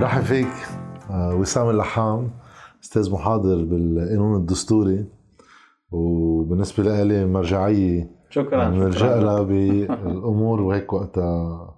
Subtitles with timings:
[0.00, 0.48] رحب فيك
[1.10, 2.30] آه، وسام اللحام
[2.82, 5.04] أستاذ محاضر بالقانون الدستوري
[5.90, 8.10] وبالنسبة لي مرجعية.
[8.30, 11.74] شكرا بنلجا لها بالأمور وهيك وقتها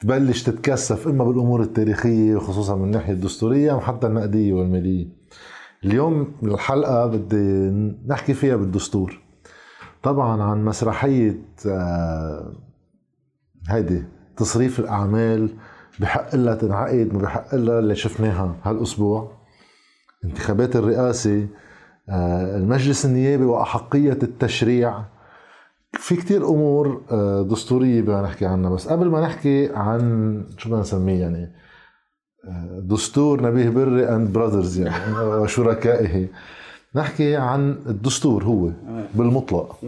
[0.00, 5.08] تبلش تتكثف إما بالأمور التاريخية خصوصا من الناحية الدستورية وحتى النقدية والمالية.
[5.84, 7.70] اليوم الحلقة بدي
[8.06, 9.20] نحكي فيها بالدستور.
[10.02, 12.52] طبعا عن مسرحية آه،
[13.68, 14.04] هيدي.
[14.36, 15.50] تصريف الأعمال
[16.00, 19.32] بحق لها تنعقد ما بحق لها اللي شفناها هالأسبوع.
[20.24, 21.46] انتخابات الرئاسة
[22.08, 25.04] آه، المجلس النيابي وأحقية التشريع.
[25.92, 28.70] في كتير أمور آه، دستورية بدنا نحكي عنها.
[28.70, 31.52] بس قبل ما نحكي عن شو بدنا نسميه يعني
[32.48, 36.28] آه، دستور نبيه بري and brothers يعني وشركائه.
[36.94, 38.70] نحكي عن الدستور هو
[39.14, 39.78] بالمطلق.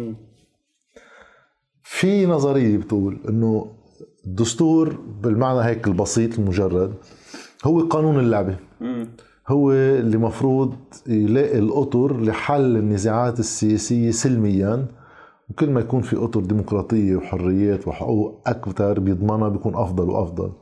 [1.82, 3.72] في نظرية بتقول إنه
[4.26, 6.94] الدستور بالمعنى هيك البسيط المجرد
[7.64, 8.56] هو قانون اللعبة.
[9.48, 10.74] هو اللي مفروض
[11.06, 14.86] يلاقي الأطر لحل النزاعات السياسية سلميا.
[15.50, 20.52] وكل ما يكون في أطر ديمقراطية وحريات وحقوق أكثر بيضمنها بيكون أفضل وأفضل.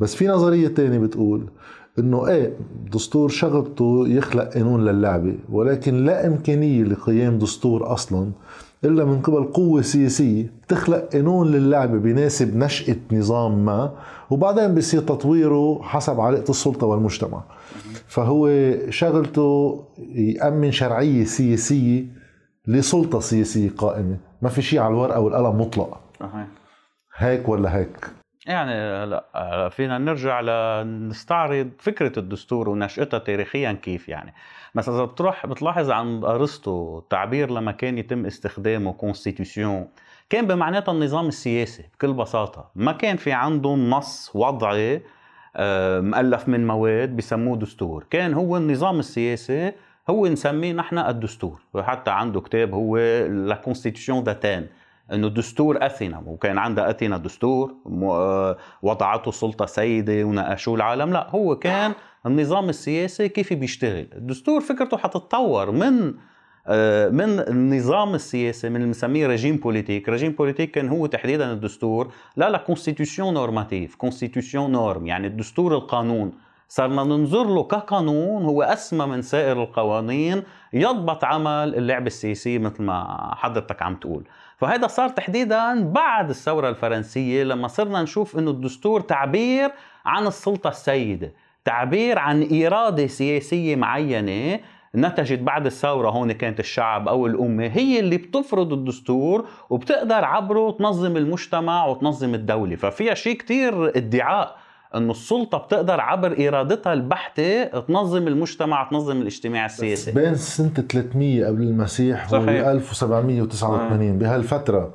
[0.00, 1.50] بس في نظرية تانية بتقول
[1.98, 2.56] إنه إيه
[2.92, 8.30] دستور شغلته يخلق قانون للعبة ولكن لا إمكانية لقيام دستور أصلا.
[8.84, 13.92] إلا من قبل قوة سياسية بتخلق قانون للعبه بيناسب نشأة نظام ما
[14.30, 17.42] وبعدين بيصير تطويره حسب علاقة السلطة والمجتمع.
[18.06, 18.48] فهو
[18.90, 19.84] شغلته
[20.14, 22.04] يأمن شرعية سياسية
[22.66, 24.16] لسلطة سياسية قائمة.
[24.42, 26.00] ما في شيء على الورقة والقلم مطلق.
[27.16, 28.10] هيك ولا هيك؟
[28.46, 34.34] يعني لا فينا نرجع لنستعرض فكرة الدستور ونشأتها تاريخيا كيف يعني.
[34.74, 39.86] مثلا إذا بتروح بتلاحظ عند أرسطو تعبير لما كان يتم استخدامه constitution
[40.30, 42.70] كان بمعناتها النظام السياسي بكل بساطة.
[42.74, 45.02] ما كان في عندهم نص وضعي
[45.56, 48.06] آه، مؤلف من مواد بسموه دستور.
[48.10, 49.72] كان هو النظام السياسي
[50.10, 51.60] هو نسميه نحن الدستور.
[51.74, 54.66] وحتى عنده كتاب هو La Constitution d'Athènes
[55.12, 56.22] إنه دستور أثينا.
[56.26, 61.12] وكان عندها أثينا دستور آه، وضعته سلطة سيدة وناقشوه العالم.
[61.12, 61.92] لا هو كان
[62.28, 66.14] النظام السياسي كيف بيشتغل؟ الدستور فكرته حتتطور من
[66.70, 70.08] آه، من النظام السياسي من بنسميه régime politique.
[70.08, 76.32] régime politique كان هو تحديدا الدستور لا la constitution normative constitution norme يعني الدستور القانون.
[76.68, 83.30] صرنا ننظر له كقانون هو أسمى من سائر القوانين يضبط عمل اللعبة السياسية مثل ما
[83.34, 84.24] حضرتك عم تقول.
[84.56, 89.70] فهذا صار تحديدا بعد الثورة الفرنسية لما صرنا نشوف إنه الدستور تعبير
[90.04, 91.32] عن السلطة السيدة.
[91.68, 94.60] تعبير عن إرادة سياسية معينة.
[94.94, 101.16] نتجت بعد الثورة هون كانت الشعب أو الأمة هي اللي بتفرض الدستور وبتقدر عبره تنظم
[101.16, 102.76] المجتمع وتنظم الدولة.
[102.76, 104.56] ففيها شيء كتير ادعاء
[104.94, 110.12] إنه السلطة بتقدر عبر إرادتها البحتة تنظم المجتمع تنظم الاجتماع السياسي.
[110.12, 114.94] بين سنة 300 قبل المسيح و 1789 بهالفترة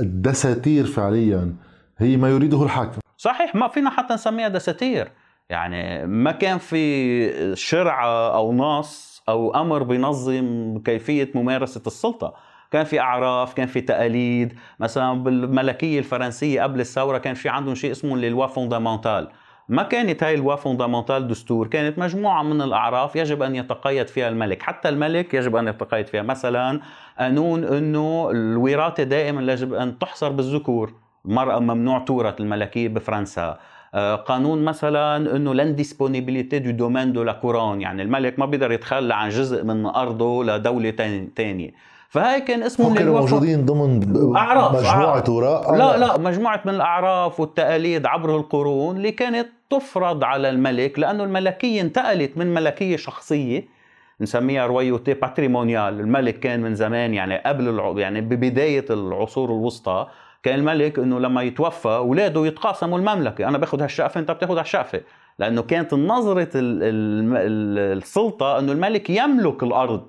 [0.00, 1.54] الدساتير فعليا
[1.98, 2.98] هي ما يريده الحاكم.
[3.16, 5.10] صحيح ما فينا حتى نسميها دساتير.
[5.50, 12.34] يعني ما كان في شرعه أو نص أو أمر بينظم كيفية ممارسة السلطة.
[12.70, 14.58] كان في أعراف كان في تقاليد.
[14.80, 19.28] مثلا بالملكية الفرنسية قبل الثورة كان في عندهم شيء اسمه للوا فوندامنتال.
[19.68, 24.28] ما كانت هاي les lois fondamentales دستور كانت مجموعة من الأعراف يجب أن يتقيد فيها
[24.28, 24.62] الملك.
[24.62, 26.22] حتى الملك يجب أن يتقيد فيها.
[26.22, 26.80] مثلا
[27.18, 30.94] قانون أنه الوراثة دائما يجب أن تحصر بالذكور.
[31.26, 33.58] المرأة ممنوع تورث الملكية بفرنسا.
[34.26, 39.28] قانون مثلا إنه l'indisponibilité du domaine de la couronne يعني الملك ما بيقدر يتخلى عن
[39.28, 41.70] جزء من أرضه لدولة ثانية
[42.08, 45.74] فهي كان اسمه كانوا موجودين ضمن أعراف مجموعة وراء.
[45.74, 51.80] لا لا مجموعة من الأعراف والتقاليد عبر القرون اللي كانت تفرض على الملك لأنه الملكية
[51.80, 53.64] انتقلت من ملكية شخصية
[54.20, 57.94] نسميها royauté patrimoniale الملك كان من زمان يعني قبل الع...
[57.96, 60.06] يعني ببداية العصور الوسطى.
[60.44, 63.48] كان الملك إنه لما يتوفى اولاده يتقاسموا المملكة.
[63.48, 65.00] أنا باخذ هالشقفة أنت بتاخذ هالشقفة.
[65.38, 70.06] لأنه كانت نظرة السلطة إنه الملك يملك الأرض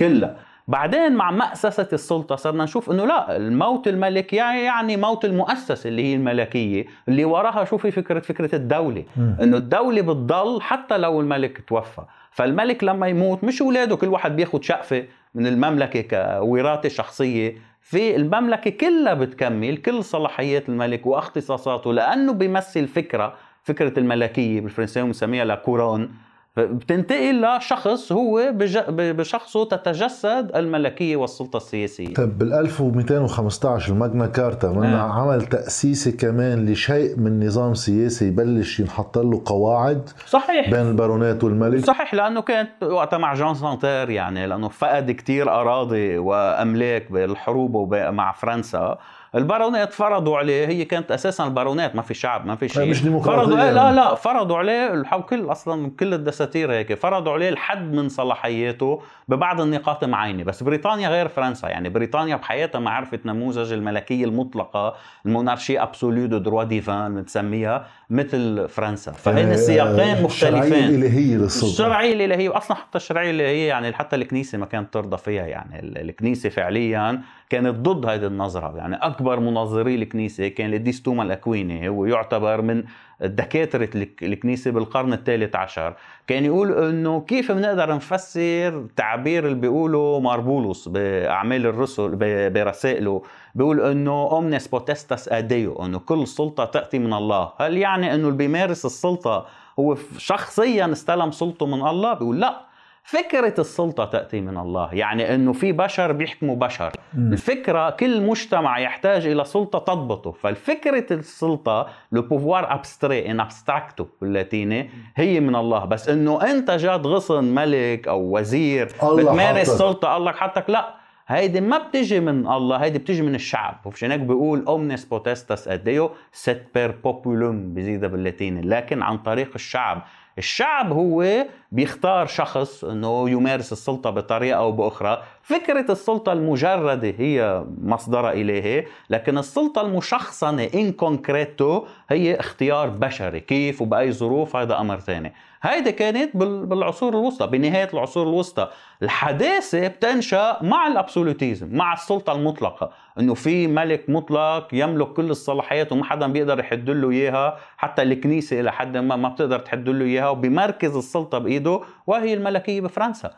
[0.00, 0.36] كلها.
[0.68, 6.14] بعدين مع مأسسة السلطة صرنا نشوف إنه لا الموت الملك يعني موت المؤسسة اللي هي
[6.14, 6.86] الملكية.
[7.08, 9.04] اللي وراها شو في فكرة؟ فكرة الدولة.
[9.16, 12.02] إنه الدولة بتضل حتى لو الملك توفى.
[12.30, 15.04] فالملك لما يموت مش اولاده كل واحد بياخد شقفة
[15.34, 23.34] من المملكة كوراثة شخصية في المملكة كلها بتكمل كل صلاحيات الملك واختصاصاته لأنه بيمثل فكرة
[23.62, 26.14] فكرة الملكية بالفرنسية بنسميها لا كورون
[26.56, 28.52] بتنتقل لشخص هو
[28.88, 32.14] بشخصه تتجسد الملكية والسلطة السياسية.
[32.14, 35.12] طيب بال 1215 الماجنا كارتا من آه.
[35.12, 40.70] عمل تاسيسي كمان لشيء من نظام سياسي يبلش ينحط له قواعد صحيح.
[40.70, 41.84] بين البارونات والملك.
[41.84, 47.94] صحيح لأنه كانت وقتها مع Jean sans Terre يعني لأنه فقد كتير أراضي وأملاك بالحروب
[47.94, 48.98] مع فرنسا.
[49.34, 52.90] البارونات فرضوا عليه هي كانت أساسا البارونات ما في شعب ما في شيء.
[52.90, 53.42] مش ديمقراطية.
[53.42, 53.96] فرضوا لا يعني.
[53.96, 56.94] لا فرضوا عليه كل أصلا كل الدساتير هيك.
[56.94, 60.44] فرضوا عليه الحد من صلاحياته ببعض النقاط معينة.
[60.44, 61.68] بس بريطانيا غير فرنسا.
[61.68, 64.94] يعني بريطانيا بحياتها ما عرفت نموذج الملكية المطلقة
[65.26, 67.86] ال monarchie absolue de droit divin بنسميها.
[68.10, 69.12] مثل فرنسا.
[69.12, 70.62] فهن السياقين آه، مختلفين.
[70.62, 75.16] الشرعيه الالهيه للسلطه الشرعيه الالهيه أصلا حتى الشرعيه الالهيه يعني حتى الكنيسه ما كانت ترضى
[75.16, 77.20] فيها يعني الكنيسه فعليا
[77.50, 78.76] كانت ضد هذه النظرة.
[78.76, 82.84] يعني أكبر منظري الكنيسه كان القديس توما الأكويني هو يعتبر من
[83.20, 83.88] دكاترة
[84.22, 85.94] الكنيسة بالقرن الثالث عشر.
[86.26, 92.16] كان يقول إنه كيف بنقدر نفسر تعبير اللي بيقوله مار بولس بأعمال الرسل
[92.50, 93.22] برسائله.
[93.54, 97.52] بيقول إنه omnis potestas a Deo إنه كل سلطة تأتي من الله.
[97.60, 99.46] هل يعني إنه اللي بيمارس السلطة
[99.78, 102.70] هو شخصيا استلم سلطة من الله؟ بيقول لا.
[103.02, 106.92] فكرة السلطة تأتي من الله يعني أنه في بشر بيحكموا بشر.
[107.14, 107.32] م.
[107.32, 110.30] الفكرة كل مجتمع يحتاج إلى سلطة تضبطه.
[110.30, 115.84] فالفكرة السلطة le pouvoir abstrait in abstracto باللاتيني هي من الله.
[115.84, 120.99] بس أنه أنت جاد غصن ملك أو وزير بتمارس سلطة الله حطك لا.
[121.30, 123.80] هيدي ما بتجي من الله هيدي بتجي من الشعب.
[123.84, 128.60] ومشان هيك بيقول omnis potestas a Deo sed per populum بزيدها باللاتيني.
[128.60, 130.02] لكن عن طريق الشعب.
[130.38, 135.22] الشعب هو بيختار شخص إنه يمارس السلطة بطريقة أو بأخرى.
[135.42, 143.40] فكرة السلطة المجردة هي مصدرها الهي لكن السلطة المشخصنة in concreto هي اختيار بشري.
[143.40, 145.32] كيف؟ وبأي ظروف؟ هذا أمر ثاني.
[145.62, 148.68] هيدي كانت بالعصور الوسطى بنهاية العصور الوسطى.
[149.02, 155.92] الحداثة بتنشأ مع ال absolutisme مع السلطة المطلقة إنه في ملك مطلق يملك كل الصلاحيات
[155.92, 160.04] وما حدا بيقدر يحد له إياها حتى الكنيسة إلى حد ما ما بتقدر تحد له
[160.04, 163.30] إياها وبمركز السلطة بإيده وهي الملكية بفرنسا.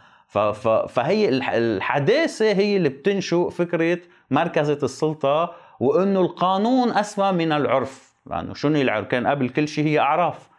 [0.88, 3.98] فهي الحداثة هي اللي بتنشئ فكرة
[4.30, 8.12] مركزة السلطة وإنه القانون أسمى من العرف.
[8.26, 10.51] لأنه يعني شنو العرف؟ كان قبل كل شيء هي أعراف.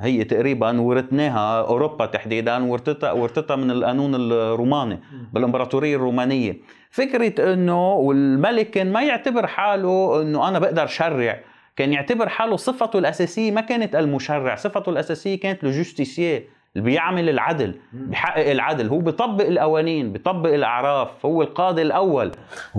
[0.00, 5.00] هي تقريبا ورثناها أوروبا تحديدا ورثتها ورثتها من القانون الروماني
[5.32, 6.56] بالإمبراطورية الرومانية.
[6.90, 11.40] فكرة إنه والملك كان ما يعتبر حاله إنه أنا بقدر شرع
[11.76, 17.74] كان يعتبر حاله صفته الأساسية ما كانت المشرع صفته الأساسية كانت الجوستيسيه اللي بيعمل العدل
[17.92, 18.88] بيحقق العدل.
[18.88, 22.32] هو بيطبق القوانين بيطبق الأعراف هو القاضي الأول.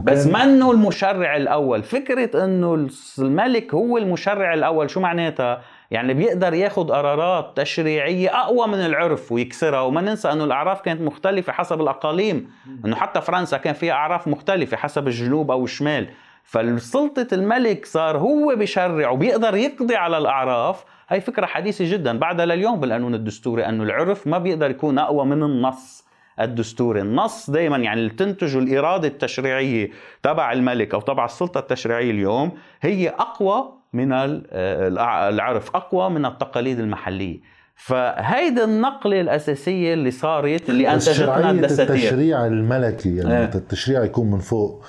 [0.04, 1.84] بس منه المشرع الأول.
[1.84, 2.88] فكرة إنه
[3.20, 5.62] الملك هو المشرع الأول شو معناتها؟
[5.92, 9.82] يعني بيقدر ياخذ قرارات تشريعية أقوى من العرف ويكسرها.
[9.82, 12.50] وما ننسى أنه الأعراف كانت مختلفة حسب الأقاليم.
[12.86, 16.10] أنه حتى فرنسا كان فيها أعراف مختلفة حسب الجنوب أو الشمال.
[16.44, 20.86] فسلطة الملك صار هو بيشرع وبيقدر يقضي على الأعراف.
[21.10, 22.20] هاي فكرة حديثة جدا.
[22.20, 26.08] بعدها لليوم بالقانون الدستوري أنه العرف ما بيقدر يكون أقوى من النص
[26.40, 27.02] الدستوري.
[27.02, 29.92] النص دائما يعني اللي تنتج الإرادة التشريعية
[30.24, 32.52] تبع الملك أو تبع السلطة التشريعية اليوم
[32.82, 37.40] هي أقوى من العرف أقوى من التقاليد المحلية.
[37.76, 41.96] فهيدي النقلة الأساسية اللي صارت اللي أنتجتنا الدساتير.
[41.96, 43.56] التشريع الملكي يعني آه.
[43.56, 44.86] التشريع يكون من فوق.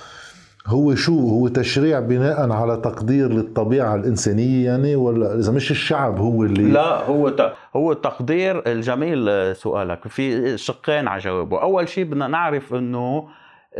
[0.66, 6.44] هو شو؟ هو تشريع بناء على تقدير للطبيعة الإنسانية يعني ولا إذا مش الشعب هو
[6.44, 10.08] اللي لا هو هو تقدير الجميل سؤالك.
[10.08, 11.62] في شقين على جوابه.
[11.62, 13.28] أول شيء بدنا نعرف أنه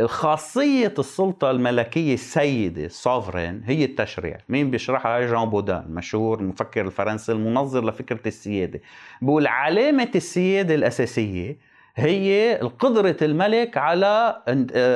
[0.05, 4.37] خاصية السلطة الملكية السيدة ال souveraine هي التشريع.
[4.49, 8.81] مين بيشرحها؟ جان بودان مشهور المفكر الفرنسي المنظر لفكرة السيادة.
[9.21, 11.57] بقول علامة السيادة الأساسية
[11.95, 14.41] هي قدرة الملك على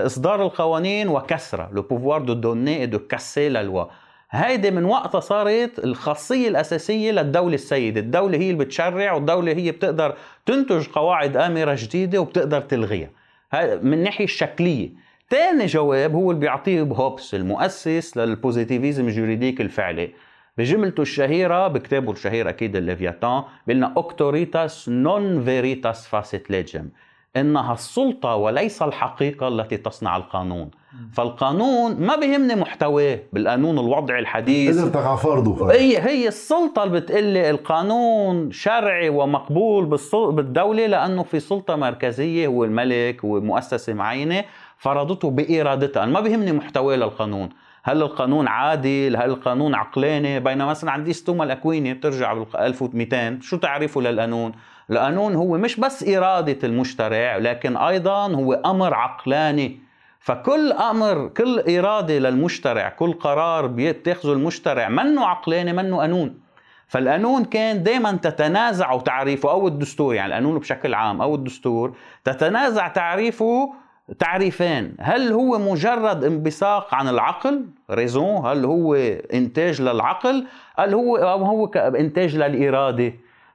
[0.06, 3.86] إصدار القوانين وكسرها le pouvoir de donner de casser la loi
[4.32, 8.00] هيدي من وقتها صارت الخاصية الأساسية للدولة السيدة.
[8.02, 13.10] الدولة هي اللي بتشرع والدولة هي بتقدر تنتج قواعد آمرة جديدة وبتقدر تلغيها.
[13.56, 14.90] من الناحية الشكلية.
[15.30, 20.14] ثاني جواب هو اللي بيعطيه هوبس المؤسس لل positivisme ال juridique الفعلي.
[20.58, 26.90] بجملته الشهيرة بكتابه الشهير أكيد الليفياتان بيقولنا auctoritas non veritas facit legem
[27.38, 30.72] إنها السلطة وليس الحقيقة التي تصنع القانون.
[31.14, 34.80] فالقانون ما بيهمني محتواه بالقانون الوضعي الحديث.
[34.80, 41.76] قدر تقع فرضه هي هي السلطة اللي بتقلي القانون شرعي ومقبول بالدولة لأنه في سلطة
[41.76, 44.44] مركزية هو الملك ومؤسسة معينة
[44.78, 46.06] فرضته بإرادتها.
[46.06, 47.50] ما بيهمني محتواه للقانون.
[47.84, 53.58] هل القانون عادل؟ هل القانون عقلاني؟ بينما مثلا عندي ستوما الأكويني بترجع بال 1200 شو
[53.58, 54.52] تعريفه للقانون؟
[54.92, 59.80] القانون هو مش بس إرادة المشترع لكن أيضا هو أمر عقلاني.
[60.20, 66.40] فكل أمر كل إرادة للمشترع كل قرار بيتخذه المشترع منه عقلاني منه قانون
[66.88, 73.74] فالقانون كان دائما تتنازع تعريفه أو الدستور يعني القانون بشكل عام أو الدستور تتنازع تعريفه
[74.20, 74.96] تعريفين.
[75.00, 78.46] هل هو مجرد انبثاق عن العقل؟ ريزون.
[78.46, 78.96] هل هو
[79.34, 83.14] إنتاج للعقل؟ هل هو أو هو انتاج للإرادة؟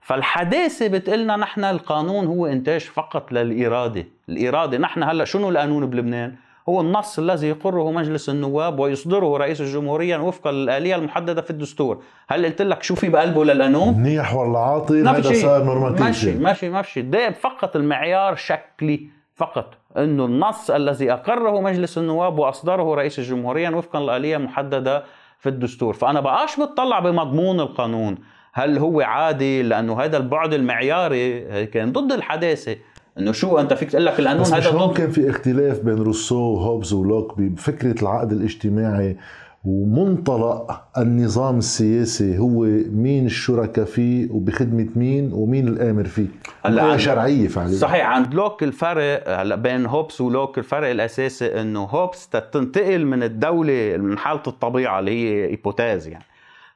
[0.08, 4.06] فالحداثه بتقلنا نحن القانون هو إنتاج فقط للإرادة.
[4.28, 6.34] الإرادة نحن هلأ شنو القانون بلبنان؟
[6.68, 12.02] هو النص الذي يقره مجلس النواب ويصدره رئيس الجمهورية وفقا للآلية المحددة في الدستور.
[12.28, 16.68] هل قلت لك شو في بقلبه للقانون؟ منيح ولا عاطل؟ هذا صار normatif ماشي ماشي
[16.68, 17.02] ماشي.
[17.02, 19.74] ده فقط المعيار شكلي فقط.
[19.96, 25.04] إنه النص الذي أقره مجلس النواب وأصدره رئيس الجمهورية وفقا للاليه المحددة
[25.38, 25.94] في الدستور.
[25.94, 28.18] فأنا بقاش بتطلع بمضمون القانون.
[28.58, 32.76] هل هو عادي؟ لأنه هذا البعد المعياري كان ضد الحداثة.
[33.18, 36.92] إنه شو أنت فيك تقول لك القانون؟ هذا مش كان في اختلاف بين روسو وهوبز
[36.92, 39.16] ولوك بفكرة العقد الاجتماعي
[39.64, 42.62] ومنطلق النظام السياسي هو
[42.92, 46.26] مين الشركاء فيه وبخدمة مين ومين الآمر فيه؟
[46.64, 47.76] هلا شرعية فعليا.
[47.76, 53.96] صحيح عند لوك الفرق هلا بين هوبس ولوك الفرق الأساسي إنه هوبس تنتقل من الدولة
[53.96, 56.24] من حالة الطبيعة اللي هي hypothèse يعني.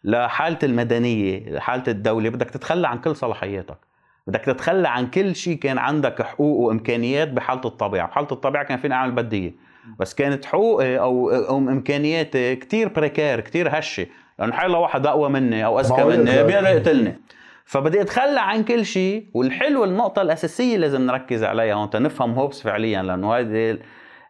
[0.05, 3.79] لحالة المدنية حالة الدولة بدك تتخلى عن كل صلاحياتك.
[4.27, 8.09] بدك تتخلى عن كل شيء كان عندك حقوق وإمكانيات بحالة الطبيعة.
[8.09, 9.53] بحالة الطبيعة كان فينا أعمل بديه
[9.99, 14.07] بس كانت حقوقي أو أو امكانياتي كثير بريكير كثير هشة.
[14.39, 17.19] لأنه حيلا واحد أقوى مني أو أذكى مني بيقدر يقتلني.
[17.65, 23.03] فبدي أتخلى عن كل شيء والحلو النقطة الأساسية لازم نركز عليها هون تنفهم هوبس فعليا
[23.03, 23.79] لأنه هذه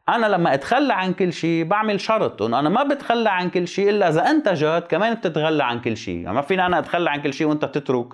[0.09, 3.91] أنا لما أتخلى عن كل شيء بعمل شرط إنه أنا ما بتخلى عن كل شيء
[3.91, 7.23] إلا إذا أنت جد كمان بتتخلى عن كل شيء يعني ما فيني أنا أتخلى عن
[7.23, 8.09] كل شيء وأنت بتترك.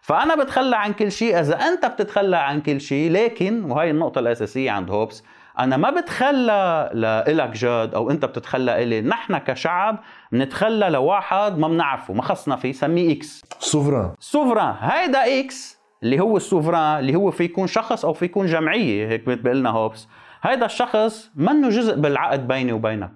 [0.00, 4.70] فأنا بتخلى عن كل شيء إذا أنت بتتخلى عن كل شيء لكن وهي النقطة الأساسية
[4.70, 5.24] عند هوبس
[5.58, 9.98] أنا ما بتخلى لإلك جد أو أنت بتتخلى إلي نحن كشعب
[10.32, 13.44] بنتخلى لواحد ما بنعرفه ما خصنا فيه سميه X.
[13.58, 14.10] souverain.
[14.18, 14.74] souverain.
[14.80, 19.08] هيدا X اللي هو ال souverain اللي هو في يكون شخص أو في يكون جمعية
[19.08, 20.08] هيك بيقول لنا هوبس.
[20.42, 23.10] هيدا الشخص منه جزء بالعقد بيني وبينك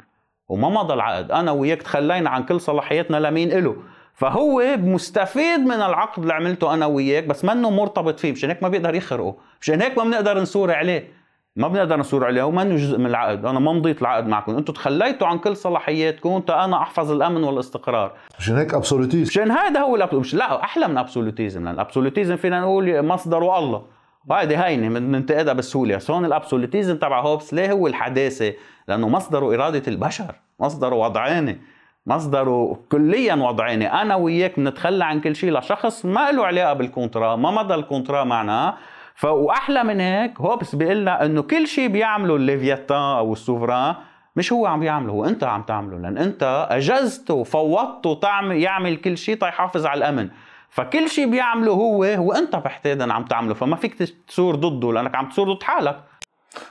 [0.49, 3.77] وما مضى العقد أنا وياك تخلينا عن كل صلاحياتنا لمين إله.
[4.15, 8.69] فهو مستفيد من العقد اللي عملته أنا وياك بس منه مرتبط فيه مشان هيك ما
[8.69, 11.17] بيقدر يخرقه مشان هيك ما بنقدر نثور عليه.
[11.57, 14.57] ما بنقدر نثور عليه ومنه جزء من العقد أنا ما مضيت العقد معكم.
[14.57, 18.13] أنتم تخليتوا عن كل صلاحياتكم تا أنا أحفظ الأمن والاستقرار.
[18.39, 22.37] مشان هيك absolutisme مشان هذا هو ال absolutisme لا أحلى من absolutisme لأن ال absolutisme
[22.37, 23.96] فينا نقول مصدره الله.
[24.27, 28.53] وهيدي هينه بننتقدها بسهوله بس هون ال absolutisme تبع هوبس ليه هو الحداثة؟
[28.89, 31.61] لأنه مصدره إرادة البشر مصدره وضعاني
[32.07, 37.37] مصدره كليا وضعيني أنا وياك بنتخلى عن كل شيء لشخص ما له علاقة بال contrat
[37.37, 38.77] ما مضى ال contrat معنا.
[39.25, 43.95] وأحلى من هيك هوبس بيقول لنا إنه كل شيء بيعمله ال Léviathan أو ال souverain
[44.37, 45.99] مش هو عم بيعمله هو أنت عم تعمله.
[45.99, 50.29] لأن أنت اجزته وفوضته تعمل يعمل كل شيء تيحافظ على الأمن.
[50.77, 53.95] فكل شيء بيعمله هو هو انت بحتادا عم تعمله فما فيك
[54.29, 56.01] تثور ضده لأنك عم تثور ضد حالك.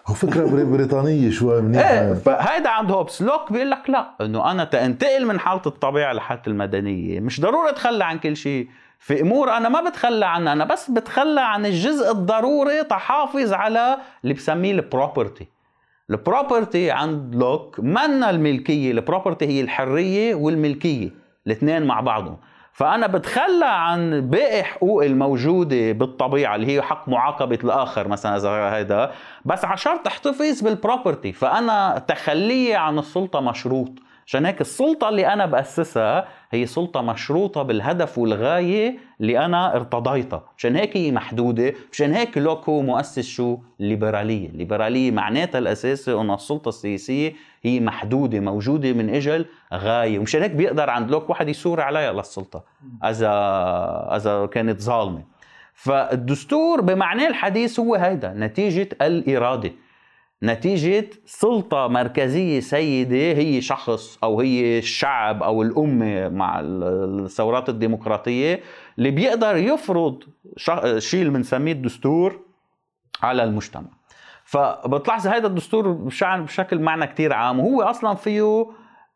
[0.08, 1.84] هو فكرة بريطانية شوي منيحة.
[1.84, 3.22] إيه فهيدا عند هوبس.
[3.22, 7.20] لوك بيقول لك لا إنه أنا تنتقل من حالة الطبيعة لحالة المدنية.
[7.20, 8.68] مش ضروري أتخلى عن كل شيء
[9.00, 14.34] في أمور أنا ما بتخلى عنها أنا بس بتخلى عن الجزء الضروري تحافظ على اللي
[14.34, 15.48] بسميه ال property
[16.10, 21.10] ال property عند لوك منا الملكية ال property هي الحرية والملكية
[21.48, 22.38] الاثنين مع بعضهم.
[22.76, 29.12] فأنا بتخلى عن باقي حقوق الموجودة بالطبيعة اللي هي حق معاقبة الآخر مثلا إذا هذا
[29.46, 33.90] بس عشان تحتفظ بال property فأنا تخليي عن السلطة مشروط.
[34.28, 40.44] عشان هيك السلطة اللي أنا بأسسها هي سلطة مشروطة بالهدف والغاية اللي أنا ارتضيتها.
[40.58, 41.74] عشان هيك هي محدودة.
[41.92, 47.34] عشان هيك لوك هو مؤسس شو؟ الليبرالية الليبرالية معناتها الأساسي أن السلطة السياسية
[47.66, 50.20] هي محدودة موجودة من أجل غاية.
[50.20, 52.64] ومشان هيك بيقدر عند لوك واحد يثور عليها للسلطة
[53.04, 53.32] إذا
[54.16, 55.24] إذا كانت ظالمة.
[55.74, 59.72] فالدستور بمعناه الحديث هو هيدا نتيجة الإرادة.
[60.44, 68.60] نتيجة سلطة مركزية سيدة هي شخص أو هي الشعب أو الأمة مع الثورات الديمقراطية
[68.98, 70.24] اللي بيقدر يفرض
[70.98, 72.40] شيء اللي بنسميه الدستور
[73.22, 73.90] على المجتمع.
[74.46, 78.68] فبتلاحظ هذا الدستور بشكل معنى كتير عام وهو أصلا فيه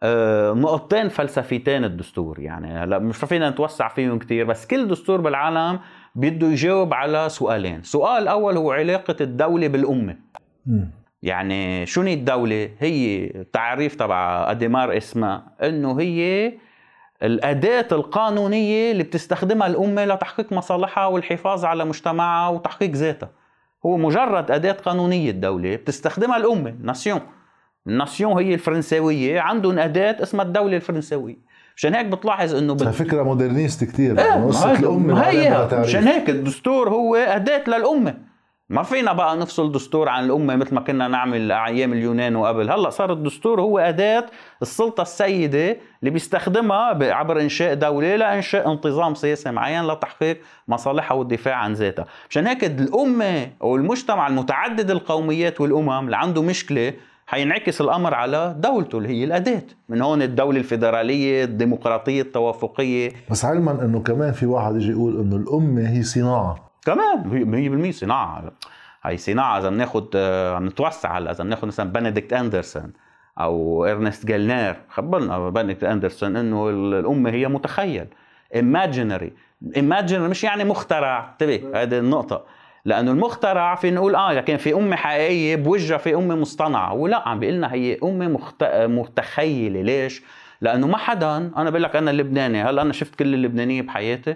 [0.04, 5.80] آه، نقطتين فلسفيتين الدستور يعني هلا مش فينا نتوسع فيهم كتير بس كل دستور بالعالم
[6.16, 7.84] بده يجاوب على سؤالين.
[7.84, 10.16] سؤال الأول هو علاقة الدولة بالأمة.
[11.24, 16.54] يعني شنو الدولة؟ هي تعريف تبع أديمار اسمها إنه هي
[17.24, 23.30] الأداة القانونية اللي بتستخدمها الأمة لتحقيق مصالحها والحفاظ على مجتمعها وتحقيق ذاتها.
[23.86, 27.22] هو مجرد أداة قانونية الدولة بتستخدمها الأمة ناسيون
[27.88, 31.38] الناسيون هي الفرنساوية عندهم أداة اسمها الدولة الفرنساوية.
[31.76, 32.84] مشان هيك بتلاحظ إنه بت...
[32.84, 38.29] فكرة مودرنيست كثير إيه قصة الأمة هي مشان هيك الدستور هو أداة للأمة.
[38.70, 42.70] ما فينا بقى نفصل دستور عن الأمة مثل ما كنا نعمل أيام اليونان وقبل.
[42.72, 44.26] هلأ صار الدستور هو أداة
[44.62, 51.74] السلطة السيدة اللي بيستخدمها عبر إنشاء دولة لإنشاء انتظام سياسي معين لتحقيق مصالحها والدفاع عن
[51.74, 52.06] ذاتها.
[52.30, 56.94] مشان هيك الأمة أو المجتمع المتعدد القوميات والأمم اللي عنده مشكلة
[57.28, 59.64] حينعكس الأمر على دولته اللي هي الأداة.
[59.90, 63.12] من هون الدولة الفيدرالية الديمقراطية التوافقية.
[63.32, 66.69] بس علما إنه كمان في واحد يجي يقول إنه الأمة هي صناعة.
[66.94, 68.52] كمان 100% صناعة.
[69.04, 71.32] هي صناعة إذا بناخذ آه، نتوسع هلا.
[71.32, 72.94] إذا بناخذ مثلا بنديكت أندرسون
[73.40, 78.08] أو إرنست جالنير خبرنا بنديكت أندرسون إنه الأمة هي متخيل.
[78.56, 79.30] Imaginary.
[79.78, 81.30] Imaginary مش يعني مخترع.
[81.32, 82.46] انتبه هذه النقطة.
[82.86, 86.94] لأنه المخترع في نقول آه لكن في أمة حقيقية بوجهها في أمة مصطنعة.
[86.94, 88.64] ولا عم بيقول لنا هي أمة مخت...
[88.74, 89.82] متخيلة.
[89.82, 90.24] ليش؟
[90.62, 92.64] لأنه ما حدا أنا بقول لك أنا لبناني.
[92.64, 94.36] هلا أنا شفت كل اللبنانية بحياتي.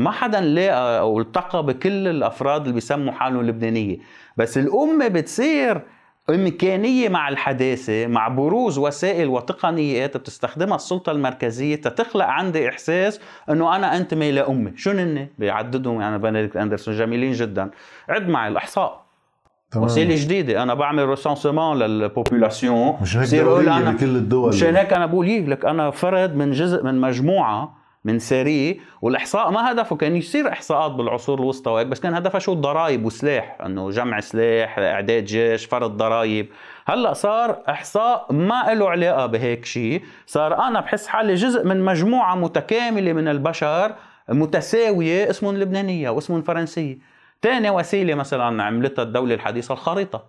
[0.00, 3.98] ما حدا لاقى أو التقى بكل الأفراد اللي بيسموا حالهم لبنانية.
[4.36, 5.82] بس الأمة بتصير
[6.30, 13.96] إمكانية مع الحداثة مع بروز وسائل وتقنيات بتستخدمها السلطة المركزية تتخلق عندي إحساس أنه أنا
[13.96, 16.94] أنتمي لأمة شو هن بيعددهم يعني بنديكت أندرسون.
[16.94, 17.70] جميلين جدا.
[18.08, 19.04] عد معي الإحصاء.
[19.70, 19.84] تمام.
[19.84, 20.62] وسيلة جديدة.
[20.62, 24.48] أنا بعمل recensement لل population مش هيك بكل الدول.
[24.48, 25.50] مشان هيك أنا بقول.
[25.50, 30.90] لك أنا فرد من جزء من مجموعة من ساريه والإحصاء ما هدفه كان يصير إحصاءات
[30.90, 35.96] بالعصور الوسطى وهيك بس كان هدفها شو؟ الضرائب وسلاح إنه جمع سلاح إعداد جيش فرض
[35.96, 36.48] ضرائب.
[36.86, 42.34] هلأ صار إحصاء ما له علاقة بهيك شيء صار أنا بحس حالي جزء من مجموعة
[42.34, 43.94] متكاملة من البشر
[44.28, 46.98] متساوية اسمهم لبنانية واسمهم فرنسية.
[47.42, 50.24] ثاني وسيلة مثلا عملتها الدولة الحديثة الخريطة.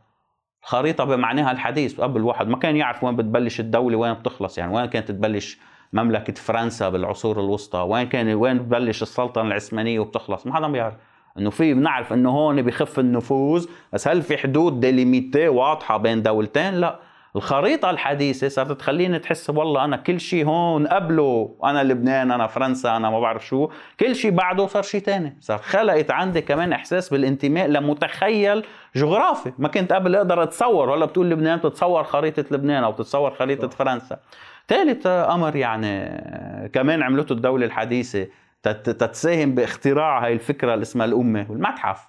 [0.63, 4.85] الخريطة بمعناها الحديث قبل واحد ما كان يعرف وين بتبلش الدولة وين بتخلص يعني وين
[4.85, 5.59] كانت تبلش
[5.93, 7.79] مملكة فرنسا بالعصور الوسطى.
[7.79, 10.93] وين كان وين ببلش السلطنه العثمانية وبتخلص؟ ما حدا بيعرف.
[11.37, 13.65] إنه في بنعرف إنه هون بخف النفوذ.
[13.93, 16.99] بس هل في حدود délimitées واضحة بين دولتين؟ لا.
[17.35, 21.55] الخريطة الحديثة صارت تخليني تحس والله أنا كل شيء هون قبله.
[21.63, 23.69] أنا لبنان أنا فرنسا أنا ما بعرف شو.
[23.99, 29.51] كل شيء بعده صار شيء ثاني صار خلقت عندي كمان إحساس بالانتماء لمتخيل جغرافي.
[29.57, 30.89] ما كنت قبل أقدر أتصور.
[30.89, 34.19] ولا بتقول لبنان بتتصور خريطة لبنان أو بتتصور خريطة فرنسا.
[34.71, 38.27] ثالث أمر يعني كمان عملته الدولة الحديثة
[38.63, 42.07] تتساهم باختراع هاي الفكرة اللي اسمها الأمة والمتحف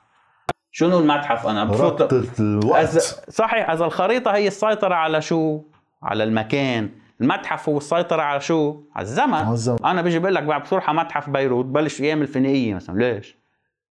[0.70, 2.98] شنو المتحف أنا بفوت الوقت
[3.30, 5.60] صحيح إذا الخريطة هي السيطرة على شو
[6.02, 9.84] على المكان المتحف هو السيطرة على شو؟ على الزمن, على الزمن.
[9.84, 13.36] أنا بيجي بقول لك بعد بتروح على متحف بيروت بلش أيام الفينيقية مثلا ليش؟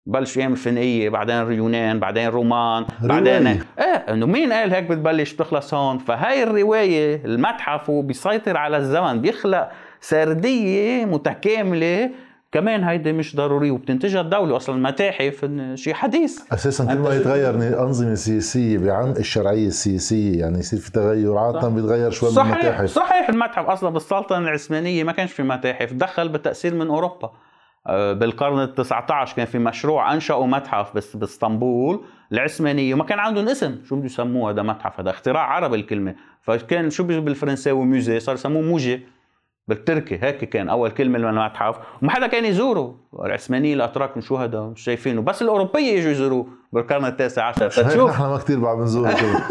[0.06, 5.74] بلش أيام الفينيقيه بعدين اليونان بعدين رومان بعدين إيه إنه مين قال هيك بتبلش بتخلص
[5.74, 9.68] هون؟ فهاي الرواية المتحف هو بيسيطر على الزمن بيخلق
[10.00, 12.10] سردية متكاملة.
[12.52, 16.40] كمان هيدي مش ضروري وبتنتجها الدولة أصلا المتاحف شيء حديث.
[16.52, 22.10] أساسا كل ما يتغير أنظمة سياسية بعمق الشرعية السياسية يعني يصير في تغير عادة بيتغير
[22.10, 26.86] شوي صحيح بالمتاحف صحيح المتحف أصلا بالسلطنة العثمانية ما كانش في متاحف دخل بالتأثير من
[26.88, 27.32] أوروبا.
[27.90, 33.79] بالقرن ال 19 كان في مشروع أنشأوا متحف بس باسطنبول العثمانيه وما كان عندهم اسم.
[33.85, 36.14] شو بده يسموه هذا متحف هذا؟ اختراع عربي الكلمة.
[36.42, 38.21] فكان شو بالفرنساوي؟ ميوزي.
[38.21, 39.07] صار يسموه موجي
[39.68, 40.18] بالتركي.
[40.23, 41.77] هيك كان أول كلمة للمتحف.
[42.03, 42.97] وما حدا كان يزوره.
[43.25, 45.23] العثمانيين الأتراك شو هذا؟ مش شايفينه.
[45.23, 49.14] بس الأوروبية يجوا يزوروه بالقرن التاسع عشر فتشوف نحن ما كثير بعد بنزوره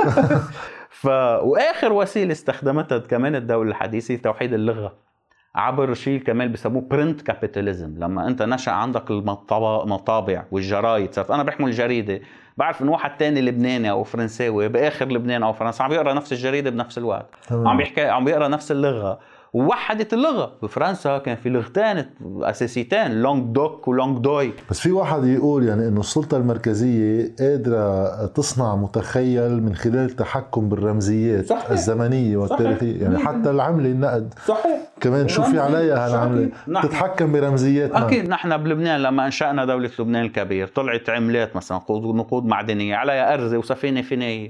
[1.01, 1.05] ف
[1.43, 5.10] وآخر وسيلة استخدمتها كمان الدولة الحديثة توحيد اللغة.
[5.55, 11.71] عبر شيء كمان بسموه print capitalism لما انت نشأ عندك المطابع والجرايد صرت أنا بحمل
[11.71, 12.21] جريدة.
[12.57, 16.69] بعرف ان واحد تاني لبناني أو فرنساوي بآخر لبنان أو فرنسا عم يقرا نفس الجريدة
[16.69, 17.29] بنفس الوقت.
[17.51, 19.19] عم بيحكي عم بيقرأ نفس اللغة.
[19.53, 20.51] ووحدت اللغة.
[20.63, 22.05] بفرنسا كان في لغتين
[22.41, 28.25] اساسيتين langue d'oc و langue d'oïl بس في واحد يقول يعني إنه السلطة المركزية قادرة
[28.25, 31.69] تصنع متخيل من خلال التحكم بالرمزيات صحيح.
[31.69, 32.93] الزمنية والتاريخية.
[32.93, 33.01] صحيح.
[33.01, 34.33] يعني حتى العملة النقد.
[34.45, 34.81] صحيح.
[34.99, 36.49] كمان شو في عليها هالعملة؟
[36.83, 38.05] تتحكم برمزياتنا.
[38.07, 38.29] أكيد.
[38.29, 44.01] نحن بلبنان لما أنشأنا دولة لبنان الكبير طلعت عملات مثلا نقود معدنية عليها أرزة وسفينة
[44.01, 44.47] فينية.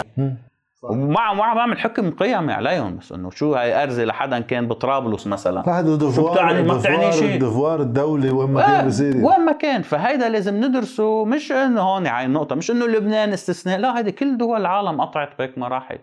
[0.82, 5.64] ومع مع بعمل حكم قيمي عليهم بس إنه شو هاي أرزة لحدا كان بطرابلس مثلا.
[5.68, 7.42] لا هذا دفوار بتعني ما بتعني شيء.
[7.42, 9.16] دفوار الدولة وين ما كان بصير.
[9.16, 9.82] وين ما كان.
[9.82, 11.26] فهيدا لازم ندرسه.
[11.26, 12.56] مش إنه هون هاي النقطة.
[12.56, 13.80] مش إنه لبنان استثناء.
[13.80, 16.00] لا هيدي كل دول العالم قطعت بهيك مراحل.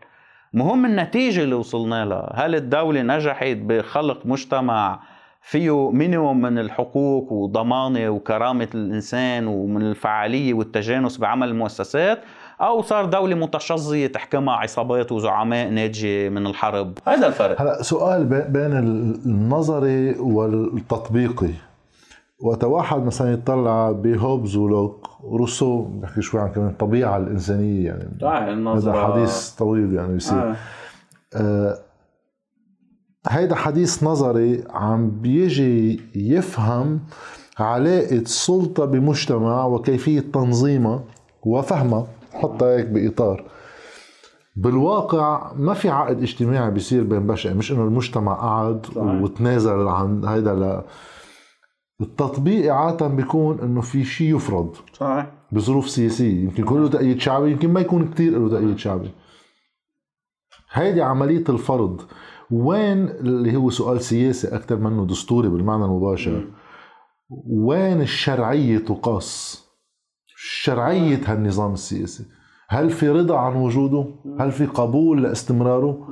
[0.52, 2.32] مهم النتيجة اللي وصلنا لها.
[2.34, 5.00] هل الدولة نجحت بخلق مجتمع
[5.42, 12.22] فيه مينيموم من الحقوق وضمانة وكرامة الإنسان ومن الفعالية والتجانس بعمل المؤسسات؟
[12.60, 16.98] أو صار دولة متشظية تحكمها عصابات وزعماء ناتجه من الحرب.
[17.06, 17.62] هذا الفرق.
[17.62, 18.72] هلا سؤال بين
[19.26, 21.50] النظري والتطبيقي.
[22.40, 28.92] وقت واحد مثلا يطلع بهوبز ولوك روسو بحكي شوي عن كمان الطبيعة الإنسانية يعني هذا
[28.92, 30.50] حديث طويل يعني بيصير.
[30.50, 30.56] آه.
[31.34, 31.78] آه
[33.28, 37.00] هيدا حديث نظري عم بيجي يفهم
[37.58, 41.04] علاقة السلطة بمجتمع وكيفية تنظيمها
[41.42, 42.06] وفهمها.
[42.32, 43.44] حطها هيك بإطار.
[44.56, 50.54] بالواقع ما في عقد اجتماعي بيصير بين بشر مش إنه المجتمع قعد وتنازل عن هيدا
[50.54, 50.82] ل
[52.00, 54.76] التطبيق عادة بيكون إنه في شيء يفرض.
[54.92, 55.26] صحيح.
[55.52, 56.44] بظروف سياسية.
[56.44, 59.10] يمكن يكون له تأييد شعبي يمكن ما يكون كثير له تأييد شعبي.
[60.72, 62.02] هيدي عملية الفرض.
[62.50, 66.44] وين اللي هو سؤال سياسي أكثر منه دستوري بالمعنى المباشر؟
[67.50, 69.64] وين الشرعية تقاس؟
[70.40, 72.24] شرعية هالنظام السياسي.
[72.68, 74.04] هل في رضا عن وجوده؟
[74.40, 76.08] هل في قبول لاستمراره؟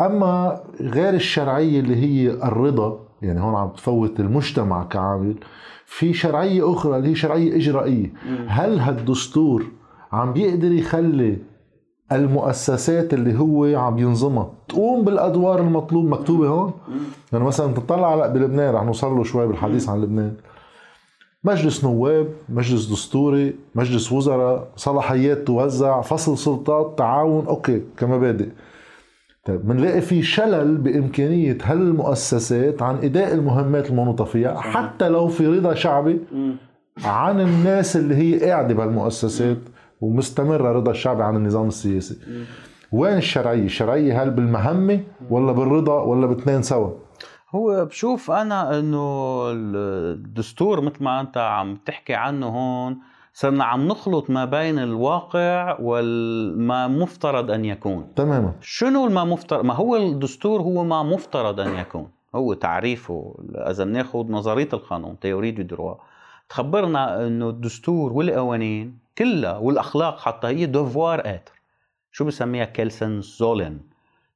[0.00, 5.34] أما غير الشرعية اللي هي الرضا يعني هون عم تفوت المجتمع كعامل
[5.86, 8.12] في شرعية أخرى اللي هي شرعية إجرائية.
[8.46, 9.64] هل هالدستور
[10.12, 11.38] عم بيقدر يخلي
[12.12, 16.72] المؤسسات اللي هو عم ينظمها تقوم بالأدوار المطلوب مكتوبة هون؟
[17.32, 20.34] يعني مثلا تطلع على بلبنان رح نوصل له شوي بالحديث عن لبنان.
[21.44, 28.48] مجلس نواب مجلس دستوري مجلس وزراء صلاحيات توزع فصل سلطات تعاون أوكي كمبادئ
[29.44, 35.74] طيب بنلاقي في شلل بإمكانية هالمؤسسات عن إداء المهمات المنوطه فيها حتى لو في رضا
[35.74, 36.20] شعبي
[37.04, 39.58] عن الناس اللي هي قاعدة بهالمؤسسات
[40.00, 42.16] ومستمرة رضا الشعبي عن النظام السياسي.
[42.92, 46.90] وين الشرعية؟ الشرعية هل بالمهمة ولا بالرضا ولا باثنين سوا؟
[47.54, 52.98] هو بشوف أنا إنه الدستور مثل ما أنت عم تحكي عنه هون
[53.32, 58.14] صرنا عم نخلط ما بين الواقع وما مفترض أن يكون.
[58.16, 58.52] تماما.
[58.60, 64.32] شنو ما مفترض ما هو الدستور هو ما مفترض أن يكون؟ هو تعريفه إذا بناخذ
[64.32, 65.94] نظرية القانون théorie du droit
[66.48, 71.52] تخبرنا إنه الدستور والقوانين كلها والأخلاق حتى هي devoir être.
[72.12, 73.80] شو بسميها؟ كيلسن sollen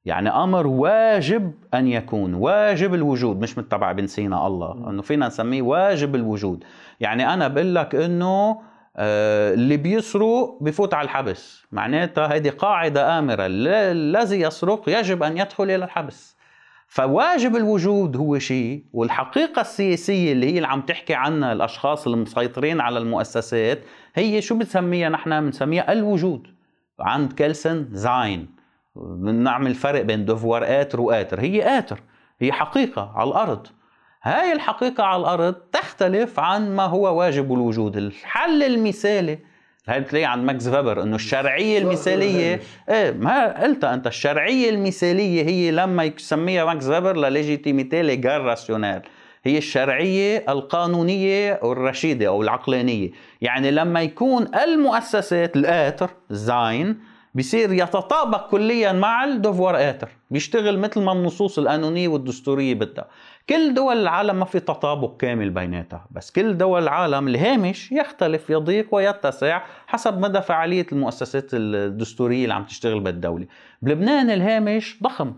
[0.05, 5.61] يعني أمر واجب أن يكون واجب الوجود مش متبع بن سينا الله إنه فينا نسميه
[5.61, 6.63] واجب الوجود.
[6.99, 8.61] يعني أنا بقول لك إنه
[8.97, 11.65] آه، اللي بيسرق بفوت على الحبس.
[11.71, 16.37] معناتها هذه قاعدة آمرة الذي يسرق يجب أن يدخل إلى الحبس.
[16.87, 22.99] فواجب الوجود هو شيء والحقيقة السياسية اللي هي اللي عم تحكي عنها الأشخاص المسيطرين على
[22.99, 23.79] المؤسسات
[24.15, 26.47] هي شو بنسميها نحن بنسميها الوجود.
[26.99, 28.58] عند كيلسن sein.
[28.95, 31.39] بنعمل فرق بين devoir être و être.
[31.39, 31.99] هي être.
[32.39, 33.67] هي حقيقة على الأرض.
[34.23, 37.97] هاي الحقيقة على الأرض تختلف عن ما هو واجب الوجود.
[37.97, 39.39] الحل المثالي
[39.87, 45.71] هاي بتلاقي عند ماكس فيبر إنه الشرعية المثالية؟ إيه ما قلت أنت الشرعية المثالية هي
[45.71, 49.01] لما يسميها ماكس فيبر la légitimité légale rationnelle
[49.43, 53.11] هي الشرعية القانونية والرشيدة أو العقلانية.
[53.41, 56.99] يعني لما يكون المؤسسات الآتر زاين
[57.35, 60.09] بصير يتطابق كليا مع الدوفوار آتر.
[60.31, 63.07] بيشتغل مثل ما النصوص القانونيه والدستورية بدها.
[63.49, 68.95] كل دول العالم ما في تطابق كامل بيناتها بس كل دول العالم الهامش يختلف يضيق
[68.95, 73.45] ويتسع حسب مدى فعالية المؤسسات الدستورية اللي عم تشتغل بالدولة.
[73.81, 75.33] بلبنان الهامش ضخم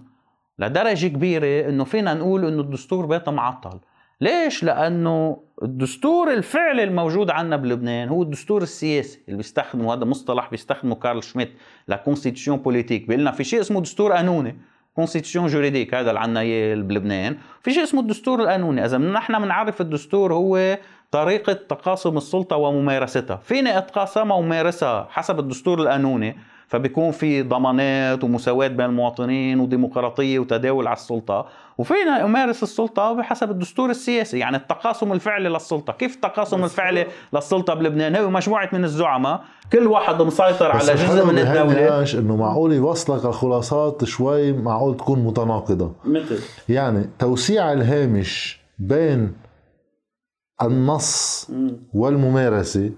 [0.60, 3.80] لدرجة كبيرة إنه فينا نقول إنه الدستور بيته معطل.
[4.22, 10.96] ليش؟ لأنه الدستور الفعلي الموجود عندنا بلبنان هو الدستور السياسي اللي بيستخدمه هذا مصطلح بيستخدمه
[10.96, 11.52] كارل شميت
[11.88, 14.58] la constitution politique بيقول لنا في شيء اسمه دستور قانوني
[14.96, 19.82] constitution juridique هذا اللي عندنا إياه بلبنان في شيء اسمه الدستور القانوني إذا نحن بنعرف
[19.82, 20.78] الدستور هو
[21.12, 23.36] طريقة تقاسم السلطة وممارستها.
[23.36, 26.38] فيني أتقاسمها ومارسها حسب الدستور القانوني
[26.72, 31.46] فبيكون في ضمانات ومساواة بين المواطنين وديمقراطية وتداول على السلطة.
[31.78, 35.94] وفينا أمارس السلطة بحسب الدستور السياسي يعني التقاسم الفعلي للسلطة.
[35.94, 41.38] كيف التقاسم الفعلي للسلطة بلبنان؟ هو مجموعة من الزعماء كل واحد مسيطر على جزء من
[41.38, 42.20] الدولة.
[42.20, 45.94] إنه معقول يوصلك الخلاصات شوي معقول تكون متناقضة.
[46.06, 49.34] مثل؟ يعني توسيع الهامش بين
[50.62, 51.48] النص
[51.94, 52.92] والممارسة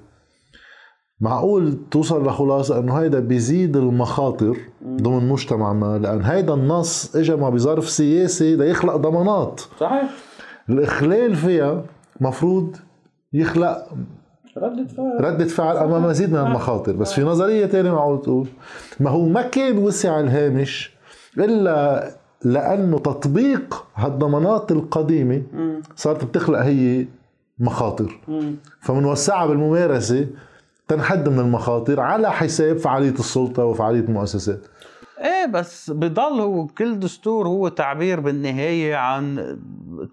[1.22, 7.50] معقول توصل لخلاصة إنه هيدا بيزيد المخاطر ضمن مجتمع ما؟ لأن هيدا النص اجى مع
[7.50, 9.62] بظرف سياسي ليخلق ضمانات.
[9.80, 10.10] صحيح.
[10.70, 11.84] الإخلال فيها
[12.22, 12.76] مفروض
[13.34, 13.88] يخلق
[14.58, 15.26] ردة فعل.
[15.26, 16.92] ردة فعل امام مزيد من المخاطر.
[16.96, 18.48] بس في نظرية تانية معقول تقول
[19.00, 20.94] ما هو ما كان وسع الهامش
[21.38, 22.10] إلا
[22.46, 25.42] لأنه تطبيق هالضمانات القديمة
[25.96, 27.06] صارت بتخلق هي
[27.60, 28.20] مخاطر.
[28.82, 30.28] فمنوسعها بالممارسة
[30.88, 34.68] تنحد من المخاطر على حساب فعالية السلطة وفعالية المؤسسات.
[35.20, 39.58] إيه بس بضل هو كل دستور هو تعبير بالنهاية عن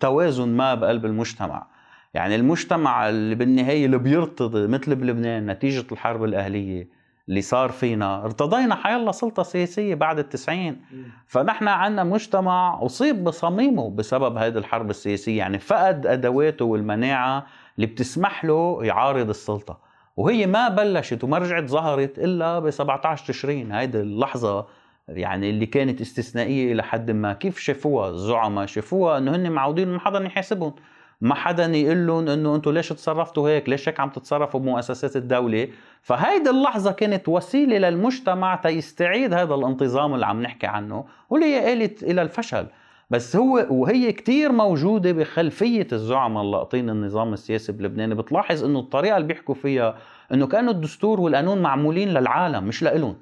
[0.01, 1.67] توازن ما بقلب المجتمع.
[2.15, 6.89] يعني المجتمع اللي بالنهاية اللي بيرتضي مثل بلبنان نتيجة الحرب الأهلية
[7.29, 10.81] اللي صار فينا ارتضينا حيلا سلطة سياسية بعد التسعين.
[11.27, 15.39] فنحن عندنا مجتمع أصيب بصميمه بسبب هذه الحرب السياسية.
[15.39, 19.90] يعني فقد أدواته والمناعة اللي بتسمح له يعارض السلطة.
[20.21, 23.73] وهي ما بلشت وما رجعت ظهرت إلا ب 17 تشرين.
[23.73, 24.67] هيدي اللحظة
[25.09, 27.33] يعني اللي كانت استثنائية إلى حد ما.
[27.33, 30.75] كيف شافوها الزعماء؟ شافوها أنه هن معودين ما حدا يحاسبهم
[31.21, 35.69] ما حدا يقول لهم إنه أنتم ليش تصرفتوا هيك؟ ليش هيك عم تتصرفوا بمؤسسات الدولة؟
[36.03, 42.03] فهيدي اللحظة كانت وسيلة للمجتمع تيستعيد هذا الانتظام اللي عم نحكي عنه واللي هي قالت
[42.03, 42.67] إلى الفشل.
[43.11, 49.29] بس هو وهي كتير موجودة بخلفية الزعماء اللاقطين النظام السياسي بلبنان بتلاحظ إنه الطريقة اللي
[49.29, 49.97] بيحكوا فيها
[50.33, 53.17] إنه كانوا الدستور والقانون معمولين للعالم مش لإلهم.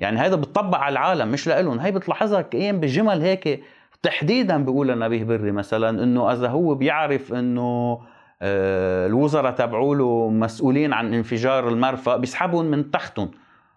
[0.00, 1.78] يعني هذا بتطبق على العالم مش لإلهم.
[1.78, 3.62] هي بتلاحظها كأيام بجمل هيك
[4.02, 8.00] تحديدا بيقول نبيه بري مثلا إنه إذا هو بيعرف إنه
[8.42, 13.30] آه، الوزراء تبعوا له مسؤولين عن انفجار المرفأ بيسحبهم من تختهم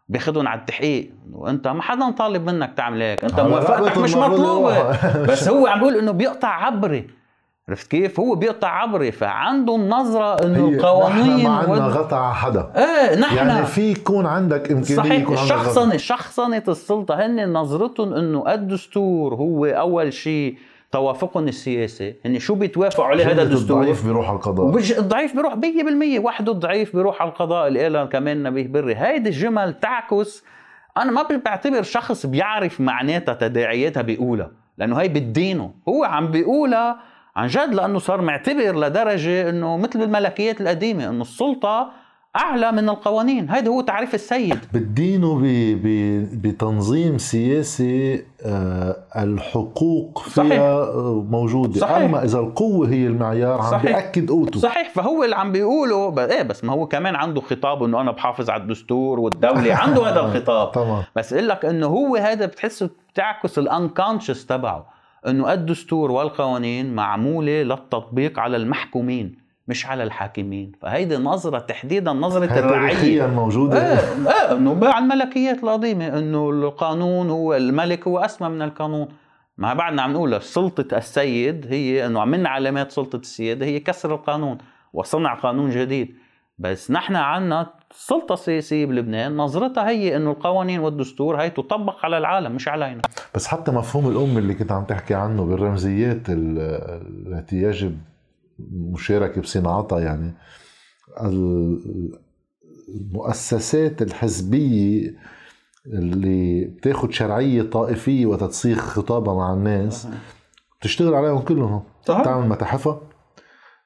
[0.07, 1.11] بياخذهم على التحقيق.
[1.33, 3.23] وانت ما حدا طالب منك تعمل هيك.
[3.23, 4.91] انت موافقتك مش مطلوبة.
[5.29, 7.07] بس هو عم بيقول إنه بيقطع عبري.
[7.69, 9.11] عرفت كيف؟ هو بيقطع عبري.
[9.11, 12.71] فعندهم نظرة إنه القوانين نحن ما عندنا غطى على حدا.
[12.75, 13.35] إيه نحن.
[13.35, 15.21] يعني في يكون عندك إمكانية صحيح.
[15.21, 20.57] يكون شخصنة شخصنة السلطة هن نظرتهم إنه الدستور هو أول شيء
[20.91, 26.19] توافقهم السياسي هن شو بيتوافقوا عليه هذا الدستور الضعيف بيروح على القضاء؟ الضعيف بيروح 100%
[26.19, 27.67] وحده الضعيف بيروح على القضاء.
[27.67, 28.95] اللي قالها كمان نبيه بري.
[28.95, 30.43] هيدي الجمل تعكس.
[30.97, 36.99] أنا ما بعتبر شخص بيعرف معناتها تداعياتها بيقولها لأنه هي بدينه هو عم بيقولها
[37.35, 41.91] عن جد لأنه صار معتبر لدرجة إنه مثل الملكيات القديمة إنه السلطة
[42.35, 43.49] أعلى من القوانين.
[43.49, 44.59] هذا هو تعريف السيد.
[44.73, 45.41] بدينه
[46.33, 50.59] بتنظيم سياسي آه، الحقوق فيها صحيح.
[51.29, 51.79] موجودة.
[51.79, 51.97] صحيح.
[51.97, 53.83] أما إذا القوة هي المعيار عم صحيح.
[53.85, 54.59] بيأكد قوته.
[54.59, 54.89] صحيح.
[54.89, 58.63] فهو اللي عم بيقوله إيه بس ما هو كمان عنده خطاب إنه أنا بحافظ على
[58.63, 59.75] الدستور والدولة.
[59.83, 60.67] عنده هذا الخطاب.
[60.67, 61.03] طبعا.
[61.15, 64.95] بس إقول لك إنه هو هذا بتحسه بتعكس الانكونشس تبعه.
[65.27, 69.44] إنه الدستور والقوانين معمولة للتطبيق على المحكومين.
[69.67, 70.71] مش على الحاكمين.
[70.82, 73.93] فهيدي نظرة تحديدا نظرة الرعية موجودة.
[73.93, 79.08] إيه إيه إنه على الملكيات القديمة إنه القانون هو الملك هو أسمى من القانون.
[79.58, 84.58] ما بعدنا عم نقول سلطة السيد هي إنه من علامات سلطة السيادة هي كسر القانون
[84.93, 86.15] وصنع قانون جديد.
[86.60, 92.51] بس نحن عنا السلطة السياسية بلبنان نظرتها هي إنه القوانين والدستور هي تطبق على العالم
[92.51, 93.01] مش علينا.
[93.36, 97.97] بس حتى مفهوم الأم اللي كنت عم تحكي عنه بالرمزيات التي يجب
[98.71, 100.33] مشاركة بصناعتها يعني.
[102.89, 105.15] المؤسسات الحزبية
[105.85, 110.07] اللي بتاخد شرعية طائفية وتتصيغ خطابها مع الناس
[110.79, 111.83] بتشتغل عليهم كلهم.
[112.05, 113.01] تعمل متاحفها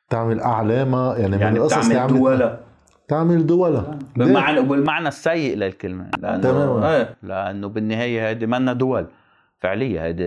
[0.09, 2.59] تعمل اعلامها يعني, يعني من القصص تعمل دولة
[3.07, 6.09] تعمل دولة بالمعنى بالمعنى السيء للكلمة.
[6.19, 6.95] لأنه تماما.
[6.95, 7.15] إيه.
[7.23, 9.07] لأنه بالنهاية هذه منا دول
[9.59, 10.23] فعليا هيدي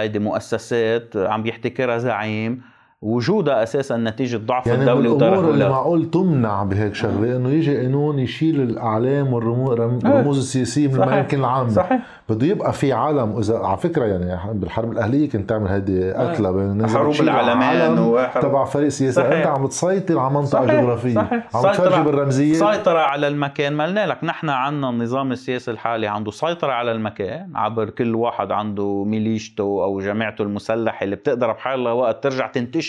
[0.00, 2.62] هيدي مؤسسات عم يحتكرها زعيم.
[3.02, 8.18] وجودها أساسا نتيجة ضعف يعني الدولة وتركها اللي معقول تمنع بهيك شغلة إنه يجي قانون
[8.18, 10.30] يشيل الأعلام والرموز إيه.
[10.30, 11.70] السياسية من الأماكن العامة.
[11.70, 12.00] صحيح.
[12.28, 16.62] بده يبقى في عالم اذا على فكرة يعني بالحرب الأهلية كنت تعمل هيدي قتله بين
[16.62, 16.96] الناس.
[16.96, 19.20] حروب العالمين تبع فريق سياسي.
[19.20, 20.80] أنت عم تسيطر على منطقة صحيح.
[20.80, 21.14] جغرافية.
[21.14, 21.56] صحيح.
[21.56, 22.54] عم تفرجي بالرمزية.
[22.54, 24.24] سيطرة على المكان ما قلنا لك.
[24.24, 30.00] نحن عندنا النظام السياسي الحالي عنده سيطرة على المكان عبر كل واحد عنده ميليشته أو
[30.00, 32.87] جماعته المسلحة اللي بتقدر بحال وقت ترجع تنتشر.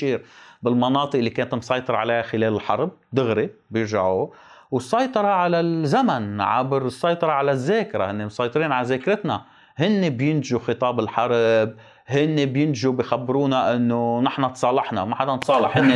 [0.61, 4.27] بالمناطق اللي كانت مسيطر عليها خلال الحرب دغري بيرجعوا
[4.71, 9.41] والسيطرة على الزمن عبر السيطرة على الذاكرة هن مسيطرين على ذاكرتنا.
[9.77, 11.73] هن بينتجوا خطاب الحرب
[12.07, 15.91] هن بينجوا بخبرونا إنه نحن تصالحنا ما حدا تصالح هن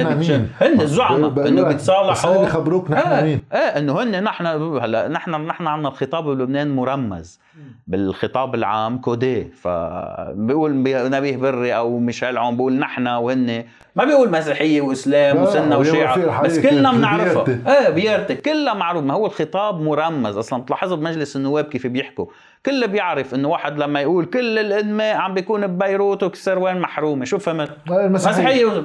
[0.62, 2.44] هن الزعماء إنه بيتصالحوا.
[2.44, 7.40] بيخبروك نحن آه مين؟ إيه إنه هن نحن هلا نحن نحن عندنا الخطاب بلبنان مرمز.
[7.88, 9.44] بالخطاب العام كودي.
[9.44, 10.76] فبيقول
[11.10, 13.64] نبيه بري أو ميشيل عون بيقول نحن وهن.
[13.96, 18.36] ما بيقول مسيحية وإسلام وسنة وشيعة بس كلنا بنعرفها إيه بيرتي.
[18.36, 19.04] كلها معروف.
[19.04, 20.38] ما هو الخطاب مرمز.
[20.38, 22.26] أصلا بتلاحظوا بمجلس النواب كيف بيحكوا.
[22.66, 27.26] كل بيعرف إنه واحد لما يقول كل الادماء عم بيكون ببيروت وكسروان محرومة.
[27.26, 28.84] شو فهمت؟ مسيحية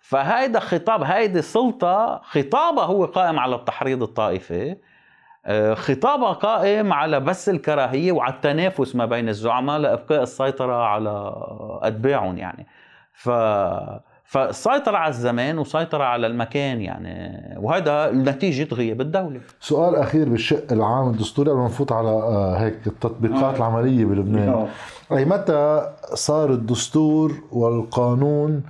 [0.00, 4.76] فهيدا خطاب هيدي سلطه خطابها هو قائم على التحريض الطائفي.
[5.74, 11.34] خطابها قائم على بس الكراهية وعلى التنافس ما بين الزعماء لإبقاء السيطرة على
[11.82, 12.66] أتباعهم يعني
[13.12, 13.30] ف
[14.32, 21.10] فسيطر على الزمان وسيطر على المكان يعني وهذا نتيجة غياب الدولة سؤال أخير بالشق العام
[21.10, 23.56] الدستوري قبل ما نفوت على آه، هيك التطبيقات آه.
[23.56, 24.68] العملية بلبنان آه.
[25.16, 28.62] أي متى صار الدستور والقانون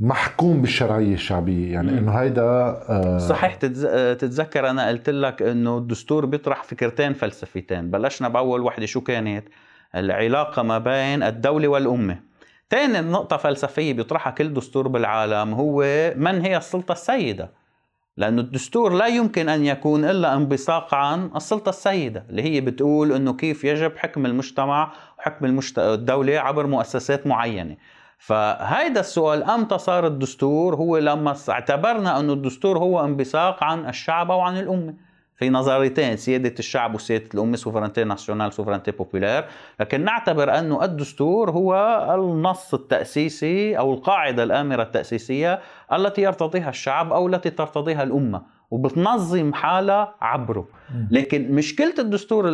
[0.00, 1.72] محكوم بالشرعية الشعبية.
[1.72, 8.28] يعني إنه هيدا آه صحيح تتذكر أنا قلت لك إنه الدستور بيطرح فكرتين فلسفيتين بلشنا
[8.28, 9.48] بأول وحدة شو كانت؟
[9.94, 12.20] العلاقة ما بين الدولة والأمة.
[12.70, 15.82] ثاني نقطة فلسفية بيطرحها كل دستور بالعالم هو
[16.16, 17.50] من هي السلطة السيدة؟
[18.16, 23.32] لأنه الدستور لا يمكن أن يكون إلا انبثاق عن السلطة السيدة اللي هي بتقول أنه
[23.32, 25.78] كيف يجب حكم المجتمع وحكم المجت...
[25.78, 27.76] الدولة عبر مؤسسات معينة.
[28.18, 34.40] فهيدا السؤال إمتى صار الدستور هو لما اعتبرنا أنه الدستور هو انبثاق عن الشعب أو
[34.40, 34.94] عن الأمة؟
[35.36, 39.44] في نظريتين سيادة الشعب وسيادة الأمة souveraineté nationale souveraineté populaire
[39.80, 41.74] لكن نعتبر أنه الدستور هو
[42.14, 45.60] النص التأسيسي أو القاعدة الآمرة التأسيسية
[45.92, 48.57] التي يرتضيها الشعب أو التي ترتضيها الأمة.
[48.70, 50.68] وبتنظم حالها عبره
[51.10, 52.48] لكن مشكلة الدستور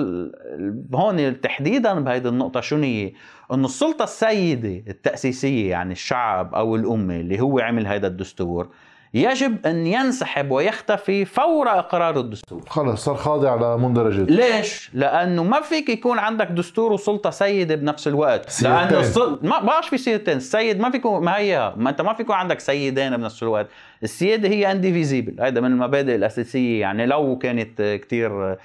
[0.94, 3.12] هون تحديدا بهذه النقطة شو هي؟
[3.53, 8.68] إنه السلطة السيدة التأسيسية يعني الشعب أو الأمة اللي هو عمل هذا الدستور
[9.14, 12.62] يجب أن ينسحب ويختفي فور إقرار الدستور.
[12.68, 14.31] خلص صار خاضع لمندرجات.
[14.31, 18.50] ليش؟ لأنه ما فيك يكون عندك دستور وسلطة سيدة بنفس الوقت.
[18.50, 18.77] سيدتين.
[18.77, 19.38] لأنه السل...
[19.42, 20.37] ما بقاش في سيدتين.
[20.37, 23.66] السيد ما فيك ما هي ما أنت ما فيك يكون عندك سيدين بنفس الوقت.
[24.03, 26.81] السياده هي indivisible هذا من المبادئ الأساسية.
[26.81, 28.57] يعني لو كانت كثير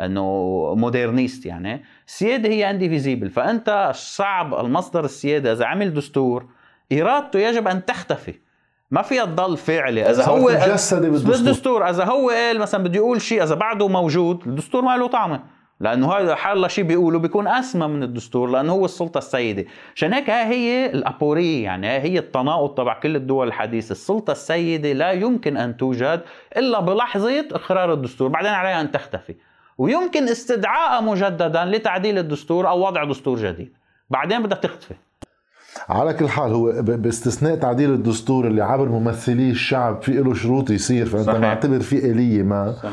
[0.00, 1.84] إنه moderniste يعني.
[2.06, 5.52] السياده هي indivisible فأنت صعب المصدر السيادة.
[5.52, 6.46] إذا عمل دستور
[6.92, 8.43] إرادته يجب أن تختفي.
[8.90, 10.10] ما فيها تضل فعلي.
[10.10, 10.46] إذا هو
[11.24, 11.90] بالدستور.
[11.90, 15.40] إذا هو قال مثلا بده يقول شيء إذا بعده موجود الدستور ما له طعمة.
[15.80, 19.64] لأنه هذا أي حال شيء بيقوله بيكون أسمى من الدستور لأنه هو السلطة السيدة.
[19.96, 23.92] عشان هيك هي الأبورية يعني هي التناقض تبع كل الدول الحديثة.
[23.92, 26.20] السلطة السيدة لا يمكن أن توجد
[26.56, 28.28] إلا بلحظة إقرار الدستور.
[28.28, 29.34] بعدين عليها أن تختفي.
[29.78, 33.72] ويمكن استدعائها مجددا لتعديل الدستور أو وضع دستور جديد.
[34.10, 34.94] بعدين بدها تختفي.
[35.88, 41.06] على كل حال هو باستثناء تعديل الدستور اللي عبر ممثلي الشعب في له شروط يصير
[41.06, 41.40] فأنت صحيح.
[41.40, 42.72] معتبر في آلية ما.
[42.72, 42.92] صحيح.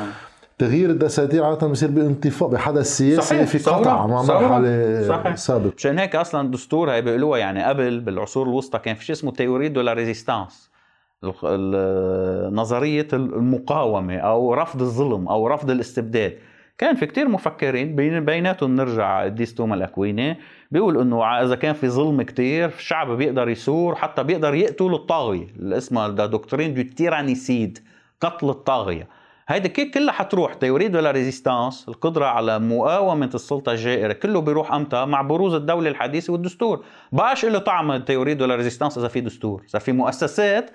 [0.57, 3.43] تغيير الدساتير عادة بصير بانطفاء بحدث سياسي صحيح.
[3.43, 5.73] في قطع مع مرحلة سابقة.
[5.77, 9.67] مشان هيك أصلا الدستور هي بيقولوها يعني قبل بالعصور الوسطى كان في شيء اسمه théorie
[9.69, 10.71] de la résistance.
[12.53, 16.33] نظرية المقاومة أو رفض الظلم أو رفض الاستبداد.
[16.81, 20.37] كان في كتير مفكرين بين بيناتهم نرجع قديس توما الأكويني.
[20.71, 25.47] بيقول إنه إذا كان في ظلم كتير الشعب بيقدر يثور حتى بيقدر يقتل الطاغية.
[25.59, 27.79] اللي اسمها doctrine du tyrannicide
[28.21, 29.07] قتل الطاغية.
[29.47, 30.53] هيدي كلها حتروح.
[30.53, 35.89] théorie de la résistance القدرة على مقاومة السلطة الجائرة كله بيروح أمتى؟ مع بروز الدولة
[35.89, 36.83] الحديثة والدستور.
[37.11, 39.63] بقاش له طعم théorie de la résistance إذا في دستور.
[39.69, 40.71] إذا في مؤسسات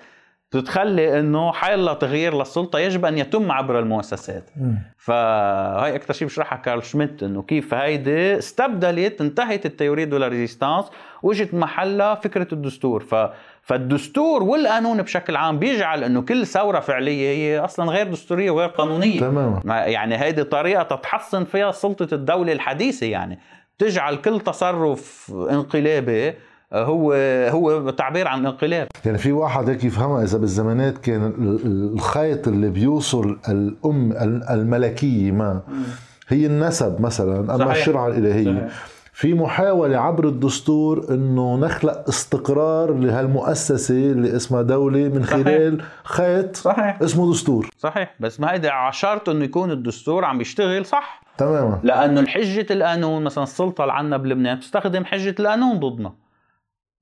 [0.51, 4.49] بتتخلي إنه حال تغيير للسلطة يجب أن يتم عبر المؤسسات.
[4.97, 10.27] فهي أكثر شيء بشرحها كارل شميت إنه كيف هيدي استبدلت انتهت ال théorie de la
[10.27, 10.85] résistance
[11.23, 13.03] وإجت محلها فكرة الدستور.
[13.03, 13.15] ف
[13.61, 19.19] فالدستور والقانون بشكل عام بيجعل إنه كل ثورة فعلية هي أصلا غير دستورية وغير قانونية.
[19.19, 19.61] تماما.
[19.65, 23.39] يعني هيدي طريقة تتحصن فيها سلطة الدولة الحديثة يعني.
[23.77, 26.33] تجعل كل تصرف انقلابي
[26.73, 27.13] هو
[27.51, 31.33] هو تعبير عن انقلاب يعني في واحد هيك يفهمها إذا بالزمانات كان
[31.65, 34.11] الخيط اللي بيوصل الأم
[34.49, 35.61] الملكية ما
[36.27, 37.71] هي النسب مثلا أما صحيح.
[37.71, 38.85] الشرعه الإلهية صحيح.
[39.13, 45.81] في محاولة عبر الدستور إنه نخلق استقرار لهالمؤسسة اللي اسمها دولة من خلال.
[46.03, 47.01] خيط صحيح.
[47.01, 52.27] اسمه دستور صحيح بس ما هيدا عشرت إنه يكون الدستور عم بيشتغل صح تماما لأنه
[52.27, 56.13] حجة القانون مثلا السلطة اللي عندنا بلبنان بتستخدم حجة القانون ضدنا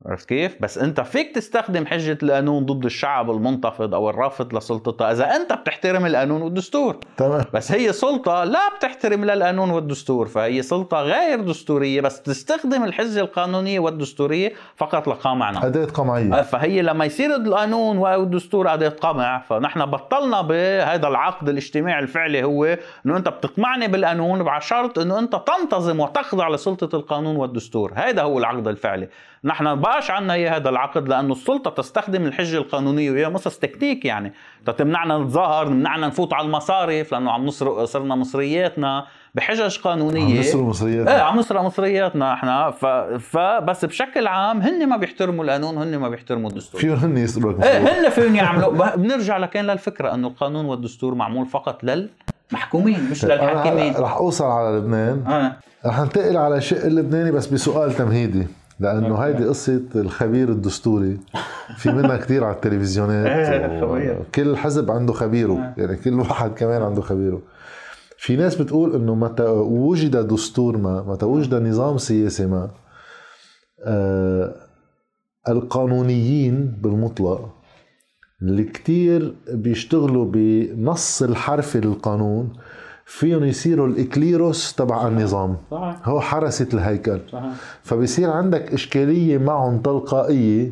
[0.05, 5.11] عرفت كيف؟ بس انت فيك تستخدم حجة القانون ضد الشعب المنتفض أو الرافض لسلطتها.
[5.11, 6.97] إذا أنت بتحترم القانون والدستور.
[7.17, 7.45] تمام.
[7.53, 10.27] بس هي سلطة لا بتحترم لا القانون والدستور.
[10.27, 12.01] فهي سلطة غير دستورية.
[12.01, 16.41] بس تستخدم الحجة القانونية والدستورية فقط لقمعنا أداة قمعية.
[16.41, 23.17] فهي لما يصير القانون والدستور أداة قمع فنحن بطلنا بهذا العقد الاجتماعي الفعلي هو إنه
[23.17, 27.93] أنت بتقمعني بالقانون مع شرط إنه أنت تنتظم وتخضع لسلطة القانون والدستور.
[27.95, 29.09] هذا هو العقد الفعلي.
[29.45, 34.33] نحن باش عنا هي هذا العقد لأنه السلطة تستخدم الحجة القانونية وهي مصص تكتيك يعني.
[34.77, 40.35] تمنعنا نتظاهر تمنعنا نفوت على المصارف لأنه عم نصر صرنا مصرياتنا بحجج قانونية.
[40.35, 41.15] عم نسرق مصرياتنا.
[41.15, 42.71] إيه عم نسرق مصرياتنا إحنا.
[42.71, 42.85] ف...
[43.19, 46.81] فبس بشكل عام هن ما بيحترموا القانون هن ما بيحترموا الدستور.
[46.81, 48.95] فيهم هن يسرقوا إيه هن فيهم يعملوا.
[48.95, 52.09] بنرجع لكان للفكرة إنه القانون والدستور معمول فقط لل
[52.51, 53.95] محكومين مش للحاكمين.
[53.97, 55.23] رح أوصل على لبنان.
[55.27, 55.57] آه.
[55.85, 58.47] رح ننتقل على الشق اللبناني بس بسؤال تمهيدي.
[58.79, 61.17] لأنه هيدي قصة الخبير الدستوري.
[61.77, 63.27] في منها كثير على التلفزيونات
[63.95, 65.53] إيه، كل حزب عنده خبيره.
[65.53, 65.73] آه.
[65.77, 67.41] يعني كل واحد كمان عنده خبيره.
[68.17, 72.69] في ناس بتقول إنه متى وجد دستور ما متى وجد نظام سياسي ما
[73.85, 74.55] آه
[75.49, 77.49] القانونيين بالمطلق
[78.41, 82.53] اللي كتير بيشتغلوا بنص الحرفي للقانون
[83.05, 85.57] فيهم يصيروا الإكليروس تبع النظام.
[85.71, 86.09] صحيح.
[86.09, 87.19] هو حرسة الهيكل.
[87.31, 87.51] صحيح.
[87.83, 90.71] فبصير عندك إشكالية معهم تلقائية.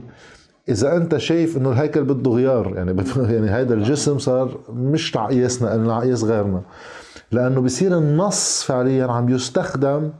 [0.69, 3.03] إذا أنت شايف إنه الهيكل بده غيار يعني
[3.34, 6.61] يعني هذا الجسم صار مش عقياسنا قلنا عقياس غيرنا.
[7.31, 10.11] لأنه بصير النص فعليا عم يستخدم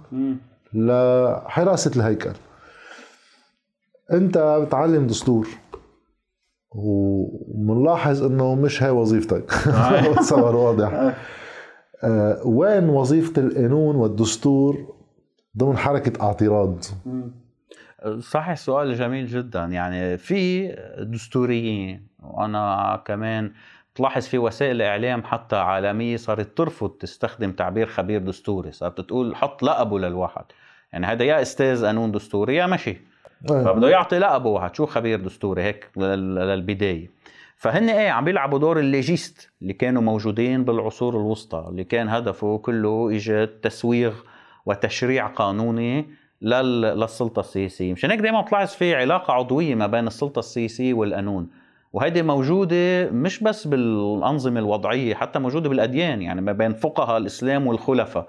[0.74, 2.34] لحراسة الهيكل.
[4.12, 5.48] أنت بتعلم دستور.
[6.76, 9.54] ومنلاحظ إنه مش هاي وظيفتك.
[10.18, 11.14] بتصور واضح.
[12.46, 14.96] وين وظيفة القانون والدستور
[15.58, 16.84] ضمن حركة اعتراض؟
[18.20, 19.66] صحيح سؤال جميل جدا.
[19.66, 20.68] يعني في
[21.00, 23.52] دستوريين وأنا كمان
[23.96, 28.72] تلاحظ في وسائل إعلام حتى عالمية صارت ترفض تستخدم تعبير خبير دستوري.
[28.72, 30.46] صارت تقول حط لقبه للواحد.
[30.94, 32.98] يعني هذا يا أستاذ قانون دستوري يا مشي.
[33.52, 33.64] أيه.
[33.64, 37.10] فبده يعطي لقبه واحد شو خبير دستوري؟ هيك للبداية.
[37.64, 43.10] فهن إيه عم بيلعبوا دور الليجيست اللي كانوا موجودين بالعصور الوسطى اللي كان هدفه كله
[43.10, 44.14] ايجاد تسويغ
[44.66, 46.06] وتشريع قانوني
[46.42, 47.94] للسلطة السياسية.
[47.94, 51.48] مشان هيك دائما بتلاحظ في علاقة عضوية ما بين السلطة السياسية والقانون.
[51.94, 58.28] وهيدي موجودة مش بس بالأنظمة الوضعية حتى موجودة بالأديان يعني ما بين فقهاء الإسلام والخلفاء.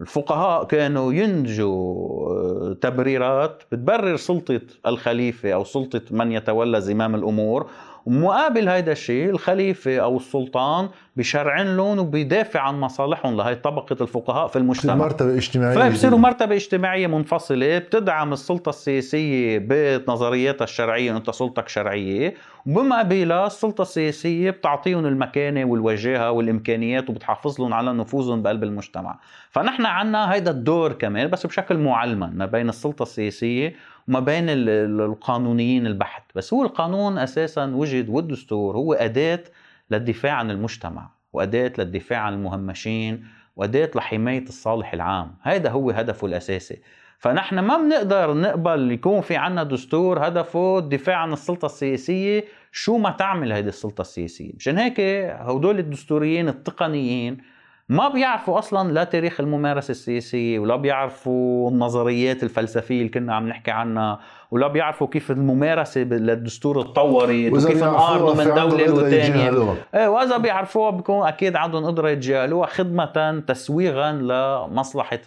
[0.00, 7.70] الفقهاء كانوا ينتجوا آه، تبريرات بتبرر سلطة الخليفة أو سلطة من يتولى زمام الأمور
[8.06, 13.36] ومقابل هيدا الشيء الخليفة أو السلطان بشرعن لهم وبيدافع عن مصالحهم.
[13.36, 14.94] لهي طبقة الفقهاء في المجتمع.
[14.94, 22.34] مرتبة اجتماعية فبصيروا مرتبة اجتماعية منفصلة بتدعم السلطة السياسية بنظرياتها الشرعية أنت سلطتك شرعية.
[22.66, 29.18] وبمقابلها السلطة السياسية بتعطيهم المكانة والوجاهة والإمكانيات وبتحافظ لهم على نفوذهم بقلب المجتمع.
[29.50, 33.74] فنحن عنا هيدا الدور كمان بس بشكل معلمن ما بين السلطة السياسية
[34.08, 36.22] وما بين القانونيين البحت.
[36.34, 39.44] بس هو القانون أساسا وجد والدستور هو أداة
[39.90, 43.24] للدفاع عن المجتمع وأداة للدفاع عن المهمشين
[43.56, 45.34] وأداة لحماية الصالح العام.
[45.42, 46.80] هذا هو هدفه الأساسي.
[47.18, 52.44] فنحن ما بنقدر نقبل يكون في عنا دستور هدفه الدفاع عن السلطة السياسية.
[52.72, 57.53] شو ما تعمل هذه السلطة السياسية؟ مشان هيك هدول الدستوريين التقنيين
[57.88, 63.70] ما بيعرفوا أصلا لا تاريخ الممارسة السياسية ولا بيعرفوا النظريات الفلسفية اللي كنا عم نحكي
[63.70, 64.20] عنها
[64.50, 71.26] ولا بيعرفوا كيف الممارسة للدستور تطورت وكيف انقرضوا من دولة لثانيه إيه وإذا بيعرفوها بيكون
[71.26, 75.20] أكيد عندهم قدرة يتجاهلوها خدمة تسويغا لمصلحة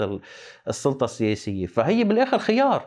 [0.67, 1.65] السلطة السياسية.
[1.65, 2.85] فهي بالآخر خيار.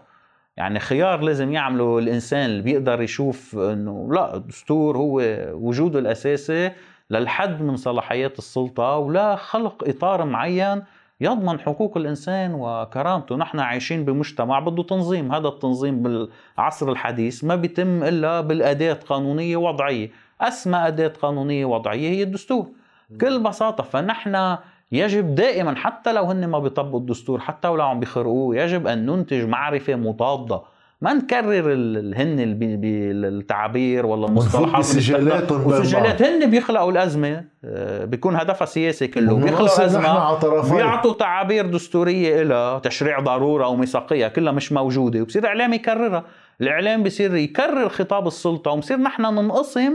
[0.56, 6.70] يعني خيار لازم يعمله الإنسان اللي بيقدر يشوف إنه لا الدستور هو وجوده الأساسي
[7.10, 10.82] للحد من صلاحيات السلطة ولا خلق إطار معين
[11.20, 13.36] يضمن حقوق الإنسان وكرامته.
[13.36, 20.10] نحن عايشين بمجتمع بده تنظيم هذا التنظيم بالعصر الحديث ما بيتم إلا بالأداة قانونية وضعية.
[20.40, 22.66] أسمى أداة قانونية وضعية هي الدستور.
[23.10, 24.56] بكل بساطة فنحن
[24.92, 29.44] يجب دائما حتى لو هن ما بيطبقوا الدستور حتى لو عم بيخرقوه يجب أن ننتج
[29.44, 30.60] معرفة مضادة.
[31.02, 31.72] ما نكرر
[32.16, 32.36] هن
[33.24, 39.34] التعابير ولا المصطلحات سجلاتهم وسجلات هن بيخلقوا الأزمة آه، بيكون هدفها سياسي كله.
[39.34, 40.74] بيخلقوا أزمة.
[40.76, 45.20] بيعطوا تعابير دستورية لها تشريع ضرورة أو ميثاقية كلها مش موجودة.
[45.20, 46.24] وبصير الاعلام يكررها.
[46.60, 48.70] الإعلام بصير يكرر خطاب السلطة.
[48.70, 49.92] وبصير نحن ننقسم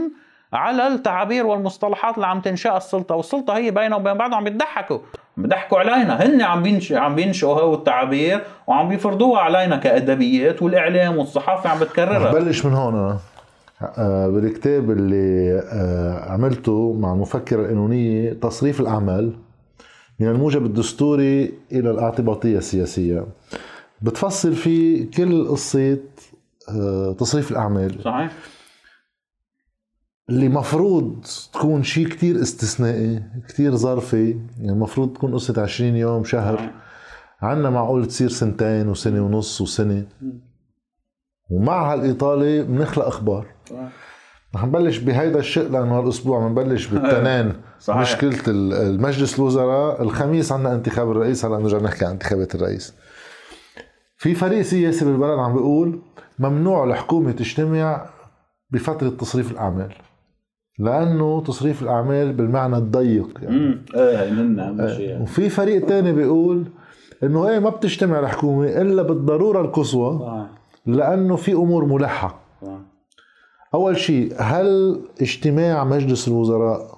[0.52, 4.98] على التعابير والمصطلحات اللي عم تنشأ السلطة والسلطة هي بينها وبين بعض عم يضحكوا
[5.36, 6.26] بيضحكوا علينا.
[6.26, 12.32] هن عم بينشئ عم بينشئوا هو التعابير وعم بيفرضوها علينا كأدبيات والإعلام والصحافة عم بتكررها.
[12.32, 12.94] بلش من هون.
[12.94, 13.18] أنا
[13.98, 19.32] آه بالكتاب اللي آه عملته مع المفكره القانونيه تصريف الأعمال
[20.20, 23.26] من الموجب الدستوري إلى الاعتباطية السياسية.
[24.02, 25.98] بتفصل فيه كل قصة
[26.70, 28.02] آه تصريف الأعمال.
[28.02, 28.30] صحيح.
[30.30, 36.70] اللي مفروض تكون شيء كتير استثنائي كتير ظرفي يعني المفروض تكون قصة 20 يوم شهر.
[37.42, 40.04] عنا معقول تصير سنتين وسنة ونص وسنة.
[41.50, 43.46] ومع هالإطالة بنخلق أخبار.
[44.54, 47.52] رح نبلش بهيدا الشق لأنه هالأسبوع بنبلش بالتنين.
[47.80, 48.00] صحيح.
[48.00, 51.44] مشكلة المجلس الوزراء الخميس عنا انتخاب الرئيس.
[51.44, 52.94] هلا نرجع نحكي عن انتخابات الرئيس.
[54.16, 56.02] في فريق سياسي بالبلد عم بيقول
[56.38, 58.06] ممنوع الحكومة تجتمع
[58.70, 59.94] بفترة تصريف الأعمال.
[60.78, 65.22] لأنه تصريف الأعمال بالمعنى الضيق يعني امم إيه من اهم شيء يعني.
[65.22, 66.64] وفي فريق تاني بيقول
[67.22, 70.46] إنه إيه ما بتجتمع الحكومة إلا بالضرورة القصوى.
[70.86, 72.40] لأنه في أمور ملحة.
[73.74, 76.96] أول شيء هل اجتماع مجلس الوزراء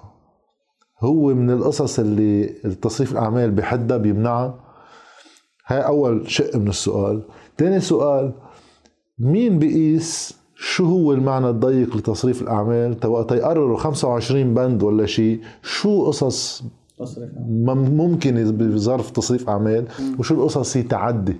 [0.99, 2.45] هو من القصص اللي
[2.81, 4.59] تصريف الأعمال بحدها بيمنعها
[5.67, 7.21] هاي أول شق من السؤال
[7.57, 8.33] ثاني سؤال
[9.19, 16.07] مين بيقيس شو هو المعنى الضيق لتصريف الأعمال؟ وقت يقرروا 25 بند ولا شيء شو
[16.07, 16.63] قصص
[16.99, 17.29] تصريف
[17.75, 19.87] ممكن بظرف تصريف أعمال؟
[20.19, 21.35] وشو القصص هي تعدي؟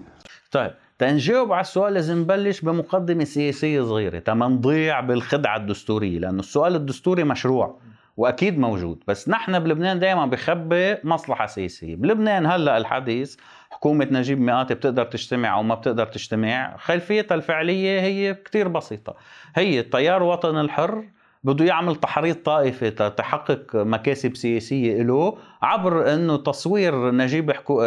[0.51, 4.20] طيب تنجاوب على السؤال لازم نبلش بمقدمة سياسية صغيرة.
[4.20, 7.80] تما نضيع بالخدعة الدستورية لأنه السؤال الدستوري مشروع
[8.17, 9.03] وأكيد موجود.
[9.07, 11.95] بس نحن بلبنان دائما بخبي مصلحة سياسية.
[11.95, 13.36] بلبنان هلأ الحديث
[13.80, 19.15] حكومة نجيب مئات بتقدر تجتمع أو ما بتقدر تجتمع خلفيتها الفعلية هي كتير بسيطة.
[19.55, 21.03] هي التيار الوطني الحر
[21.43, 27.82] بده يعمل تحريض طائفي تحقق مكاسب سياسية له عبر إنه تصوير نجيب حكو...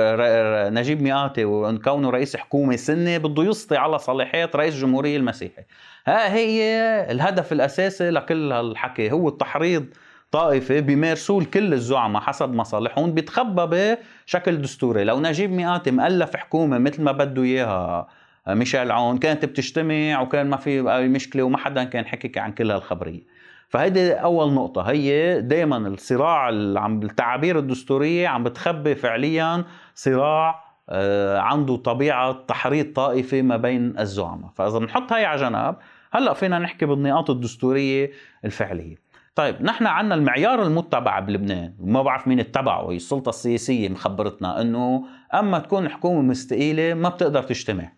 [0.68, 5.62] نجيب مئاتي وكونه رئيس حكومة سنة بده يسطي على صلاحيات رئيس الجمهورية المسيحي.
[6.06, 6.62] ها هي
[7.10, 9.86] الهدف الأساسي لكل هالحكي هو التحريض
[10.32, 15.04] طائفة بيمارسوه كل الزعماء حسب مصالحهم بيتخبى بشكل دستوري.
[15.04, 18.08] لو نجيب مئاتي مؤلف حكومة مثل ما بده إياها
[18.48, 22.70] ميشيل عون كانت بتجتمع وكان ما في أي مشكلة وما حدا كان حكي عن كل
[22.70, 23.20] هالخبرية.
[23.68, 26.46] فهيدي أول نقطة هي دائما الصراع
[26.80, 29.64] عم التعابير الدستورية عم بتخبي فعليا
[29.94, 34.50] صراع آه، عنده طبيعة تحريض طائفي ما بين الزعماء.
[34.56, 35.76] فإذا بنحط هاي على جنب
[36.12, 38.10] هلأ فينا نحكي بالنقاط الدستورية
[38.44, 39.01] الفعلية.
[39.34, 45.04] طيب نحن عندنا المعيار المتبع بلبنان وما بعرف مين اتبعه هي السلطة السياسية مخبرتنا إنه
[45.34, 47.92] أما تكون حكومة مستقيلة ما بتقدر تجتمع.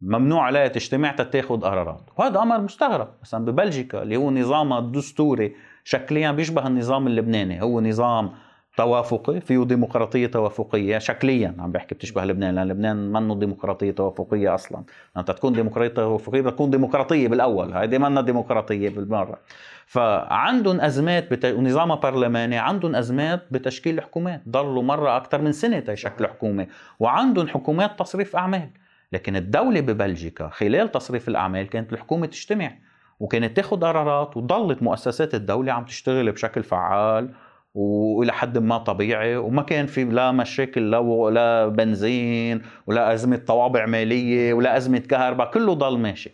[0.00, 2.10] ممنوع عليها تجتمع تتاخذ قرارات.
[2.18, 3.08] وهذا أمر مستغرب.
[3.22, 5.54] مثلا ببلجيكا اللي هو نظامها الدستوري
[5.84, 8.30] شكليا بيشبه النظام اللبناني هو نظام
[8.76, 14.84] توافقي فيه ديمقراطية توافقية شكليا عم بحكي بتشبه لبنان لأن لبنان منه ديمقراطية توافقية أصلا.
[15.16, 19.38] انت تكون ديمقراطية توافقية بتكون ديمقراطية بالأول هيدي منا ديمقراطية بالمرة.
[19.86, 21.44] فعندهم أزمات بت...
[21.44, 26.66] ونظام برلماني عندهم أزمات بتشكيل الحكومات ضلوا مرة أكثر من سنة تيشكلوا حكومة.
[27.00, 28.70] وعندهم حكومات تصريف أعمال.
[29.12, 32.72] لكن الدولة ببلجيكا خلال تصريف الأعمال كانت الحكومة تجتمع
[33.20, 37.30] وكانت تاخذ قرارات وضلت مؤسسات الدولة عم تشتغل بشكل فعال
[37.74, 43.86] وإلى حد ما طبيعي وما كان في لا مشاكل لا لا بنزين ولا أزمة طوابع
[43.86, 46.30] مالية ولا أزمة كهرباء كله ضل ماشي.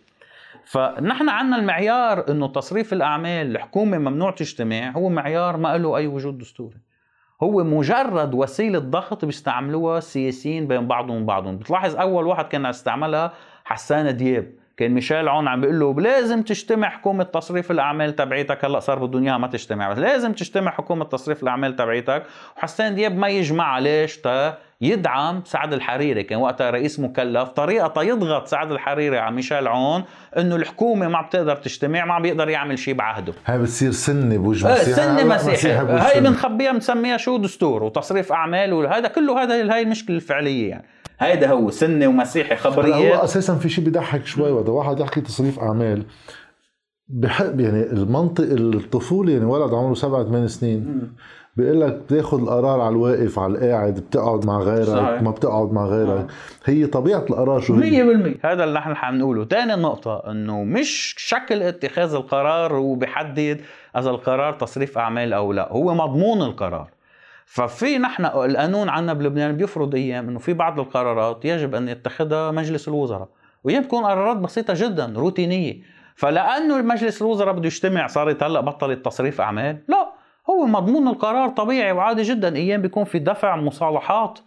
[0.71, 6.37] فنحن عندنا المعيار إنه تصريف الأعمال الحكومة ممنوع تجتمع هو معيار ما له أي وجود
[6.37, 6.77] دستوري.
[7.43, 14.17] هو مجرد وسيلة ضغط بيستعملوها السياسيين بين بعضهم وبعضهم بتلاحظ أول واحد كان استعملها حسان
[14.17, 14.51] دياب.
[14.77, 18.65] كان ميشيل عون عم بيقول له لازم تجتمع حكومة تصريف الأعمال تبعيتك.
[18.65, 22.23] هلأ صار بدهم إياها ما تجتمع بس لازم تجتمع حكومة تصريف الأعمال تبعيتك.
[22.57, 26.23] وحسان دياب ما يجمع ليش تا يدعم سعد الحريري.
[26.23, 30.03] كان وقتها رئيس مكلف طريقة يضغط سعد الحريري على ميشيل عون
[30.37, 33.33] إنه الحكومة ما بتقدر تجتمع ما بيقدر يعمل شيء بعهده.
[33.45, 39.07] هاي بتصير سنة بوجه مسيحي سنة مسيحي هاي بنخبيها بنسميها شو دستور وتصريف أعمال وهذا
[39.07, 40.85] كله هذا هاي المشكلة الفعلية يعني.
[41.19, 45.59] هيدا هو سني ومسيحي خبريه هو أساسا في شيء بيضحك شوي وقت واحد يحكي تصريف
[45.59, 46.05] أعمال.
[47.07, 51.11] بحب يعني المنطق الطفولة يعني ولد عمره سبعة ثمان سنين.
[51.57, 55.21] بيقول لك بتاخذ القرار على الواقف على القاعد بتقعد مع غيرك صحيح.
[55.21, 56.09] ما بتقعد مع غيرك.
[56.09, 56.27] آه.
[56.65, 58.03] هي طبيعة القرار شو هي؟
[58.37, 63.61] 100% هذا اللي نحن حنقوله ثاني نقطة إنه مش شكل اتخاذ القرار هو بيحدد
[63.97, 65.71] إذا القرار تصريف أعمال أو لا.
[65.71, 66.89] هو مضمون القرار.
[67.45, 72.87] ففي نحن القانون عندنا بلبنان بيفرض أيام إنه في بعض القرارات يجب أن يتخذها مجلس
[72.87, 73.27] الوزراء.
[73.63, 75.81] وايام تكون قرارات بسيطة جدا روتينية.
[76.15, 80.10] فلأنه مجلس الوزراء بده يجتمع صارت هلا بطلت تصريف أعمال لا.
[80.51, 82.55] هو مضمون القرار طبيعي وعادي جدا.
[82.55, 84.39] أيام بيكون في دفع مصالحات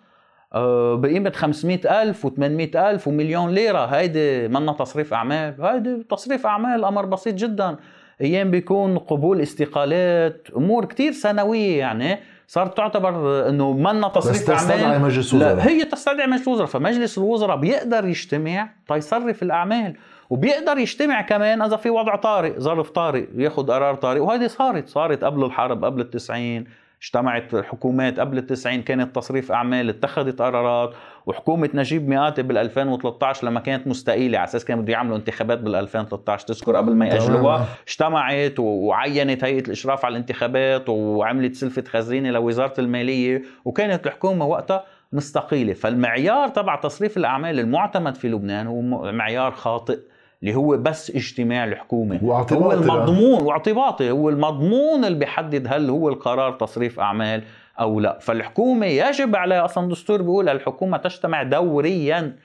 [0.55, 3.85] آه، بقيمة 500 ألف و800 ألف ومليون ليرة.
[3.85, 5.63] هيدي منا تصريف أعمال.
[5.63, 7.77] هيدي تصريف أعمال أمر بسيط جدا.
[8.21, 12.19] أيام بيكون قبول استقالات أمور كتير سنوية يعني.
[12.47, 14.61] صارت تعتبر إنه منا تصريف أعمال.
[14.61, 15.55] تستدعي مجلس الوزراء.
[15.57, 16.69] لا هي تستدعي مجلس الوزراء.
[16.69, 19.97] فمجلس الوزراء بيقدر يجتمع تيصرف الأعمال.
[20.31, 24.21] وبيقدر يجتمع كمان إذا في وضع طارئ ظرف طارئ ياخذ قرار طارئ.
[24.21, 26.65] وهذه صارت صارت قبل الحرب قبل التسعين
[27.03, 30.95] اجتمعت الحكومات قبل التسعين كانت تصريف أعمال اتخذت قرارات
[31.27, 35.75] وحكومة نجيب مئاتي بال 2013 لما كانت مستقيلة على أساس كانوا بده يعملوا انتخابات بال
[35.75, 42.81] 2013 تذكر قبل ما يأجلوها اجتمعت وعينت هيئة الإشراف على الانتخابات وعملت سلفة خزينة لوزارة
[42.81, 43.43] المالية.
[43.65, 45.73] وكانت الحكومة وقتها مستقيلة.
[45.73, 49.99] فالمعيار تبع تصريف الأعمال المعتمد في لبنان هو معيار خاطئ.
[50.45, 52.19] اللي هو بس اجتماع الحكومة.
[52.53, 57.43] هو المضمون واعتباطي هو المضمون اللي بيحدد هل هو القرار تصريف أعمال
[57.81, 58.19] أو لا.
[58.21, 62.37] فالحكومة يجب عليها أصلا دستور بيقول الحكومة تجتمع دوريا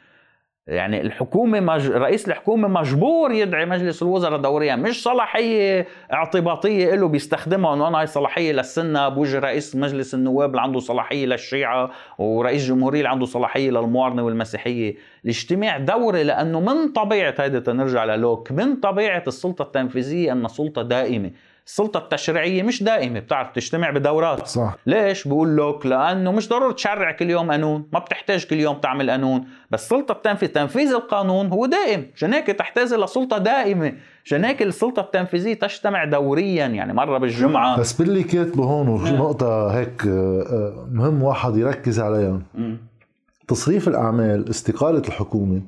[0.70, 1.88] يعني الحكومة مج...
[1.92, 8.08] رئيس الحكومة مجبور يدعي مجلس الوزراء دوريا مش صلاحية اعتباطية له بيستخدمها انه أنا هاي
[8.08, 13.72] صلاحية للسنة بوجه رئيس مجلس النواب اللي عنده صلاحية للشيعة ورئيس جمهورية اللي عنده صلاحية
[13.72, 14.96] للمواطنة والمسيحية.
[15.26, 21.32] الاجتماع دوري لأنه من طبيعة هيدا تنرجع للوك من طبيعة السلطة التنفيذية انها سلطة دائمة.
[21.70, 24.48] السلطة التشريعية مش دائمة بتعرف تجتمع بدورات.
[24.48, 24.76] صح.
[24.86, 29.10] ليش؟ بقول لك لأنه مش ضروري تشرع كل يوم قانون ما بتحتاج كل يوم تعمل
[29.12, 29.46] قانون.
[29.72, 32.08] بس السلطه التنفيذ تنفيذ القانون هو دائم.
[32.16, 33.94] عشان هيك تحتاج لسلطه دائمة.
[34.26, 37.80] عشان هيك السلطة التنفيذية تجتمع دوريا يعني مرة بالجمعة.
[37.80, 42.42] بس باللي كاتبه هون وفي نقطة هيك آه، آه، مهم واحد يركز عليها.
[43.48, 45.62] تصريف الأعمال استقالة الحكومة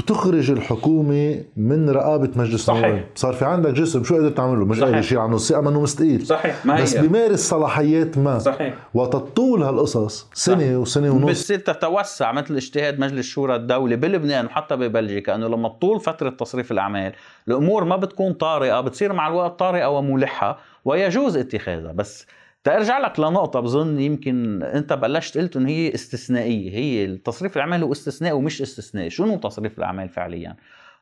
[0.00, 2.84] بتخرج الحكومة من رقابة مجلس صحيح.
[2.84, 3.04] النواب.
[3.14, 4.84] صار في عندك جسم شو قدرت تعمله؟ مش صحيح.
[4.84, 6.26] قادر يشيل عنه الثقة منه مستقيل.
[6.26, 6.66] صحيح.
[6.66, 8.38] ما بس بيمارس صلاحيات ما.
[8.38, 8.74] صحيح.
[8.94, 11.30] وتطول هالقصص سنة وسنة ونص.
[11.30, 16.72] بتصير تتوسع مثل اجتهاد مجلس شورى الدولي بلبنان وحتى ببلجيكا إنه لما تطول فترة تصريف
[16.72, 17.12] الأعمال
[17.48, 21.92] الأمور ما بتكون طارئة بتصير مع الوقت طارئة وملحة ويجوز اتخاذها.
[21.92, 22.26] بس
[22.64, 27.92] ترجع لك لنقطة بظن يمكن أنت بلشت قلت إن هي استثنائية، هي التصريف الأعمال هو
[27.92, 30.56] استثنائي ومش استثنائي، شنو تصريف الأعمال فعليا؟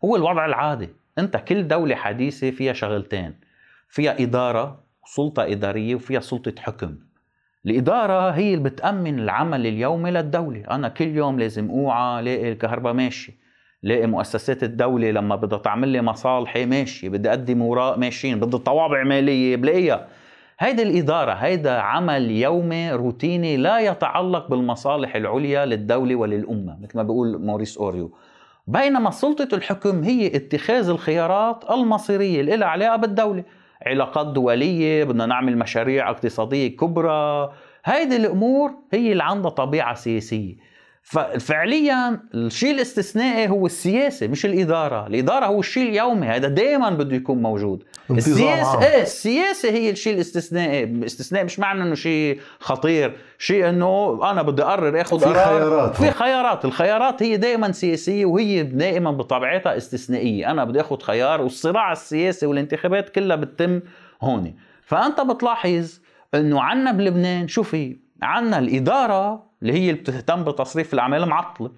[0.05, 0.89] هو الوضع العادي،
[1.19, 3.35] أنت كل دولة حديثة فيها شغلتين،
[3.89, 6.95] فيها إدارة سلطة إدارية وفيها سلطة حكم.
[7.67, 13.33] الإدارة هي اللي بتأمن العمل اليومي للدولة، أنا كل يوم لازم أوعى لاقي الكهرباء ماشي،
[13.83, 19.05] لاقي مؤسسات الدولة لما بدها تعمل لي مصالحي ماشي، بدي أقدم وراء ماشيين، بدي طوابع
[19.05, 20.09] مالية بلاقيها.
[20.61, 27.43] هيدي الإدارة هيدا عمل يومي روتيني لا يتعلق بالمصالح العليا للدولة وللأمة مثل ما بيقول
[27.43, 28.13] موريس أوريو.
[28.67, 33.45] بينما سلطة الحكم هي اتخاذ الخيارات المصيرية اللي لها علاقة بالدولة.
[33.87, 37.53] علاقات دولية بدنا نعمل مشاريع اقتصادية كبرى.
[37.85, 40.57] هيدي الأمور هي اللي عندها طبيعة سياسية.
[41.11, 47.43] ففعليا الشيء الاستثنائي هو السياسة مش الإدارة، الإدارة هو الشيء اليومي هذا دائما بده يكون
[47.43, 47.85] موجود.
[48.11, 48.83] السياسة.
[48.83, 54.63] إيه السياسة هي الشيء الاستثنائي، استثناء مش معنى إنه شيء خطير، شيء إنه أنا بدي
[54.63, 55.97] أقرر آخذ في قرار خيارات.
[55.97, 61.93] في خيارات، الخيارات هي دائما سياسية وهي دائما بطبيعتها استثنائية، أنا بدي آخذ خيار والصراع
[61.93, 63.81] السياسي والانتخابات كلها بتتم
[64.23, 64.55] هون.
[64.83, 65.99] فأنت بتلاحظ
[66.35, 71.71] إنه عنا بلبنان شو في؟ عنا الإدارة اللي هي اللي بتهتم بتصريف الاعمال معطله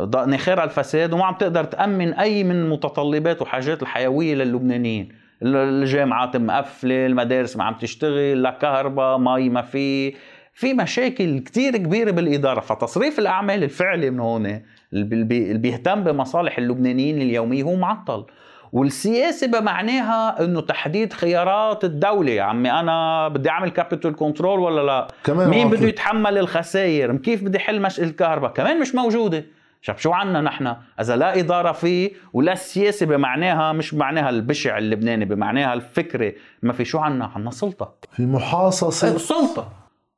[0.00, 5.08] ض- نخيرها الفساد وما عم تقدر تأمن أي من متطلبات وحاجات الحيوية للبنانيين
[5.42, 10.14] ال- الجامعات مقفلة المدارس ما عم تشتغل لا كهرباء مي ما في.
[10.54, 12.60] في مشاكل كتير كبيرة بالإدارة.
[12.60, 14.60] فتصريف الأعمال الفعلي من هون
[14.92, 15.24] اللي
[15.58, 18.24] بيهتم بمصالح اللبنانيين اليومية هو معطل.
[18.72, 22.30] والسياسة بمعناها إنه تحديد خيارات الدولة.
[22.32, 25.70] يا عمي أنا بدي أعمل capital control ولا لا؟ كمان مين.
[25.70, 29.44] بده يتحمل الخسائر؟ كيف بدي حل مشكلة الكهرباء؟ كمان مش موجودة.
[29.80, 35.24] شوف شو عنا نحن؟ إذا لا إدارة فيه ولا السياسة بمعناها مش بمعناها البشع اللبناني
[35.24, 37.94] بمعناها الفكري ما في شو عنا؟ عنا سلطة.
[38.12, 39.18] في محاصصة.
[39.18, 39.68] سلطة.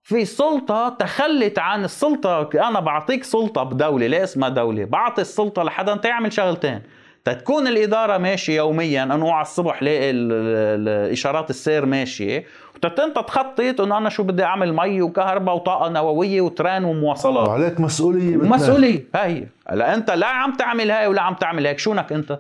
[0.03, 2.49] في سلطة تخلت عن السلطة.
[2.55, 4.85] أنا بعطيك سلطة بدولة لا اسمها دولة.
[4.85, 6.83] بعطي السلطة لحدا تعمل شغلتين.
[7.25, 12.45] تتكون الإدارة ماشية يوميا أنا على الصبح لاقي ال- ال- الإشارات السير ماشية.
[12.77, 17.49] وتنت تخطط إنه أنا شو بدي أعمل؟ مي وكهرباء وطاقة نووية وتران ومواصلات.
[17.49, 18.53] وعليك مسؤولية بتنام.
[18.53, 19.49] مسؤولية هاي.
[19.69, 22.33] هلأ أنت لا عم تعمل هاي ولا عم تعمل هيك شونك أنت؟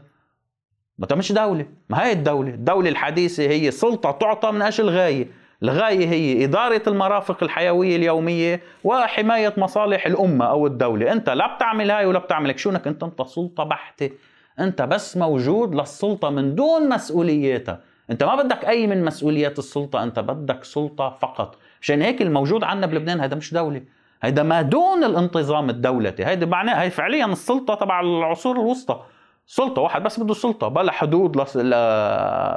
[0.99, 1.66] ما انت مش دولة.
[1.91, 2.51] ما هي الدولة.
[2.51, 5.26] الدولة الحديثة هي سلطة تعطى من أجل غاية
[5.62, 11.12] الغاية هي إدارة المرافق الحيوية اليومية وحماية مصالح الأمة أو الدولة.
[11.12, 14.11] أنت لا بتعمل هاي ولا بتعمل هيك شونك أنت؟ أنت سلطة بحتة.
[14.61, 17.81] أنت بس موجود للسلطة من دون مسؤولياتها
[18.11, 21.57] أنت ما بدك أي من مسؤوليات السلطة أنت بدك سلطة فقط.
[21.83, 23.83] عشان هيك الموجود عندنا بلبنان هذا مش دولة.
[24.23, 26.25] هيدا ما دون الانتظام الدولتي.
[26.25, 29.01] هيدا معناه هي فعليا السلطة تبع العصور الوسطى.
[29.47, 31.37] سلطة واحد بس بده سلطة بلا حدود.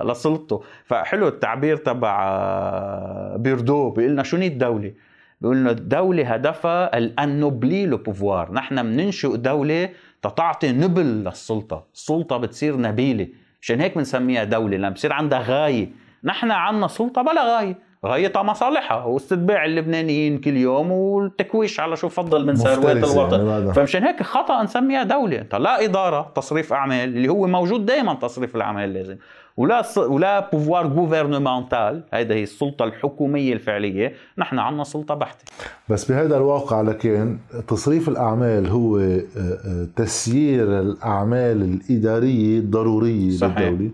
[0.10, 0.64] لسلطته.
[0.86, 3.90] فحلو التعبير تبع آه، بيردو.
[3.90, 4.94] بيقول لنا شو نية الدولة
[5.42, 8.54] بيقول لنا الدولة هدفها الأنوبلي لو بوفوار.
[8.54, 9.90] نحن بننشئ دولة
[10.22, 11.86] تتعطي نبل للسلطة.
[11.94, 13.28] السلطة بتصير نبيلة.
[13.62, 15.92] عشان هيك بنسميها دولة؟ لما بصير عندها غاية.
[16.24, 17.87] نحن عنا سلطة بلا غاية.
[18.06, 23.74] غايتها مصالحها واستتباع اللبنانيين كل يوم والتكويش على شو فضل من ثروات الوطن يعني.
[23.74, 28.56] فمشان هيك خطأ نسميها دولة انت لا إدارة تصريف أعمال اللي هو موجود دائما تصريف
[28.56, 29.18] الأعمال لازم
[29.58, 29.84] ولا.
[29.98, 35.46] ولا pouvoir gouvernemental هيدا هي السلطة الحكومية الفعلية نحن عندنا سلطة بحتة
[35.90, 37.38] بس بهذا الواقع لكن
[37.68, 43.60] تصريف الأعمال هو آه، آه، تسيير الأعمال الإدارية الضرورية صحيح.
[43.60, 43.92] للدولة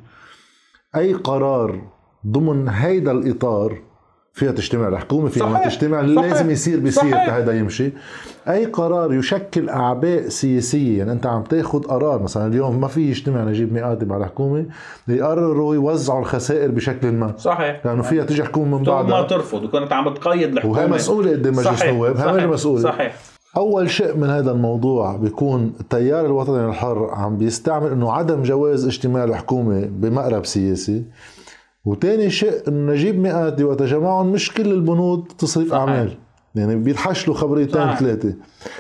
[0.96, 1.82] أي قرار
[2.28, 3.78] ضمن هيدا الإطار
[4.34, 5.68] فيها تجتمع الحكومة فيها ما صحيح.
[5.68, 6.24] تجتمع صحيح.
[6.24, 7.16] لازم يصير بيصير.
[7.18, 7.92] هذا يمشي
[8.50, 13.44] أي قرار يشكل أعباء سياسية يعني أنت عم تاخذ قرار مثلا اليوم ما في يجتمع
[13.44, 14.66] نجيب ميقاتي مع الحكومة
[15.08, 19.94] يقرروا يوزعوا الخسائر بشكل ما صحيح لأنه فيها تيجي حكومة من ما بعدها ترفض وكنت
[19.94, 21.94] عم بتقيد الحكومة وهي مسؤولة قدام مجلس صحيح.
[21.94, 22.44] نواب هي صحيح.
[22.44, 23.16] مسؤولة صحيح
[23.58, 29.24] أول شيء من هذا الموضوع بيكون التيار الوطني الحر عم بيستعمل إنه عدم جواز اجتماع
[29.24, 31.04] الحكومة بمقرب سياسي
[31.86, 35.80] وتاني شيء إنه نجيب مئاتي وتجمعهم مش كل البنود تصريف صحيح.
[35.82, 36.18] أعمال.
[36.56, 37.96] يعني بيتحشلوا خبريتين.
[37.96, 38.34] ثلاثة.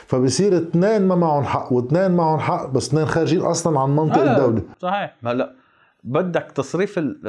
[0.07, 4.37] فبصير اثنين ما معهم حق واثنين معهم حق بس اثنين خارجين أصلا عن منطق هلا،
[4.37, 4.61] الدولة.
[4.81, 5.15] صحيح.
[5.25, 5.53] هلا
[6.03, 7.19] بدك تصريف ال-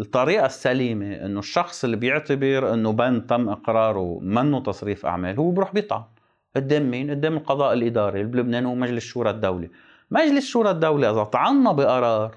[0.00, 5.72] الطريقة السليمة إنه الشخص اللي بيعتبر إنه بند تم إقراره منه تصريف أعمال هو بروح
[5.74, 6.02] بيطعن.
[6.56, 9.68] قدام مين؟ قدام القضاء الإداري اللي بلبنان هو مجلس شورى الدولة.
[10.10, 12.34] مجلس شورى الدولة إذا طعنا بقرار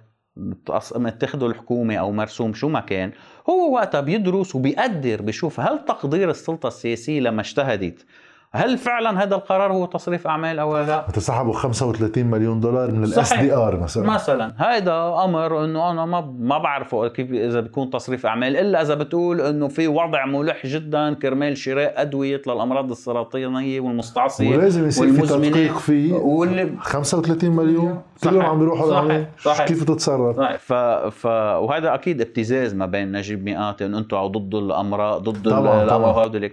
[0.95, 3.11] متخذه الحكومة أو مرسوم شو ما كان
[3.49, 8.05] هو وقتها بيدرس وبيقدر بيشوف هل تقدير السلطة السياسية لما اجتهدت
[8.53, 13.33] هل فعلا هذا القرار هو تصريف أعمال أو لا؟ تسحبوا 35 مليون دولار من ال
[13.33, 18.57] SDR مثلا مثلا هيدا أمر إنه أنا ما ما بعرفه كيف إذا بيكون تصريف أعمال
[18.57, 24.87] إلا إذا بتقول إنه في وضع ملح جدا كرمال شراء أدوية للأمراض السرطانية والمستعصية ولازم
[24.87, 25.21] يصير في.
[25.21, 28.01] تدقيق فيه واللي 35 مليون.
[28.23, 29.27] كلهم عم بيروحوا صحيح.
[29.41, 29.67] صحيح.
[29.67, 30.73] كيف تتصرف ف...
[30.73, 31.25] ف...
[31.25, 36.49] وهذا أكيد ابتزاز ما بين نجيب ميقاتي إنه أنتم ضد الأمراض ضد طبعاً، طبعاً.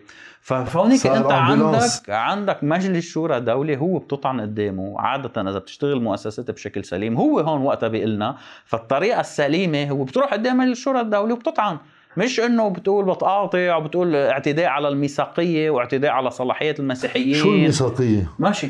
[0.48, 1.32] فهونيك أنت.
[1.32, 7.40] عندك عندك مجلس شورى دولي هو بتطعن قدامه عادة إذا بتشتغل مؤسسات بشكل سليم هو
[7.40, 11.78] هون وقتها بيقول لنا فالطريقة السليمة هو بتروح قدام مجلس شورى الدولي وبتطعن
[12.16, 18.68] مش إنه بتقول بتقاطع وبتقول اعتداء على الميثاقية واعتداء على صلاحيات المسيحيين شو الميثاقية؟ ماشي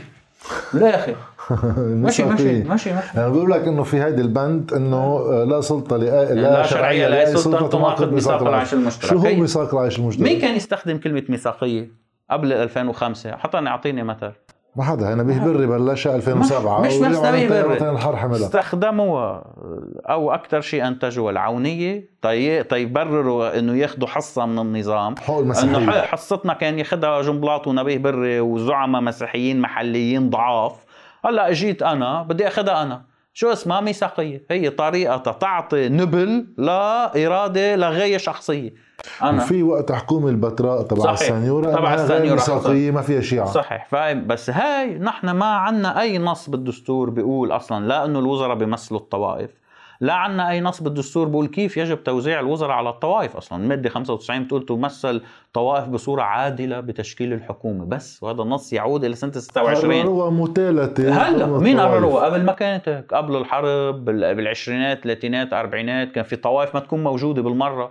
[0.74, 1.16] بالاخر
[1.76, 3.18] ماشي ماشي ماشي ماشي.
[3.18, 7.36] يعني بيقول لك إنه في هذا البند إنه آه، لا سلطة لا, لا شرعية لأي
[7.36, 9.10] سلطة تناقض ميثاق العيش المشترك.
[9.10, 11.90] شو هو ميثاق العيش المشترك؟ مين كان يستخدم كلمة ميثاقية
[12.30, 14.32] قبل 2005 حتى أنا أعطيني مثل.
[14.78, 17.74] ما حدا أنا نبيه بري بلشها 2007 مش- ورجعوا نبيه على بري.
[17.76, 19.44] وطني الحر حملها استخدموها
[20.10, 25.14] أو أكثر شيء أنتجوا العونية طي- تيبرروا إنه ياخذوا حصة من النظام.
[25.16, 30.72] حقوق إنه المسيحيه ح- حصتنا كان ياخذها جنبلاط ونبيه بري وزعماء مسيحيين محليين ضعاف.
[31.24, 33.02] هلأ إجيت أنا بدي اخذها أنا.
[33.32, 34.44] شو اسمها؟ ميثاقية.
[34.50, 38.87] هي طريقة تعطي نبل لاراده لغايه شخصية.
[39.22, 39.38] أنا.
[39.40, 41.12] في وقت حكومة البتراء تبع.
[41.12, 41.90] السنيورة تبع
[42.30, 43.86] ميثاقيه ما فيها شيعه صحيح.
[43.88, 49.00] فاهم بس هاي نحن ما عنا أي نص بالدستور بيقول أصلا لا إنه الوزراء بيمثلوا
[49.00, 49.50] الطوائف
[50.00, 53.62] لا عنا أي نص بالدستور بيقول كيف يجب توزيع الوزراء على الطوائف أصلا.
[53.62, 55.22] الماده 95 بتقول تمثل
[55.52, 57.84] طوائف بصورة عادلة بتشكيل الحكومة.
[57.84, 61.28] بس وهذا النص يعود إلى سنة 26 قرروها متالتة.
[61.28, 61.80] هلا مين.
[61.80, 66.80] قرروها قبل ما كانت هيك قبل الحرب بال- بالعشرينات الثلاثينات أربعينات كان في طوائف ما
[66.80, 67.90] تكون موجودة بالمرة.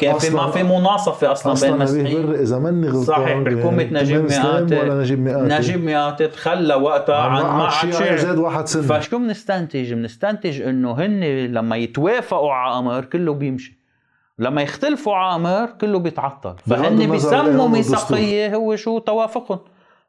[0.00, 2.34] كان في ما أصلاً- في مناصفة أصلا, أصلا بين المسيحيين.
[2.34, 7.16] إذا ماني غلطان صحيح بحكومة يعني نجيب مئاتي ولا نجيب مئاتي نجيب مئات تخلى وقتها
[7.16, 8.82] عن ما عاد شيعي زاد واحد سنة.
[8.82, 13.78] فشو بنستنتج؟ بنستنتج إنه هن لما يتوافقوا على أمر كله بيمشي.
[14.38, 16.54] لما يختلفوا على أمر كله بيتعطل.
[16.70, 19.58] فهن بيسموا ميثاقيه هو شو توافقهم.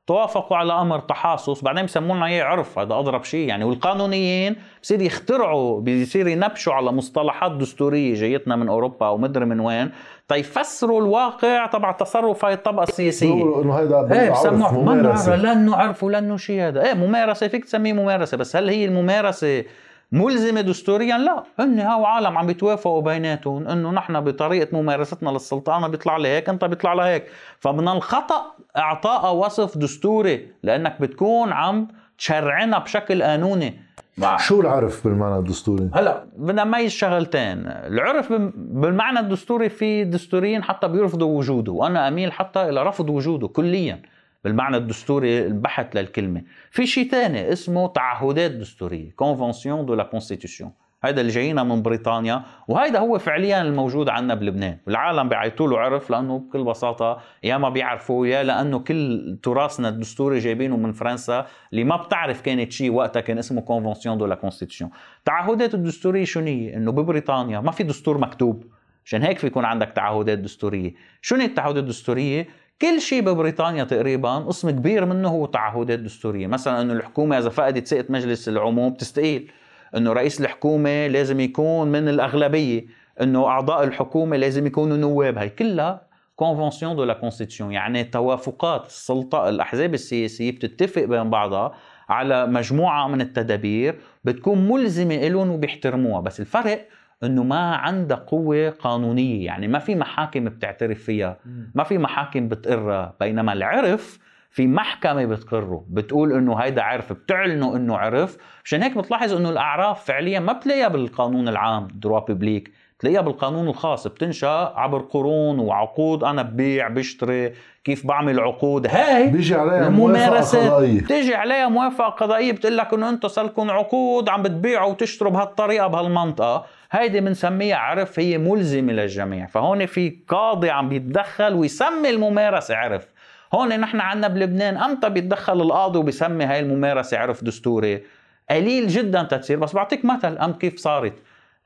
[0.08, 3.64] توافقوا على أمر تحاصص بعدين بسموا لنا اياه عرف هذا أضرب شيء يعني.
[3.64, 9.92] والقانونيين بصير يخترعوا بيصير ينبشوا على مصطلحات دستورية جايتنا من أوروبا أو مدري من وين
[10.28, 13.62] تيفسروا الواقع تبع تصرف هاي الطبقة السياسية.
[13.62, 15.36] إنه هيدا إيه عرف بسموه ما ممارسة.
[15.36, 16.86] لأنه عرفوا لأنه شيء هذا.
[16.86, 19.64] إيه ممارسة فيك تسميه ممارسة بس هل هي الممارسة
[20.12, 21.44] ملزمة دستوريا؟ لا.
[21.60, 26.50] هن هاو عالم عم بيتوافقوا بيناتهم إنه نحن بطريقة ممارستنا للسلطه أنا بيطلع لي هيك
[26.50, 27.26] أنت بيطلع لي هيك
[27.60, 28.42] فمن الخطأ
[28.78, 31.88] إعطاء وصف دستوري لأنك بتكون عم
[32.18, 33.80] تشرعنا بشكل قانوني.
[34.18, 36.24] مع شو العرف بالمعنى الدستوري؟ هلا.
[36.38, 37.68] بدنا نميز شغلتين.
[37.68, 41.72] العرف بالمعنى الدستوري في دستوريين حتى بيرفضوا وجوده.
[41.72, 44.02] وأنا أميل حتى إلى رفض وجوده كليا
[44.44, 46.42] بالمعنى الدستوري البحت للكلمة.
[46.72, 50.70] في شيء ثاني اسمه تعهدات دستورية conventions de la constitution
[51.08, 54.78] هيدا اللي جاينا من بريطانيا وهيدا هو فعليا الموجود عندنا بلبنان.
[54.88, 60.40] العالم بيعيطوا له عرف لأنه بكل بساطة يا ما بيعرفوا يا لأنه كل تراثنا الدستوري
[60.40, 64.90] جايبينه من فرنسا اللي ما بتعرف كانت شيء وقتها كان اسمه conventions de la constitution
[65.20, 68.64] التعهدات الدستورية شو هي؟ إنه ببريطانيا ما في دستور مكتوب.
[69.06, 70.94] عشان هيك في يكون عندك تعهدات دستورية.
[71.22, 72.48] شو هي التعهدات الدستورية؟
[72.82, 76.48] كل شيء ببريطانيا تقريبا قسم كبير منه هو تعهدات دستورية.
[76.48, 79.52] مثلا إنه الحكومة إذا فقدت ثقه مجلس العموم تستقيل
[79.98, 82.86] إنه رئيس الحكومة لازم يكون من الأغلبية
[83.22, 85.38] إنه أعضاء الحكومة لازم يكونوا نواب.
[85.38, 86.02] هي كلها
[86.36, 91.74] conventions de la constitution يعني توافقات السلطة الأحزاب السياسية بتتفق بين بعضها
[92.10, 96.22] على مجموعة من التدابير بتكون ملزمة لهم وبيحترموها.
[96.22, 96.88] بس الفرق
[97.24, 101.38] إنه ما عندها قوة قانونية يعني ما في محاكم بتعترف فيها
[101.76, 103.16] ما في محاكم بتقرها.
[103.20, 104.20] بينما العرف
[104.58, 108.38] في محكمة بتقره بتقول إنه هيدا عرف بتعلنوا إنه عرف.
[108.64, 114.08] مشان هيك بتلاحظ إنه الأعراف فعليا ما بتلاقيها بالقانون العام دروا بيبليك تلاقيها بالقانون الخاص
[114.08, 116.24] بتنشأ عبر قرون وعقود.
[116.24, 117.54] أنا ببيع بشتري
[117.84, 118.88] كيف بعمل عقود.
[118.88, 121.02] هاي بيجي عليها موافقة قضائية.
[121.02, 125.88] بتيجي عليها موافقة قضائية بتقول لك إنه أنتم صار لكم عقود عم بتبيعوا وتشتروا بهالطريقة
[125.88, 126.66] بهالمنطقة.
[126.92, 129.46] هيدي بنسميها عرف هي ملزمة للجميع.
[129.46, 133.17] فهون في قاضي عم بيتدخل ويسمي الممارسة عرف.
[133.54, 138.04] هون نحن عندنا بلبنان أمتى بيتدخل القاضي وبيسمي هاي الممارسة؟ عرف دستوري.
[138.50, 141.14] قليل جدا تتصير بس بعطيك مثل أم كيف صارت؟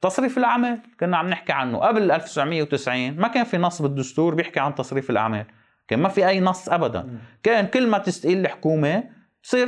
[0.01, 1.77] تصريف الأعمال كنا عم نحكي عنه.
[1.77, 5.45] قبل 1990 ما كان في نص بالدستور بيحكي عن تصريف الأعمال
[5.88, 7.19] كان ما في أي نص ابدا.
[7.43, 9.03] كان كل ما تستقيل الحكومة
[9.43, 9.67] تصير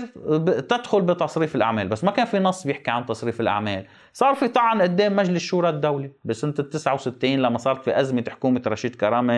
[0.60, 3.86] تدخل بتصريف الأعمال بس ما كان في نص بيحكي عن تصريف الأعمال.
[4.14, 8.62] صار في طعن قدام مجلس شورى الدولي بسنة ال 69 لما صارت في أزمة حكومة
[8.68, 9.34] رشيد كرامة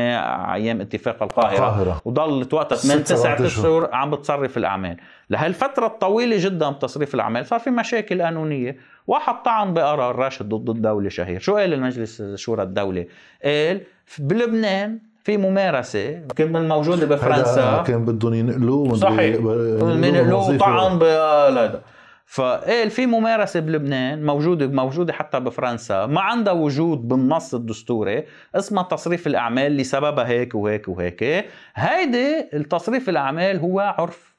[0.54, 2.02] أيام اتفاق القاهرة, القاهرة.
[2.06, 3.90] وضلت وقتها 8 9 أشهر.
[3.94, 4.98] عم بتصرف الأعمال.
[5.30, 8.78] لهالفترة الطويلة جدا بتصريف الأعمال صار في مشاكل قانونية.
[9.08, 11.40] واحد طعن بقرار راشد ضد الدولة شهير.
[11.40, 13.08] شو قال المجلس شورى الدولي
[13.44, 13.82] قال
[14.20, 17.84] بلبنان في ممارسة كان موجوده بفرنسا.
[17.88, 19.36] كان بدهم ينقلوه صحيح.
[19.36, 21.82] ينقلوه طعن بهذا
[22.26, 26.06] فقال في ممارسة بلبنان موجودة موجودة حتى بفرنسا.
[26.06, 28.24] ما عندها وجود بالنص الدستوري
[28.56, 31.46] اسمها تصريف الأعمال لسببها هيك وهيك وهيك.
[31.76, 34.36] هيدي التصريف الأعمال هو عرف.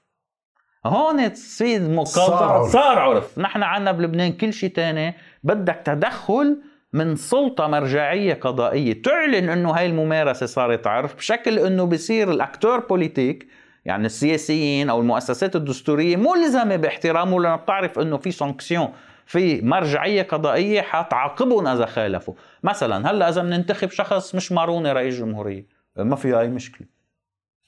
[0.86, 2.68] هون تصير مقاطعة.
[2.68, 3.38] صار عرف.
[3.38, 5.14] نحن عندنا بلبنان كل شيء تاني.
[5.42, 6.56] بدك تدخل
[6.96, 9.02] من سلطة مرجعية قضائية.
[9.02, 13.48] تعلن إنه هاي الممارسة صارت عرف بشكل إنه بصير ال acteurs politiques
[13.84, 18.88] يعني السياسيين أو المؤسسات الدستورية ملزمة باحترامه لأنه بتعرف إنه في sanction
[19.26, 22.34] في مرجعية قضائية حتعاقبهم إذا خالفوا.
[22.62, 25.66] مثلا هلأ إذا بننتخب شخص مش ماروني رئيس جمهورية.
[25.96, 26.86] ما في أي مشكلة.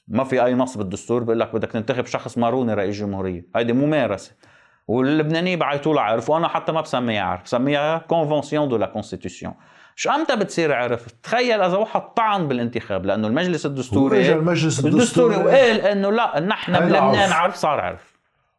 [0.09, 3.47] ما في أي نص بالدستور بيقول لك بدك تنتخب شخص ماروني رئيس جمهورية.
[3.57, 4.33] هيدي ممارسة.
[4.89, 9.53] واللبنانيين بعيطوا له عرف وأنا حتى ما بسميها عرف بسميها convention de la constitution
[9.97, 15.37] شو أمتى بتصير عرف؟ تخيل إذا واحد طعن بالانتخاب لأنه المجلس الدستوري المجلس الدستوري.
[15.37, 18.19] وقال إنه لا نحن بلبنان عرف صار عرف.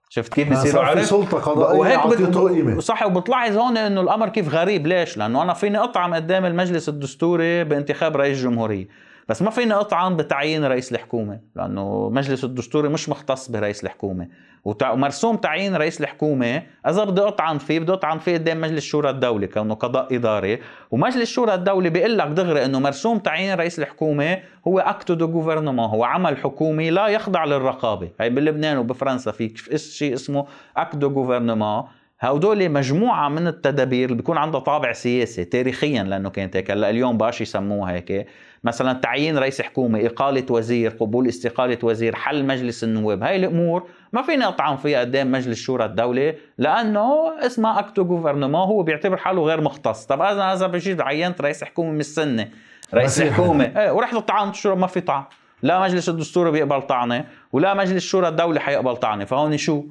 [0.10, 2.00] شفت كيف بصيروا عرف؟ في سلطة قضائية وهيك
[2.38, 2.80] قيمة.
[2.80, 4.88] صح وبتلاحظ هون إنه الأمر كيف غريب.
[4.88, 8.88] ليش؟ لأنه أنا فيني اطعن قدام المجلس الدستوري بانتخاب رئيس جمهورية.
[9.30, 14.28] بس ما فيني أطعن بتعيين رئيس الحكومة لأنه مجلس الدستوري مش مختص برئيس الحكومة.
[14.66, 19.48] ومرسوم تعيين رئيس الحكومة إذا بدي أطعن فيه بدي أطعن فيه قدام مجلس شورى الدولة
[19.48, 20.60] كونه قضاء إداري.
[20.92, 25.90] ومجلس شورى الدولة بيقول لك دغري إنه مرسوم تعيين رئيس الحكومة هو acte de gouvernement
[25.90, 28.10] هو عمل حكومي لا يخضع للرقابة.
[28.20, 30.46] هي بلبنان وبفرنسا في شيء اسمه
[30.78, 31.84] acte de gouvernement
[32.24, 36.72] هودول مجموعة من التدابير اللي بيكون عندها طابع سياسي تاريخيا لأنه كانت هيك.
[36.72, 38.28] هلأ اليوم باش يسموها هيك.
[38.64, 43.24] مثلا تعيين رئيس حكومة إقالة وزير قبول استقالة وزير حل مجلس النواب.
[43.24, 48.62] هاي الأمور ما فينا أطعن فيها قدام مجلس شورى الدولة لأنه اسمها acte de gouvernement
[48.62, 50.06] هو بيعتبر حاله غير مختص.
[50.06, 52.48] طب أنا إذا جيت عينت رئيس حكومة من السنة
[52.94, 53.64] رئيس حكومة.
[53.64, 55.24] إيه ورحت طعنت شو ما في طعن.
[55.64, 59.26] لا مجلس الدستوري بيقبل طعنة ولا مجلس شورى الدولة حيقبل طعنة.
[59.26, 59.84] فهون شو؟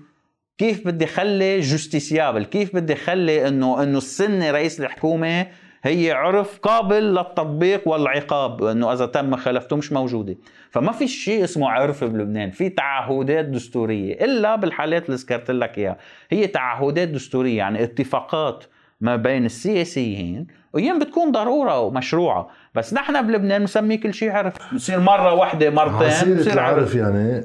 [0.59, 5.47] كيف بدي خلي justiciable كيف بدي خلي انه إنه السنة رئيس الحكومة
[5.83, 10.37] هي عرف قابل للتطبيق والعقاب؟ إنه إذا تم خلفته مش موجودة.
[10.71, 12.51] فما في شيء اسمه عرف بلبنان.
[12.51, 14.25] في تعهدات دستورية.
[14.25, 15.97] إلا بالحالات اللي ذكرت لك إياها.
[16.31, 18.65] هي تعهدات دستورية يعني اتفاقات
[19.01, 20.47] ما بين السياسيين.
[20.73, 22.49] وايام بتكون ضرورة ومشروعة.
[22.75, 24.75] بس نحن بلبنان بنسمي كل شيء عرف.
[24.75, 26.95] بصير مرة واحدة مرتين بصير عرف.
[26.95, 27.45] يعني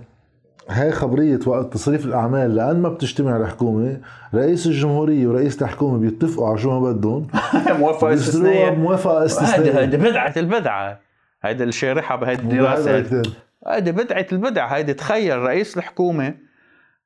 [0.70, 4.02] هاي خبرية وقت تصريف الأعمال لأن ما بتجتمع الحكومة
[4.36, 7.28] رئيس الجمهورية ورئيس الحكومة بيتفقوا على شو ما بدهم.
[7.80, 8.72] موافقة استثنائية.
[8.72, 9.80] موافقة استثنائية.
[9.80, 11.00] هيدي بدعة البدعة.
[11.44, 13.24] هيدي الشارحة بهيدي الدراسة.
[13.68, 14.68] هيدي بدعة البدعة.
[14.68, 16.36] هيدي تخيل رئيس الحكومة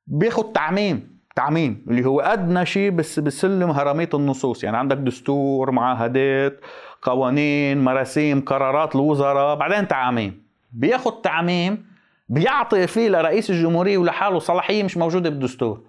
[0.06, 4.64] بياخد تعميم تعميم اللي هو أدنى شيء بس بسلم هرمية النصوص.
[4.64, 6.60] يعني عندك دستور معاهدات
[7.02, 10.42] قوانين مراسيم قرارات الوزراء بعدين تعميم.
[10.72, 11.87] بياخد تعميم
[12.28, 15.80] بيعطي فيه لرئيس الجمهورية ولحاله صلاحية مش موجودة بالدستور.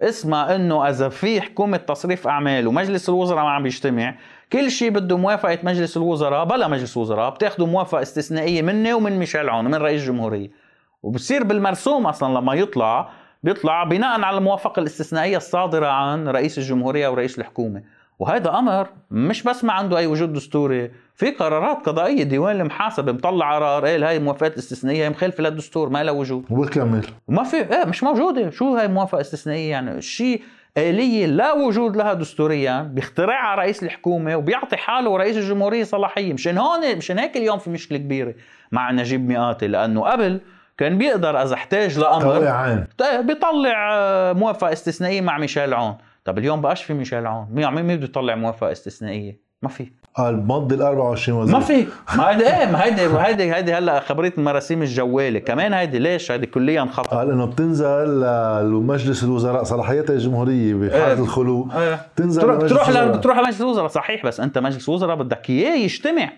[0.00, 4.14] اسمها إنه إذا في حكومة تصريف اعمال ومجلس الوزراء ما عم بيجتمع
[4.52, 9.48] كل شيء بده موافقة مجلس الوزراء بلا مجلس وزراء بتاخذوا موافقة استثنائية مني ومن ميشيل
[9.48, 10.50] عون من رئيس الجمهورية.
[11.02, 13.10] وبصير بالمرسوم أصلا لما يطلع
[13.42, 17.82] بيطلع بناء على الموافقة الاستثنائية الصادرة عن رئيس الجمهورية ورئيس الحكومة.
[18.18, 23.54] وهذا أمر مش بس ما عنده أي وجود دستوري في قرارات قضائية ديوان المحاسبة مطلع
[23.54, 26.44] قرار قال هاي الموافقات الاستثنائيه مخالفه للدستور ما لها وجود.
[26.50, 28.50] وبكمل وما في إيه مش موجودة.
[28.50, 30.42] شو هاي الموافقه الاستثنائيه يعني شيء
[30.78, 36.32] آلية لا وجود لها دستوريا بيخترعها رئيس الحكومة وبيعطي حاله رئيس الجمهورية صلاحية.
[36.32, 38.34] مشان هون مشان هيك اليوم في مشكلة كبيرة
[38.72, 40.40] مع نجيب مئاتي لأنه قبل
[40.78, 42.38] كان بيقدر إذا احتاج لأمر
[43.20, 45.94] بيطلع آه، موافقة استثنائية مع ميشيل عون.
[46.24, 47.48] طب اليوم بقاش في ميشيل عون.
[47.52, 49.90] مين مين بده يطلع موافقة استثنائية؟ ما في.
[50.14, 51.54] قال مضي ال 24 وزير.
[51.56, 51.86] ما في.
[52.16, 56.46] ما هيدي إيه ما هيدي هيدي هيدي هلا خبرية المراسيم الجوالي كمان هيدي ليش؟ هيدي
[56.46, 57.16] كليا خطأ.
[57.16, 58.20] قال إنه بتنزل
[58.70, 61.12] لمجلس الوزراء صلاحيات الجمهورية بحاله إيه.
[61.12, 61.68] الخلو.
[61.76, 62.00] إيه.
[62.16, 63.04] تنزل تروح تروح.
[63.04, 63.88] بتروح لمجلس الوزراء.
[63.88, 66.30] صحيح بس أنت مجلس الوزراء بدك إياه يجتمع.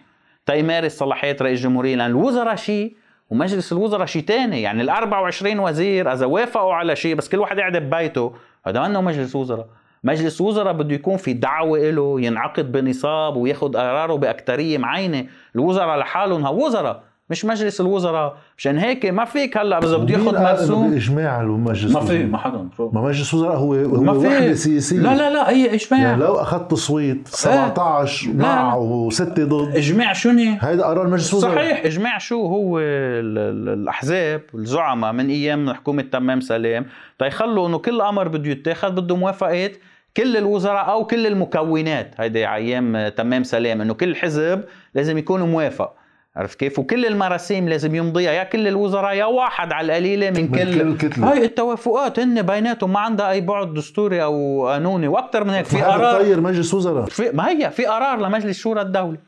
[0.47, 2.97] تيمارس صلاحيات رئيس الجمهوريه لأن الوزراء شيء
[3.31, 7.59] ومجلس الوزراء شيء ثاني يعني ال 24 وزير اذا وافقوا على شيء بس كل واحد
[7.59, 8.35] قاعد ببيته.
[8.67, 9.67] هذا منه مجلس وزراء
[10.05, 15.27] مجلس وزراء بده يكون في دعوة له ينعقد بنصاب وياخذ قراره بأكترية معينة.
[15.55, 17.03] الوزراء لحالهم وزراء.
[17.31, 18.37] مش مجلس الوزراء.
[18.59, 22.69] مشان هيك ما فيك هلأ إذا بده ياخذ مرسوم؟ بإجماع المجلس ما في؟ ما حدا.
[22.79, 24.27] ما مجلس الوزراء هو هو ما في.
[24.27, 26.03] وحده سياسيه لا لا لا هي إجماع.
[26.03, 28.75] يعني لو اخذت تصويت 17 لا، مع.
[28.77, 29.77] وستة ضد.
[29.77, 31.55] إجماع شنو؟ هيدا قرار مجلس الوزراء.
[31.55, 31.85] صحيح.
[31.85, 36.87] إجماع شو هو ال- ال- الأحزاب الزعماء من أيام حكومة تمام سلام
[37.19, 39.73] تيخلوا إنه كل أمر بده يتاخذ بده موافقات
[40.17, 42.15] كل الوزراء أو كل المكونات.
[42.19, 44.63] هيدي على أيام تمام سلام إنه كل حزب
[44.95, 45.93] لازم يكون موافق.
[46.37, 50.49] عرفت كيف؟ وكل المراسيم لازم يمضيها يا كل الوزراء يا واحد على القليلة من, من
[50.49, 51.33] كل, كل كتلة.
[51.33, 55.77] هاي التوافقات هن بيناتهم ما عندها أي بعد دستوري أو قانوني وأكثر من هيك في
[55.77, 56.23] هذا قرار.
[56.23, 57.05] طير مجلس وزراء.
[57.05, 59.19] في ما هي في قرار لمجلس شورى الدولة.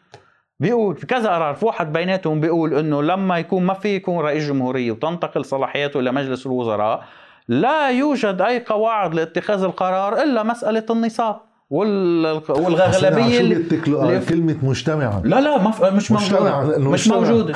[0.61, 4.49] بيقول في كذا قرار في واحد بيناتهم بيقول إنه لما يكون ما في يكون رئيس
[4.49, 7.05] جمهورية وتنتقل صلاحياته إلى مجلس الوزراء
[7.49, 11.41] لا يوجد أي قواعد لاتخاذ القرار إلا مسألة النصاب.
[11.71, 12.27] وال...
[12.49, 13.55] والغالبية شو اللي...
[13.55, 15.91] بيتكلوا؟ اللي- قال كلمة مجتمعا لا لا ما في...
[15.91, 17.09] مش مجتمع، موجودة لأنه مش.
[17.09, 17.55] موجودة.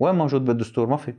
[0.00, 1.14] وين موجود بالدستور؟ ما في.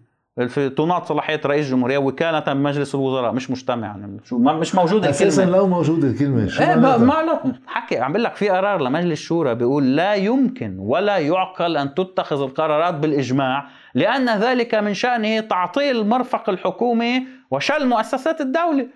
[0.47, 3.31] في تناط صلاحية رئيس الجمهورية وكالة بمجلس الوزراء.
[3.33, 4.19] مش مجتمع يعني.
[4.25, 6.47] شو مش موجودة أساسا الكلمة لو موجودة الكلمة.
[6.47, 7.97] شو إيه ما؟ ما حكي.
[7.97, 12.93] عم بقول لك في قرار لمجلس الشورى بيقول لا يمكن ولا يعقل أن تتخذ القرارات
[12.93, 18.87] بالإجماع لأن ذلك من شأنه تعطيل مرفق الحكومة وشل مؤسسات الدولة.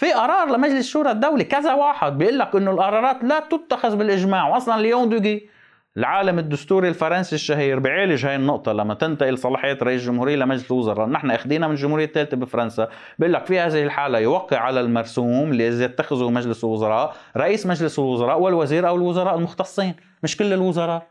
[0.00, 4.82] في قرار لمجلس الشورى الدولي كذا واحد بيقول لك إنه القرارات لا تتخذ بالإجماع واصلا
[4.82, 5.48] ليون دوغي
[5.96, 11.30] العالم الدستوري الفرنسي الشهير بيعالج هاي النقطة لما تنتقل صلاحيات رئيس الجمهورية لمجلس الوزراء، نحن
[11.30, 12.88] اخذينها من الجمهورية الثالثة بفرنسا،
[13.18, 18.40] بيقول لك في هذه الحالة يوقع على المرسوم إذا يتخذه مجلس الوزراء، رئيس مجلس الوزراء
[18.40, 21.06] والوزير أو الوزراء المختصين، مش كل الوزراء.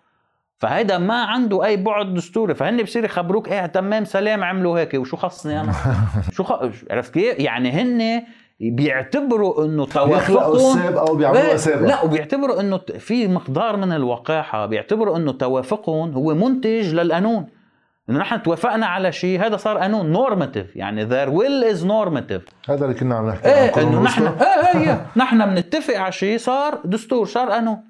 [0.58, 5.18] فهيدا ما عنده أي بعد دستوري، فهن بصير يخبروك إيه تمام سلام عملوا هيك وشو
[5.18, 5.74] خصني أنا؟
[6.36, 6.52] شو خ...
[6.92, 8.24] عرفت كيف؟ يعني هن
[8.60, 15.18] بيعتبروا إنه توافقهم أو بيعملوها إيه، سابقة لا وبيعتبروا إنه في مقدار من الوقاحة بيعتبروا
[15.18, 17.48] إنه توافقهم هو منتج للقانون.
[18.10, 22.70] إنه نحن توافقنا على شيء هذا صار قانون نورماتيف يعني their will is normative.
[22.70, 24.28] هذا اللي كنا عم نحكي عنه إيه إنه نحن.
[24.28, 27.89] إيه إيه نحن بنتفق على شيء صار دستور صار قانون.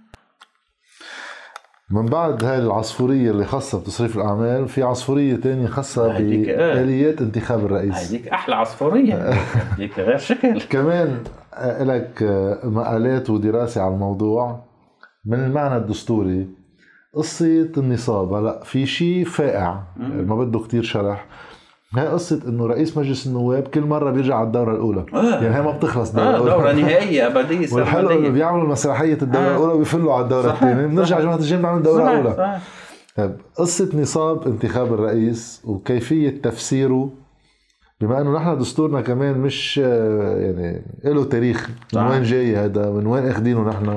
[1.92, 6.08] من بعد هاي العصفورية اللي خاصة بتصريف الأعمال في عصفورية تانية خاصة.
[6.18, 7.96] بآليات انتخاب الرئيس.
[7.96, 9.16] هذيك أحلى عصفورية.
[9.78, 10.62] هذيك غير شكل.
[10.62, 11.24] كمان
[11.54, 14.64] آه، لك آه، مقالات ودراسة على الموضوع.
[15.26, 16.48] من المعنى الدستوري
[17.14, 19.84] قصة النصاب هلا في شيء فائع.
[19.98, 21.26] ما بده كتير شرح.
[21.98, 25.44] هي قصة إنه رئيس مجلس النواب كل مرة بيرجع على الدورة الأولى آه.
[25.44, 29.44] يعني هي ما بتخلص الدورة آه الأولى دورة نهائية أبدية والحلو إنه بيعملوا مسرحية الدورة
[29.44, 29.52] آه.
[29.52, 31.22] الأولى وبيفلوا على الدورة الثانية بنرجع صحيح.
[31.22, 32.62] جماعة الجيم نعمل دورة صحيح، أولى صحيح.
[33.18, 37.10] طيب قصة نصاب انتخاب الرئيس وكيفية تفسيره
[38.02, 42.12] بما إنه نحن دستورنا كمان مش آه، يعني له تاريخ من.
[42.12, 43.96] وين جاي هذا من وين أخذينه نحن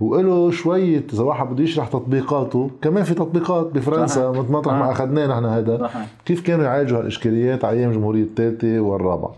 [0.00, 4.50] وله شوية إذا واحد بده يشرح تطبيقاته كمان في تطبيقات بفرنسا صحيح.
[4.50, 4.90] مطرح ما صحيح.
[5.00, 6.06] أخذناه نحن هذا صحيح.
[6.24, 9.36] كيف كانوا يعالجوا هالإشكاليات على أيام الجمهورية الثالثة والرابعة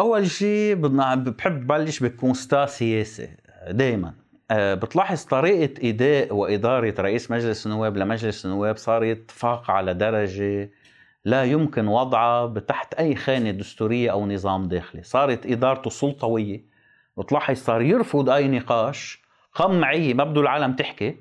[0.00, 3.28] أول شيء بدنا بحب بلش بكونستا سياسي
[3.70, 4.12] دائما
[4.52, 10.70] بتلاحظ طريقة إداء وإدارة رئيس مجلس النواب لمجلس النواب صارت فاق على درجة
[11.24, 16.64] لا يمكن وضعها تحت أي خانة دستورية أو نظام داخلي صارت إدارته سلطوية
[17.18, 19.19] بتلاحظ صار يرفض أي نقاش
[19.54, 21.16] قمعية ما بده العالم تحكي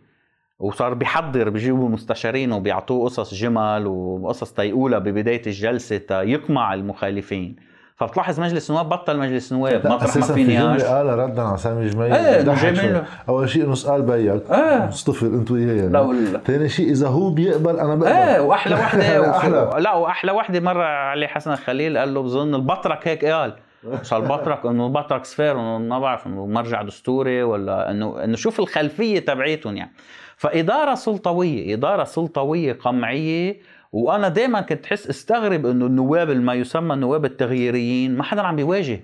[0.59, 7.55] وصار بيحضر بيجيبوا مستشارين وبيعطوه قصص جمل وقصص تيقولها ببداية الجلسة تا يقمع المخالفين.
[7.95, 11.88] فبتلاحظ مجلس النواب بطل مجلس نواب لا مطرح ما في نقاش قالها ردا على سامي
[11.88, 12.13] جميل.
[12.13, 13.03] إيه.
[13.30, 14.51] أول شيء إنه سؤال بيك.
[14.51, 14.89] إيه.
[14.89, 16.39] اصطفل أنتوا اياه يعني.
[16.45, 18.11] ثاني شيء إذا هو بيقبل أنا بقبل.
[18.11, 18.75] إيه وأحلى
[19.19, 19.80] وحدة.
[19.80, 23.53] لا وأحلى وحدة مرة علي حسن الخليل قال له بظن البطرك هيك قال.
[23.84, 29.19] مش البطرك إنه البطرك سفير ما بعرف إنه مرجع دستوري ولا إنه إنه شوف الخلفية
[29.19, 29.91] تبعيتهم يعني.
[30.38, 33.59] فإدارة سلطوية إدارة سلطوية قمعية
[33.91, 38.99] وأنا دائما كنت حس استغرب إنه النواب ما يسمى النواب التغييريين ما حدا عم بيواجه.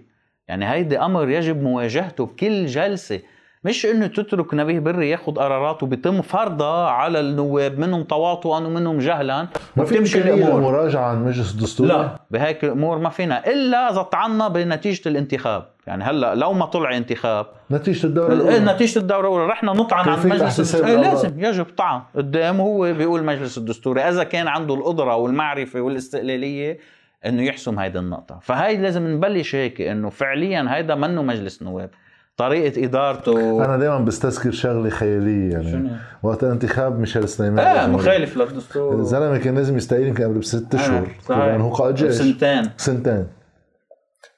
[0.48, 3.20] يعني هيدي أمر يجب مواجهته بكل جلسة.
[3.66, 9.48] مش إنه تترك نبيه بري ياخذ قرارات وبيتم فرضها على النواب منهم تواطؤا ومنهم جهلا
[9.76, 10.60] ما في الأمور.
[10.60, 15.66] لمراجعة عن مجلس الدستوري لا بهيك الأمور ما فينا إلا إذا طعنا بنتيجة الانتخاب.
[15.88, 18.60] يعني هلأ لو ما طلع انتخاب نتيجة الدورة إيه، الأولى.
[18.60, 19.46] نتيجة الدورة الأولى.
[19.46, 20.98] رحنا نطعن عن مجلس الدستوري إيه،.
[20.98, 22.02] لازم يجب طعن.
[22.16, 26.80] قدام هو بيقول مجلس الدستوري إذا كان عنده القدرة والمعرفة والاستقلالية
[27.26, 28.40] إنه يحسم هيدي النقطة.
[28.42, 31.90] فهي لازم نبلش هيك إنه فعليا هيدا منه مجلس نواب.
[32.38, 33.66] طريقة إدارته.
[33.66, 35.72] أنا دائما بستذكر شغلة خيالية يعني.
[35.72, 35.90] شنو؟
[36.24, 39.00] وقت انتخاب ميشيل سليمان آه مخالف للدستور.
[39.00, 41.08] الزلمة كان لازم يستقيل يمكن قبل بست أشهر.
[41.26, 41.46] صحيح.
[41.46, 42.12] لأنه هو قائد جيش.
[42.12, 43.28] سنتين سنتين.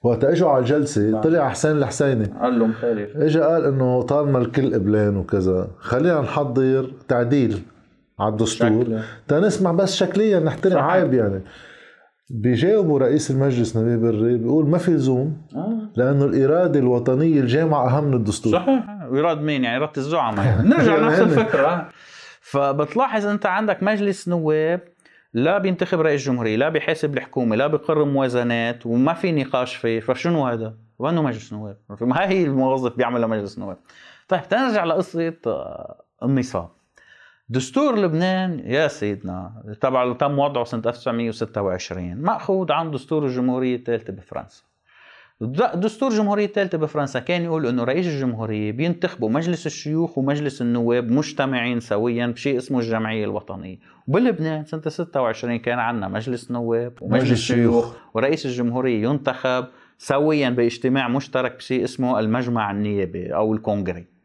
[0.03, 2.25] وقت إجوا على الجلسة طلع حسين الحسيني.
[2.41, 3.17] قال له مخالف.
[3.17, 7.61] اجى قال إنه طالما الكل قبلان وكذا خلينا نحضر تعديل
[8.19, 8.99] على الدستور.
[9.27, 10.77] تنسمع بس شكليا نحترم.
[10.77, 11.41] عيب يعني.
[12.29, 15.77] بيجاوبوا رئيس المجلس نبيه بري بيقول ما في لزوم آه.
[15.95, 20.69] لأنه الإرادة الوطنية الجامعة أهم من الدستور صحيح ويراد مين يعني إرادة الزعماء يعني.
[20.69, 21.89] نرجع يعني لنفس هن- الفكرة
[22.41, 24.81] فبتلاحظ أنت عندك مجلس نواب
[25.33, 30.47] لا بينتخب رئيس جمهورية لا بيحاسب الحكومة لا بيقرر موازنات وما في نقاش فيه فشنو
[30.47, 33.77] هذا؟ وينه مجلس نواب؟ ما هي الموظف بيعملها مجلس نواب
[34.27, 36.69] طيب تنرجع لقصة آه، النصاب
[37.49, 44.13] دستور لبنان يا سيدنا تبع اللي تم وضعه سنة 1926 مأخوذ عن دستور الجمهورية الثالثة
[44.13, 44.63] بفرنسا.
[45.75, 51.79] دستور الجمهورية الثالثة بفرنسا كان يقول إنه رئيس الجمهورية بينتخبوا مجلس الشيوخ ومجلس النواب مجتمعين
[51.79, 53.77] سويا بشيء اسمه الجمعية الوطنية.
[54.07, 57.85] وبلبنان سنة 26 كان عندنا مجلس نواب ومجلس مجلس شيوخ.
[57.85, 57.95] شيوخ.
[58.13, 59.65] ورئيس الجمهورية ينتخب
[59.97, 64.16] سويا باجتماع مشترك بشيء اسمه المجمع النيابي أو الكونغري.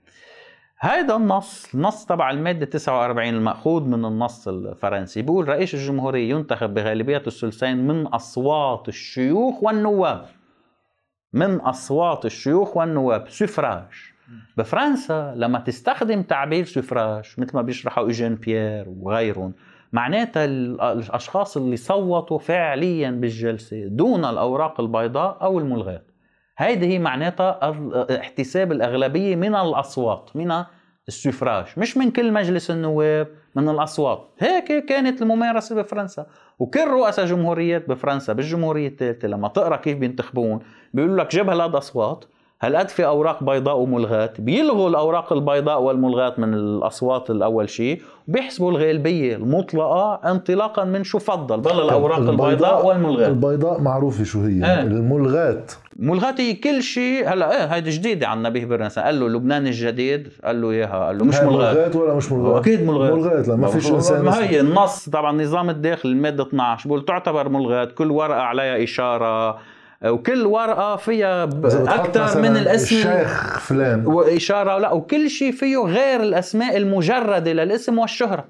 [0.85, 5.23] هذا النص النص تبع المادة 49 المأخوذ من النص الفرنسي.
[5.23, 10.27] بيقول رئيس الجمهورية ينتخب بغالبية الثلثين من أصوات الشيوخ والنواب.
[11.33, 13.29] من أصوات الشيوخ والنواب.
[13.29, 13.87] سفراج.
[14.57, 19.53] بفرنسا لما تستخدم تعبير سفراج مثل ما بيشرحوا إيجين بيير وغيرهم
[19.93, 26.03] معناتها ال- الأشخاص اللي صوتوا فعليا بالجلسة دون الأوراق البيضاء أو الملغاة.
[26.59, 27.75] هيدي هي معناتها
[28.21, 30.65] احتساب الأغلبية من الأصوات من
[31.09, 31.67] السفراج.
[31.77, 34.29] مش من كل مجلس النواب من الأصوات.
[34.39, 36.27] هيك كانت الممارسة بفرنسا.
[36.59, 40.59] وكل رؤساء جمهوريات بفرنسا بالجمهورية الثالثة لما تقرأ كيف بينتخبون
[40.95, 42.25] بيقولوا لك جيب هالقد أصوات
[42.63, 49.37] هالقد في أوراق بيضاء وملغاة بيلغوا الأوراق البيضاء والملغاة من الأصوات الأول شيء وبيحسبوا الغالبية
[49.37, 51.61] المطلقة انطلاقا من شو فضل.
[51.61, 53.29] بل الأوراق البيضاء والملغاة.
[53.29, 54.83] البيضاء معروفة شو هي؟ آه.
[54.83, 55.63] الملغاة
[55.97, 57.33] ملغاتي كل شيء.
[57.33, 61.07] هلا إيه هيدي جديدة عن نبيه برنسا قال له لبنان الجديد قال له إياها.
[61.07, 63.91] قال له مش هاي ملغاة ملغاة ولا مش ملغاة أكيد ملغاة ملغاة لا ما فيش
[63.91, 68.83] إنسان ما هي النص؟ طبعا النظام الداخلي المادة 12 بقول تعتبر ملغاة كل ورقة عليها
[68.85, 69.59] إشارة.
[70.05, 71.45] وكل ورقة فيها
[71.75, 72.97] أكثر من الاسم.
[72.97, 74.07] الشيخ فلان.
[74.07, 78.45] وإشارة لا وكل شيء فيه غير الأسماء المجردة للاسم والشهرة.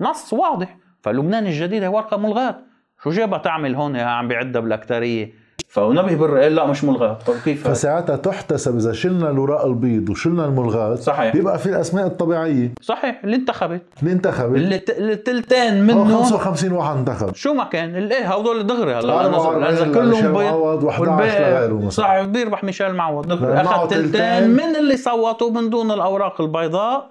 [0.00, 0.76] نص واضح.
[1.02, 2.58] فلبنان الجديد هي ورقة ملغاة.
[3.02, 5.41] شو جابها تعمل هون؟ عم بيعدها بالاكثريه
[5.72, 10.44] فنبه بر قال لا مش ملغاة طب كيف فساعتها تحتسب إذا شلنا الوراق البيض وشلنا
[10.44, 11.32] الملغاة صحيح.
[11.32, 12.70] بيبقى في الأسماء الطبيعية.
[12.80, 13.82] صحيح اللي انتخبت.
[14.02, 14.56] اللي انتخبت.
[14.58, 17.34] اللي هو منه 55 واحد انتخب.
[17.34, 19.20] شو ما كان إيه هدول دغري هلا.
[19.24, 21.88] 44 إذا كلهم بيض معوض و11 والباقي- لغيره.
[21.88, 23.28] صح بيربح ميشيل معوض.
[23.28, 23.52] دغري.
[23.60, 23.88] أخذ.
[23.88, 24.50] تلتين.
[24.50, 27.06] من اللي صوتوا من دون الأوراق البيضاء.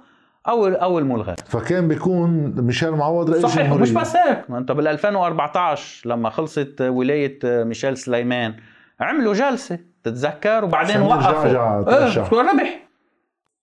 [0.48, 4.72] أو أو الملغاه فكان بيكون ميشيل معوض رئيس صحيح الجمهوريه مش بس هيك ما أنت
[4.72, 8.54] بال 2014 لما خلصت ولاية ميشيل سليمان
[9.00, 11.82] عملوا جلسة تتذكر؟ وبعدين وقفوا.
[11.84, 12.34] ترشح.
[12.34, 12.80] ربح.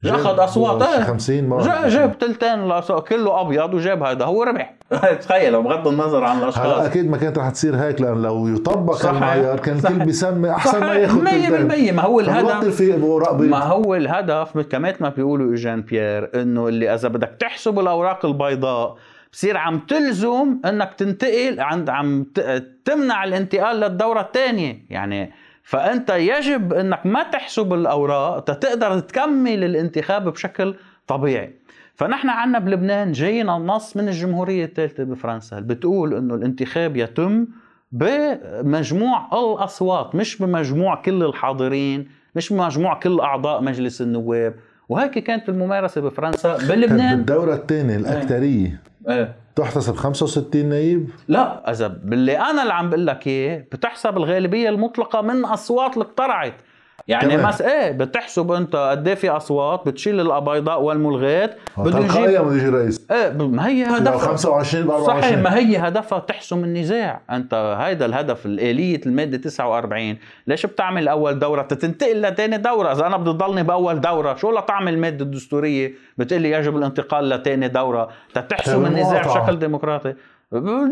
[0.07, 4.25] أخذ اصوات إيه 50 ما جا- جاب تلتين الأصوات، كله أبيض وجاب هذا.
[4.25, 4.75] هو ربح.
[5.23, 9.07] تخيل بغض النظر عن هلا الاشخاص أكيد ما كانت رح تصير هيك لأن لو يطبق.
[9.07, 9.95] المعيار كان الكل.
[10.05, 10.95] بيسمي أحسن ما.
[10.95, 12.81] ياخذ 100% ما هو الهدف
[13.41, 18.97] ما هو الهدف كمان ما بيقولوا إيجان بيير إنه اللي إذا بدك تحسب الأوراق البيضاء
[19.33, 22.27] بصير عم تلزم إنك تنتقل عند عم
[22.85, 24.87] تمنع الانتقال للدورة الثانية.
[24.91, 25.33] يعني
[25.69, 30.75] فأنت يجب إنك ما تحسب الأوراق تقدر تكمل الانتخاب بشكل
[31.07, 31.55] طبيعي.
[31.95, 37.47] فنحن عنا بلبنان جاينا النص من الجمهورية الثالثة بفرنسا اللي بتقول إنه الانتخاب يتم
[37.93, 44.55] بمجموع الأصوات مش بمجموع كل الحاضرين مش بمجموع كل أعضاء مجلس النواب.
[44.89, 47.17] وهيك كانت الممارسة بفرنسا بلبنان.
[47.17, 48.81] بالدورة الثانية الأكثرية.
[49.09, 49.35] إيه.
[49.59, 55.21] تحتسب 65 نايب؟ لا إذا باللي أنا اللي عم بقول لك اياه بتحسب الغالبية المطلقة
[55.21, 56.55] من أصوات اللي اقترعت.
[57.09, 57.47] يعني كمان.
[57.47, 62.69] مس إيه بتحسب أنت قد إيه في أصوات بتشيل الأبيضاء والملغات بده يجيب بده يجي
[62.69, 63.07] رئيس.
[63.11, 64.19] إيه ما هي هدفها.
[64.19, 67.21] 25 ب صحيح 24 ما هي هدفها تحسم النزاع.
[67.31, 70.17] أنت هيدا الهدف الآلية المادة 49
[70.47, 72.93] ليش بتعمل أول دورة؟ تنتقل لتاني دورة.
[72.93, 77.69] إذا أنا بدي ضلني بأول دورة شو لا تعمل المادة الدستورية؟ بتقلي يجب الانتقال لتاني
[77.69, 78.09] دورة.
[78.35, 79.23] تتحسم النزاع.
[79.23, 80.15] بشكل ديمقراطي.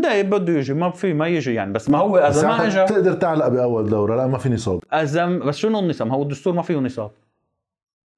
[0.02, 3.12] نايب بده يجي ما في ما يجي يعني بس ما هو إذا ما اجى بتقدر
[3.12, 6.76] تعلق باول دورة لا ما في نصاب اذا بس شنو النصاب؟ هو الدستور ما فيه
[6.76, 7.10] نصاب.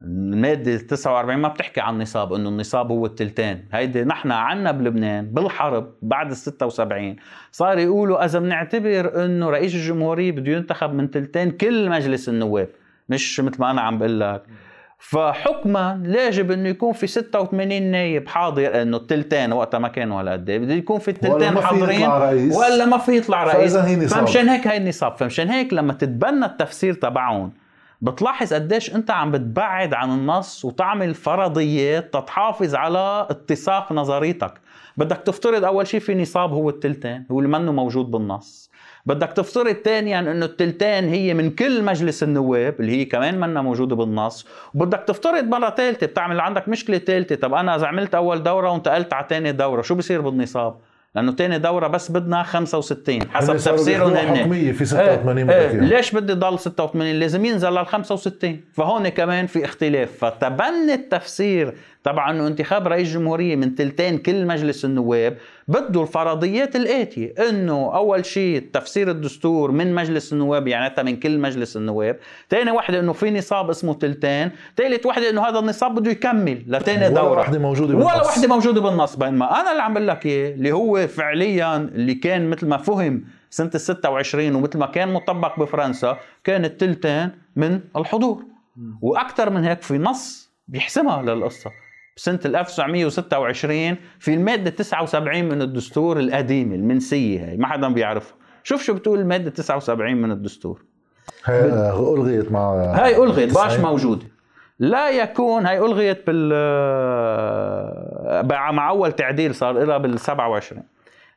[0.03, 5.93] المادة 49 ما بتحكي عن نصاب إنه النصاب هو التلتين، هيدي نحن عنا بلبنان بالحرب
[6.03, 7.17] بعد ال 76
[7.53, 12.69] صار يقولوا اذا بنعتبر إنه رئيس الجمهورية بده ينتخب من تلتين كل مجلس النواب،
[13.09, 14.43] مش مثل ما أنا عم بقول لك.
[14.99, 20.51] فحكما يجب إنه يكون في 86 نايب حاضر انه التلتين وقتها ما كانوا ولا قد.
[20.51, 22.09] إيه بده يكون في في حاضرين.
[22.53, 23.77] ولا ما في يطلع رئيس.
[23.77, 24.21] فإذا هي نصاب.
[24.21, 25.17] فمشان هيك هي النصاب.
[25.17, 27.53] فمشان هيك لما تتبنى التفسير تبعهم
[28.01, 34.55] بتلاحظ قديش أنت عم بتبعد عن النص وتعمل فرضيات تتحافظ على اتساق نظريتك.
[34.97, 38.68] بدك تفترض أول شيء في نصاب هو التلتين هو اللي منه موجود بالنص.
[39.09, 43.97] بدك تفترض ثانيا إنه التلتين هي من كل مجلس النواب اللي هي كمان منا موجودة
[43.97, 44.47] بالنص.
[44.75, 49.13] وبدك تفترض مرة ثالثه بتعمل عندك مشكلة ثالثه طب أنا إذا عملت أول دورة وانتقلت
[49.13, 50.75] على ثاني دورة شو بصير بالنصاب؟
[51.15, 55.73] لأنه ثاني دورة بس بدنا 65 حسب تفسيرهم هن حكمية في إيه 86 إيه إياها.
[55.81, 60.25] ليش بدي ضل 86 لازم ينزل لل 65 فهون كمان في اختلاف.
[60.25, 61.75] فتبني التفسير
[62.05, 65.37] تبع انه انتخاب رئيس جمهورية من تلتين كل مجلس النواب
[65.69, 71.77] بده الفرضيات الآتية إنه أول شيء تفسير الدستور من مجلس النواب يعني من كل مجلس
[71.77, 72.17] النواب.
[72.51, 77.07] ثاني وحدة إنه في نصاب اسمه تلتين ثالث وحدة إنه هذا النصاب بده يكمل لتاني
[77.07, 77.41] ولا دورة.
[77.41, 78.27] وحدة موجودة ولا بالنص.
[78.27, 82.51] وحدة موجودة بالنص بينما أنا اللي عم بقول لك إياه اللي هو فعليا اللي كان
[82.51, 88.43] مثل ما فهم سنة ال 26 ومثل ما كان مطبق بفرنسا كان التلتين من الحضور.
[89.03, 91.71] وأكثر من هيك في نص بيحسمها للقصة.
[92.19, 98.35] بسنه ال 1926 في المادة 79 من الدستور القديمة المنسية هي ما حدا بيعرفها.
[98.63, 100.83] شوف شو بتقول المادة 79 من الدستور.
[101.45, 103.79] هي آه، ألغيت مع هاي ألغيت باش.
[103.79, 104.27] موجودة.
[104.79, 106.49] لا يكون هاي ألغيت بال
[108.49, 110.83] بع- مع أول تعديل صار لها بال 27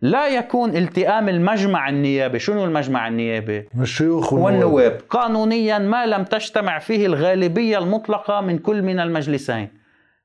[0.01, 4.97] لا يكون التئام المجمع النيابي شنو المجمع النيابي الشيوخ والنواب.
[5.09, 9.80] قانونيا ما لم تجتمع فيه الغالبية المطلقة من كل من المجلسين.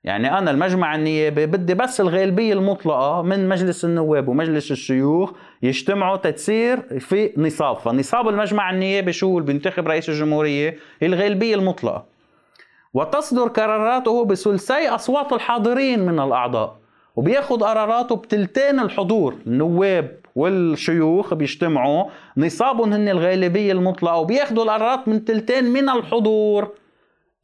[0.06, 6.98] يعني أنا المجمع النيابي بدي بس الغالبيه المطلقة من مجلس النواب ومجلس الشيوخ يجتمعوا تتصير
[6.98, 12.04] في نصاب فنصاب المجمع النيابي شو اللي بينتخب رئيس الجمهورية؟ هي الغالبيه المطلقة.
[12.94, 16.76] وتصدر قراراته بثلثي أصوات الحاضرين من الأعضاء.
[17.16, 19.34] وبياخد قراراته بتلتين الحضور.
[19.46, 22.04] النواب والشيوخ بيجتمعوا
[22.36, 24.16] نصابهم هن الغالبيه المطلقة.
[24.16, 26.70] وبياخدوا القرارات من تلتين من الحضور.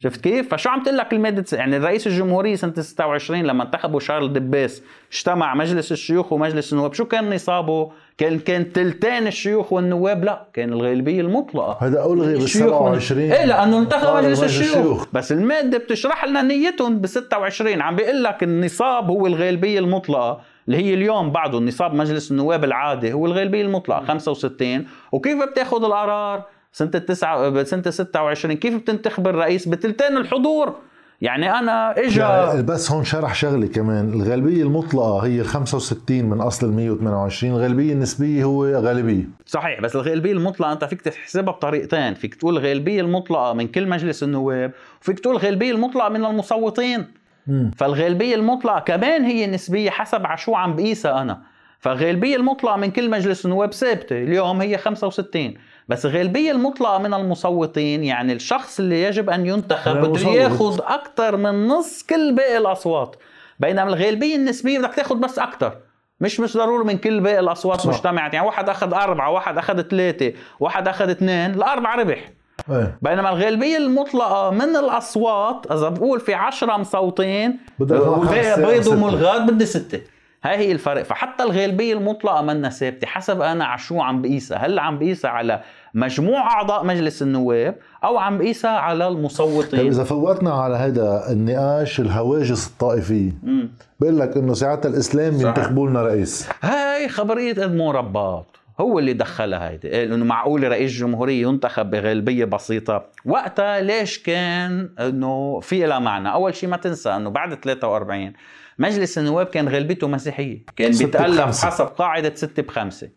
[0.03, 4.33] شفت كيف؟ فشو عم تقول لك المادة يعني الرئيس الجمهورية سنة 26 لما انتخبوا شارل
[4.33, 6.93] دباس اجتمع مجلس الشيوخ ومجلس النواب.
[6.93, 11.77] شو كان نصابه؟ كان كان تلتين الشيوخ والنواب؟ لا كان الغالبية المطلقة.
[11.81, 14.77] هذا ألغي بال الشيوخ وال- 27 إيه لأنه انتخب مجلس مجلس الشيوخ.
[14.77, 15.05] الشيوخ.
[15.13, 20.77] بس المادة بتشرح لنا نيتهم ب 26 عم بيقول لك النصاب هو الغالبية المطلقة اللي
[20.77, 26.43] هي اليوم بعده النصاب مجلس النواب العادي هو الغالبية المطلقة 65 وكيف بتاخذ القرار؟
[26.73, 30.75] سنة التسعة سنة 26 كيف بتنتخب الرئيس بتلتين الحضور؟
[31.21, 34.13] يعني أنا يعني بس هون شرح شغله كمان.
[34.13, 39.29] الغالبية المطلقة هي ال 65 من أصل ال 128 الغالبيه النسبية هو غالبية.
[39.45, 42.13] صحيح بس الغالبية المطلقة أنت فيك تحسبها بطريقتين.
[42.13, 44.71] فيك تقول الغالبيه المطلقة من كل مجلس النواب
[45.01, 47.05] وفيك تقول الغالبيه المطلقة من المصوتين.
[47.47, 47.71] مم.
[47.77, 51.41] فالغالبية المطلقة كمان هي نسبية حسب على شو عم بقيسها أنا.
[51.79, 54.23] فالغالبية المطلقة من كل مجلس النواب ثابتة.
[54.23, 55.53] اليوم هي 65
[55.87, 60.29] بس الغالبيه المطلقة من المصوتين يعني الشخص اللي يجب أن ينتخب بده.
[60.29, 63.15] ياخذ أكثر من نص كل باقي الأصوات
[63.59, 65.77] بينما الغالبية النسبية بدك تاخذ بس أكثر
[66.21, 67.87] مش مش ضروري من كل باقي الأصوات صح.
[67.89, 72.31] مجتمعة يعني واحد أخذ أربعة واحد أخذ ثلاثة واحد أخذ اثنين الأربعة ربح
[72.71, 78.53] إيه بينما الغالبية المطلقة من الأصوات إذا بقول في عشرة مصوتين بدك تاخذ خمسة وباقي
[78.53, 78.91] أو بيض ستة.
[78.91, 80.01] وملغات بدي ستة
[80.43, 81.03] هاي هي الفرق.
[81.03, 84.57] فحتى الغالبية المطلقة منا ثابتة حسب أنا على شو عم بقيسها.
[84.57, 85.61] هل عم بقيسها على
[85.93, 91.99] مجموع أعضاء مجلس النواب أو عم بقيسها على طيب المصوتين إذا فوتنا على هذا النقاش
[91.99, 93.69] الهواجس الطائفيه مم.
[93.99, 95.43] بقول لك إنه ساعتها الإسلام صحيح.
[95.43, 96.49] بينتخبوا لنا رئيس.
[96.61, 98.45] هاي خبرية ادمون رباط.
[98.79, 99.91] هو اللي دخلها هيدي.
[99.91, 103.05] قال إنه معقول رئيس جمهورية ينتخب بغالبية بسيطة.
[103.25, 108.33] وقتها ليش كان إنه في لها معنى؟ أول شيء ما تنسى إنه بعد 43
[108.79, 110.65] مجلس النواب كان غالبيته مسيحية.
[110.75, 113.09] كان بيتألف حسب قاعدة ستة بخمسة.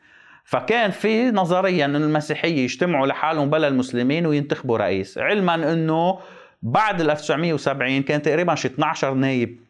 [0.44, 5.18] فكان في نظريا إن المسيحية يجتمعوا لحالهم بلا المسلمين وينتخبوا رئيس.
[5.18, 6.18] علما إنه
[6.62, 9.65] بعد 1970 كان تقريبا شي 12 نايب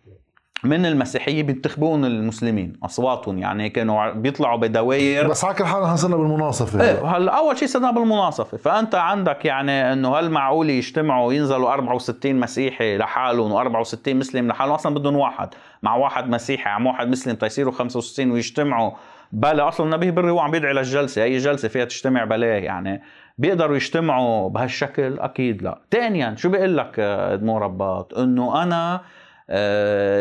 [0.64, 5.28] من المسيحيه بينتخبون المسلمين أصواتهم يعني كانوا بيطلعوا بدوائر.
[5.28, 6.82] بس على كل حال صرنا بالمناصفة.
[6.82, 12.34] إيه هلا أول شيء صرنا بالمناصفة فأنت عندك يعني إنه هل معقول يجتمعوا ينزلوا 64
[12.40, 15.48] مسيحي لحالهم و64 مسلم لحالهم؟ أصلا بدهم واحد
[15.82, 18.90] مع واحد مسيحي مع واحد مسلم تيصيروا 65 ويجتمعوا.
[19.32, 23.02] بلا أصلا النبي بري هو عم بيدعي للجلسة أي جلسة فيها تجتمع بلاه يعني.
[23.38, 25.80] بيقدروا يجتمعوا بهالشكل؟ أكيد لا.
[25.90, 29.00] ثانيا شو بيقول لك إدمو رباط؟ إنه أنا آه،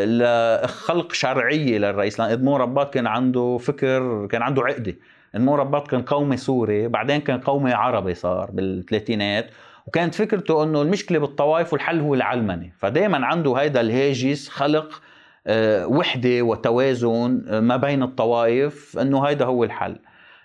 [0.06, 2.20] لخلق شرعية للرئيس.
[2.20, 4.96] لأن إدمو رباط كان عنده فكر كان عنده عقدة.
[5.36, 9.50] إدمو رباط كان قومي سوري بعدين كان قومي عربي صار بالثلاثينات.
[9.88, 15.02] وكانت فكرته إنه المشكلة بالطوائف والحل هو العلمنه فدائما عنده هيدا الهاجس خلق
[15.48, 19.96] آه، وحدة وتوازن آه، ما بين الطوائف إنه هيدا هو الحل.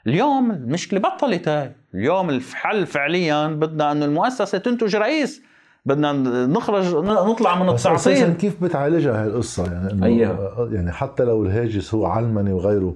[0.06, 1.72] اليوم المشكلة بطلت هاي.
[1.94, 5.42] اليوم الحل فعليا بدنا إنه المؤسسة تنتج رئيس.
[5.86, 6.12] بدنا
[6.46, 10.68] نخرج نطلع من التعطيل كيف بتعالجها هاي القصة يعني إنه أيها.
[10.72, 12.94] يعني حتى لو الهاجس هو علمني وغيره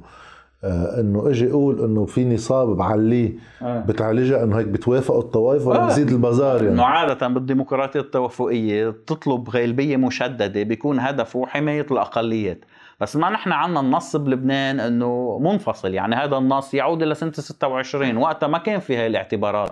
[0.64, 3.32] آه إنه إجي أقول إنه في نصاب بعليه
[3.62, 3.80] آه.
[3.80, 5.86] بتعالجها إنه هيك بتوافق الطوائف ولا آه.
[5.86, 12.64] بزيد البازار يعني إنه عادة بالديمقراطية التوافقية تطلب غالبية مشددة بيكون هدفه حماية الأقليات
[13.00, 15.94] بس ما نحن عنا النص بلبنان إنه منفصل.
[15.94, 19.70] يعني هذا النص يعود إلى سنة 26 وقتها ما كان في هاي الاعتبارات.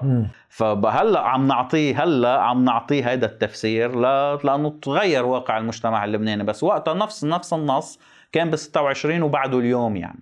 [0.49, 3.97] فهلا عم نعطيه هلأ عم نعطيه هذا التفسير
[4.45, 6.45] لأنه تغير واقع المجتمع اللبناني.
[6.45, 7.99] بس وقتها نفس نفس النص
[8.33, 10.21] كان ب 26 وبعده اليوم يعني.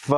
[0.00, 0.10] ف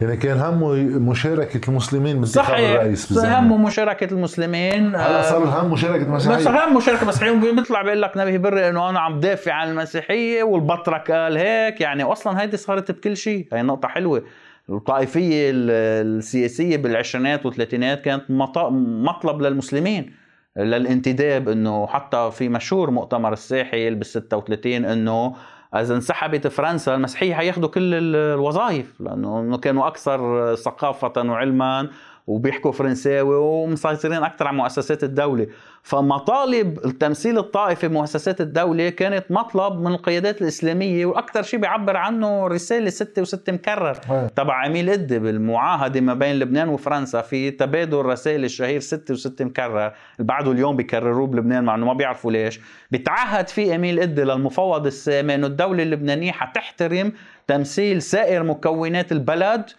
[0.00, 3.38] يعني كان همه مشاركة المسلمين بانتخاب الرئيس صحيح.
[3.38, 4.86] همه مشاركة المسلمين.
[4.96, 8.90] هلا صار الهم مشاركة المسيحية بس هم مشاركة المسيحيين بيطلع بيقول لك نبي بري إنه
[8.90, 11.80] أنا عم دافع عن المسيحية والبطرك قال هيك.
[11.80, 13.46] يعني أصلا هيدي صارت بكل شيء.
[13.52, 14.22] هي نقطة حلوة.
[14.70, 20.12] الطائفية السياسية بالعشرينات والثلاثينات كانت مطلب للمسلمين
[20.56, 25.34] للانتداب إنه حتى في مشهور مؤتمر الساحل بال 36 إنه
[25.74, 31.88] إذا انسحبت فرنسا المسيحية حياخذوا كل الوظائف لأنه كانوا أكثر ثقافة وعلما
[32.26, 35.46] وبيحكوا فرنساوي ومسيطرين أكثر على مؤسسات الدولة.
[35.86, 42.90] فمطالب التمثيل الطائفي بمؤسسات الدولة كانت مطلب من القيادات الإسلامية وأكثر شيء بيعبر عنه رسالة
[42.90, 43.94] ستة وستة مكرر.
[44.36, 49.86] تبع عميل إدي بالمعاهدة ما بين لبنان وفرنسا في تبادل رسائل الشهير ستة وستة مكرر.
[49.86, 52.60] اللي بعده اليوم بيكرروه بلبنان مع إنه ما بيعرفوا ليش.
[52.90, 57.12] بيتعهد فيه أميل إدي للمفوض السامي إنه الدولة اللبنانية حتحترم
[57.46, 59.70] تمثيل سائر مكونات البلد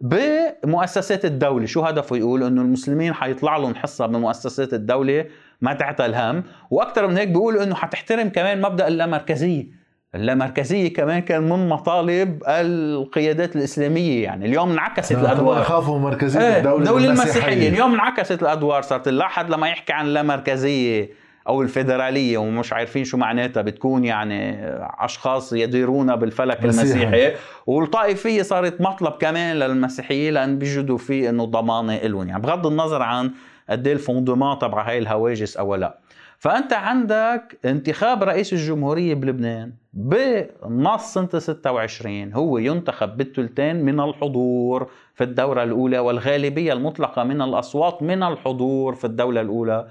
[0.00, 1.66] بمؤسسات الدولة.
[1.66, 5.26] شو هدفه؟ يقول إنه المسلمين حيطلع لهم حصة بمؤسسات الدولة
[5.62, 6.44] ما تعتى الهم.
[6.70, 9.82] وأكثر من هيك بيقول إنه حتحترم كمان مبدأ اللامركزية.
[10.14, 14.46] اللامركزية كمان كان من مطالب القيادات الإسلامية يعني.
[14.46, 15.60] اليوم انعكست الأدوار.
[15.60, 17.68] يخافوا مركزية إيه الدولة الدولة المسيحية.
[17.68, 18.82] اليوم انعكست الأدوار.
[18.82, 24.58] صارت الواحد لما يحكي عن اللامركزية أو الفيدرالية ومش عارفين شو معناتها بتكون يعني
[25.00, 27.32] أشخاص يديرون بالفلك المسيحي.
[27.66, 33.30] والطائفية صارت مطلب كمان للمسيحيين لأن بيجدوا فيه إنه ضمانة لهم يعني بغض النظر عن
[33.72, 35.98] قد إيه الفوندمان تبع هاي الهواجس أو لا.
[36.38, 45.24] فأنت عندك انتخاب رئيس الجمهورية بلبنان بنص سنة 26 هو ينتخب بالثلثين من الحضور في
[45.24, 49.88] الدورة الأولى والغالبية المطلقة من الأصوات من الحضور في الدولة الأولى.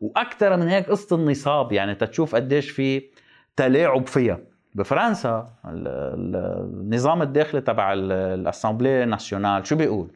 [0.00, 3.02] وأكثر من هيك قصة النصاب يعني تتشوف قديش في
[3.56, 4.38] تلاعب فيها.
[4.74, 10.12] بفرنسا النظام الداخلي تبع الأسامبلية ناسيونال شو بيقول؟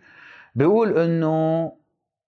[0.55, 1.73] بيقول إنه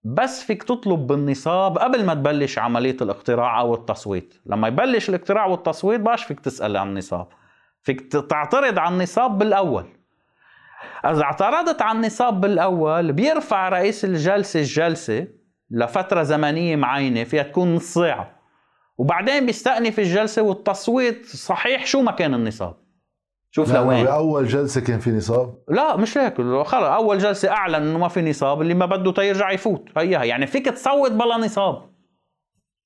[0.05, 4.35] بس فيك تطلب بالنصاب قبل ما تبلش عملية الاقتراع أو التصويت.
[4.47, 7.29] لما يبلش الاقتراع والتصويت باش فيك تسأل عن النصاب.
[7.83, 9.85] فيك تعترض على النصاب بالأول.
[11.05, 15.27] إذا اعترضت على النصاب بالأول بيرفع رئيس الجلسة الجلسة
[15.71, 18.41] لفترة زمنية معينة فيها تكون نص ساعة
[18.99, 22.77] وبعدين بيستأنف الجلسة والتصويت صحيح شو ما كان النصاب.
[23.51, 24.05] شوف لوين.
[24.05, 26.41] باول جلسة كان في نصاب؟ لا مش هيك.
[26.41, 29.89] خلص أول جلسة أعلن إنه ما في نصاب اللي ما بده تيرجع يفوت.
[29.97, 31.91] هيها يعني فيك تصوت بلا نصاب.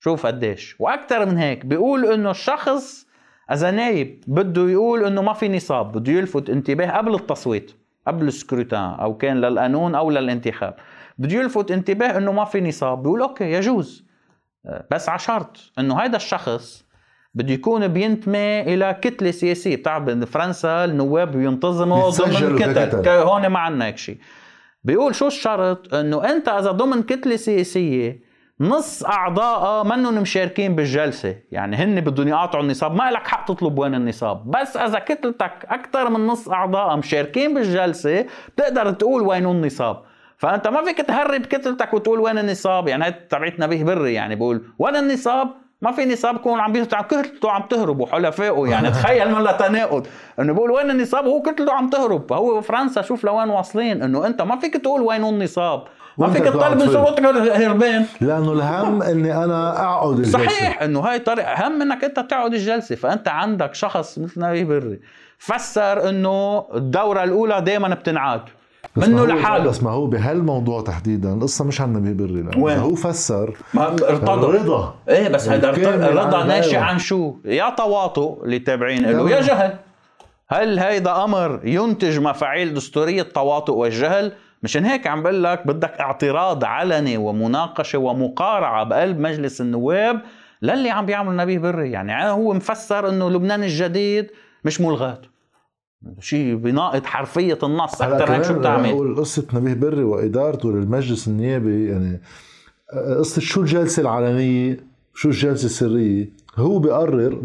[0.00, 0.76] شوف قديش.
[0.78, 3.06] وأكثر من هيك بيقول إنه الشخص
[3.52, 7.72] اذا نايب بده يقول إنه ما في نصاب بده يلفت انتباه قبل التصويت
[8.06, 10.76] قبل ال scrutin أو كان للقانون أو للانتخاب.
[11.18, 13.02] بده يلفت انتباه إنه ما في نصاب.
[13.02, 14.04] بيقول okay يجوز.
[14.90, 16.83] بس على شرط إنه هذا الشخص
[17.34, 19.76] بده يكون بينتمي إلى كتلة سياسية.
[19.76, 23.08] بتعرف بفرنسا النواب بينتظموا ضمن كتل.
[23.08, 24.18] هون ما عندنا هيك شيء.
[24.84, 31.36] بيقول شو الشرط؟ إنه أنت إذا ضمن كتلة سياسية نص اعضائها منهم مشاركين بالجلسة.
[31.52, 32.94] يعني هن بدهم يقاطعوا النصاب.
[32.94, 34.50] ما لك حق تطلب وين النصاب.
[34.50, 40.02] بس إذا كتلتك أكثر من نص اعضائها مشاركين بالجلسة بتقدر تقول وين النصاب.
[40.38, 42.88] فأنت ما فيك تهرب كتلتك وتقول وين النصاب.
[42.88, 44.14] يعني هاي تبعت نبيه بري.
[44.14, 48.90] يعني بقول وين النصاب؟ ما في نصاب يكون عم بيطلع كتلته عم تهرب وحلفائه يعني.
[49.00, 50.06] تخيل من تناقض.
[50.40, 52.28] إنه بقول وين النصاب؟ وهو كتلته عم تهرب.
[52.30, 54.02] فهو فرنسا شوف لوين واصلين.
[54.02, 55.84] إنه أنت ما فيك تقول وين النصاب.
[56.18, 60.38] ما فيك تطالب من سلطتك هربان لأنه الهم إني أنا أقعد الجلسة.
[60.38, 61.48] صحيح إنه هاي طريقة.
[61.48, 65.00] الهم إنك أنت تقعد الجلسة فأنت عندك شخص مثل نبيه بري.
[65.38, 68.42] فسر إنه الدورة الأولى دائما بتنعاد.
[68.96, 69.64] منه لحاله.
[69.64, 71.34] بس ما هو بهالموضوع تحديدا.
[71.34, 74.46] القصة مش عن نبي بري وين؟ هو فسر ارتضى.
[74.46, 75.70] الرضا إيه بس هذا
[76.10, 79.30] الرضا ناشئ عن شو؟ يا تواطؤ اللي تابعين له.
[79.30, 79.78] يا جهل.
[80.48, 84.32] هل هيدا أمر ينتج مفاعيل دستورية التواطؤ والجهل؟
[84.62, 90.20] مشان هيك عم بقول لك بدك اعتراض علني ومناقشة ومقارعة بقلب مجلس النواب
[90.62, 91.90] للي عم بيعمل نبيه بري.
[91.90, 94.30] يعني هو مفسر إنه لبنان الجديد
[94.64, 95.18] مش ملغاه
[96.20, 98.02] شيء بناقض حرفية النص.
[98.02, 102.20] أكثر هيك شو بتعمل بقول قصة نبيه بري وإدارته للمجلس النيابي يعني
[103.18, 104.80] قصة شو الجلسة العلنيه
[105.14, 107.42] شو الجلسة السرية؟ هو بيقرر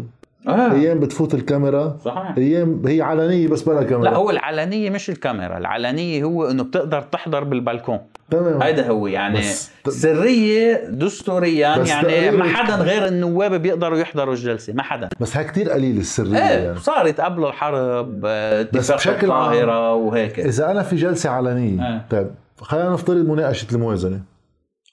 [0.48, 0.72] آه.
[0.72, 1.96] أيام بتفوت الكاميرا.
[2.04, 2.34] صحيح.
[2.38, 4.10] أيام هي علنية بس بلا كاميرا.
[4.10, 7.98] لا هو العلنية مش الكاميرا العلنية هو إنه بتقدر تحضر بالبلكون.
[8.30, 8.62] تمام.
[8.62, 14.82] هيدا هو يعني بس سرية دستوريا يعني ما حدا غير النواب بيقدروا يحضروا الجلسة ما
[14.82, 15.08] حدا.
[15.20, 16.78] بس هي كثير قليل السرية إيه يعني.
[16.78, 20.40] صارت قبل الحرب اتفاق القاهرة وهيك.
[20.40, 22.04] إذا أنا في جلسة علنية آه.
[22.10, 22.30] طيب
[22.60, 24.20] خلينا نفترض مناقشة الموازنة.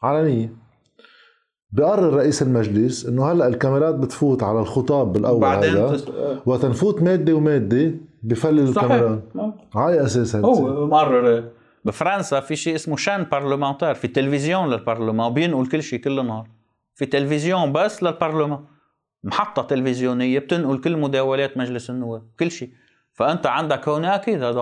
[0.03, 0.66] علنية.
[1.77, 6.05] بقرر رئيس المجلس إنه هلأ الكاميرات بتفوت على الخطاب بالأول بعدين هذا تس...
[6.45, 7.91] وتنفوت مادة ومادة
[8.23, 9.23] بفلل الكاميرات
[9.75, 11.43] على أساس هو مقرر.
[11.85, 16.47] بفرنسا في شيء اسمه شان بارلمانتير في تلفزيون للبرلمان بينقل كل شيء كل نهار.
[16.95, 18.59] في تلفزيون بس للبرلمان.
[19.23, 22.69] محطة تلفزيونية بتنقل كل مداولات مجلس النواب كل شيء.
[23.17, 24.61] فأنت عندك هون أكيد هذا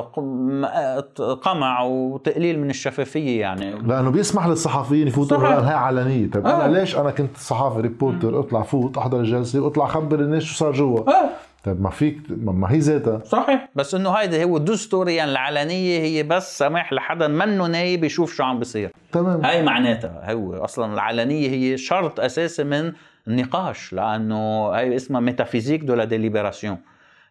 [1.43, 3.71] قمع وتقليل من الشفافية يعني.
[3.71, 6.31] لأنه بيسمح للصحفيين يفوتوا هاي علنية.
[6.31, 6.65] طيب آه.
[6.65, 10.71] أنا ليش أنا كنت صحافي reporter أطلع فوت أحضر الجلسه واطلع خبر الناس شو صار
[10.71, 11.29] جوا؟ آه.
[11.63, 13.21] طيب ما فيك ما هي ذاتها.
[13.25, 13.69] صحيح.
[13.75, 18.43] بس إنه هيدا هو دستوريا يعني العلنية هي بس سماح لحدا منه نايب يشوف شو
[18.43, 18.91] عم بيصير.
[19.11, 19.45] تمام.
[19.45, 22.91] هاي معناتها هو أصلا العلنية هي شرط أساسي من
[23.27, 26.77] النقاش لأنه هي اسمها métaphysique de la délibération.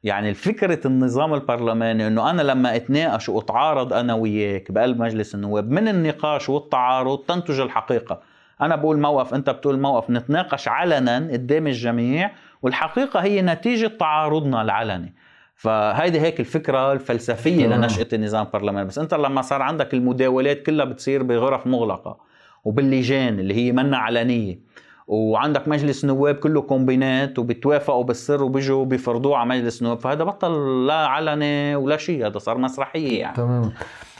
[0.05, 5.89] يعني فكرة النظام البرلماني إنه أنا لما أتناقش وأتعارض أنا وياك بقلب مجلس النواب من
[5.89, 8.20] النقاش والتعارض تنتج الحقيقة.
[8.60, 12.31] أنا بقول موقف أنت بتقول موقف نتناقش علنا قدام الجميع
[12.62, 15.14] والحقيقة هي نتيجة تعارضنا العلني.
[15.56, 18.89] فهيدي هيك الفكرة الفلسفية لنشأة النظام البرلماني.
[18.89, 22.18] بس أنت لما صار عندك المداولات كلها بتصير بغرف مغلقة
[22.64, 24.59] وباللجان اللي هي منا علنية.
[25.06, 29.98] وعندك مجلس نواب كله كومبينات وبتوافقوا بالسر وبيجوا بيفرضوه على مجلس نواب.
[30.01, 33.36] فهذا بطل لا علني ولا شيء هذا صار مسرحية يعني.
[33.36, 33.72] تمام.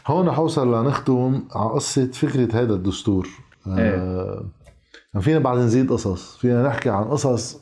[0.07, 3.29] هون حوصل لنختم على قصة فكرة هذا الدستور.
[3.67, 4.45] إيه؟ آه
[5.19, 6.37] فينا بعد نزيد قصص.
[6.37, 7.61] فينا نحكي عن قصص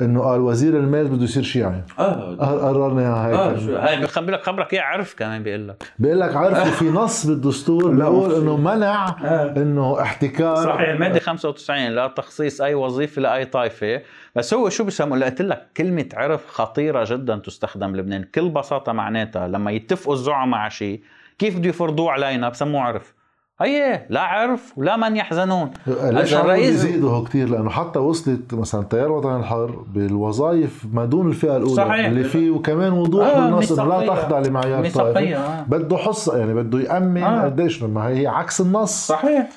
[0.00, 1.82] إنه قال وزير المال بده يصير شيعي.
[1.98, 2.36] آه.
[2.68, 3.34] قررنا هيك.
[3.34, 5.92] آه هاي بخبرك خبرك اياه عرف كمان بيقول لك.
[5.98, 9.54] بيقول لك عرف وفي نص بالدستور بيقول إنه منع آه.
[9.56, 10.56] إنه احتكار.
[10.56, 14.02] صحيح الماده 95 لا تخصيص أي وظيفة لأي طائفة.
[14.36, 19.48] بس هو شو بيسموا قلت لك كلمة عرف خطيرة جدا تستخدم بلبنان كل بساطة معناتها
[19.48, 21.00] لما يتفقوا الزعماء على شيء
[21.38, 23.17] كيف بده يفرضوه علينا؟ بسموه عرف.
[23.60, 25.70] هي لا عرف ولا من يحزنون.
[25.86, 31.56] ليش الرئيس بيزيدوا كثير لأنه حتى وصلت مثلا تيار وطن الحر بالوظائف ما دون الفئة
[31.56, 32.06] الأولى صحيح.
[32.06, 35.62] اللي فيه وكمان وضوح آه بالنص لا تخضع لمعيار الطائفه آه.
[35.68, 37.44] بده حصه يعني بده يأمن آه.
[37.44, 39.06] قديش ما هي عكس النص.
[39.06, 39.48] صحيح.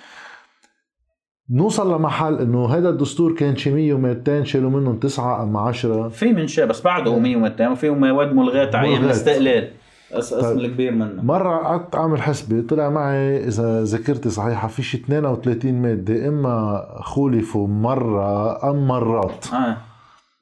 [1.53, 6.33] نوصل لمحل إنه هذا الدستور كان شي 100 و200 شالوا منهم تسعة اما 10 في
[6.33, 9.67] من شيء بس بعده 100 و200 وفيه مواد ملغاه أيام الاستقلال
[10.13, 10.57] أسم طيب.
[10.57, 11.23] الكبير منه.
[11.23, 17.67] مرة قعدت أعمل حسبة طلع معي إذا ذاكرتي صحيحة في شي 32 مادة إما خولفوا
[17.67, 19.45] مرة أم مرات.
[19.53, 19.77] آه.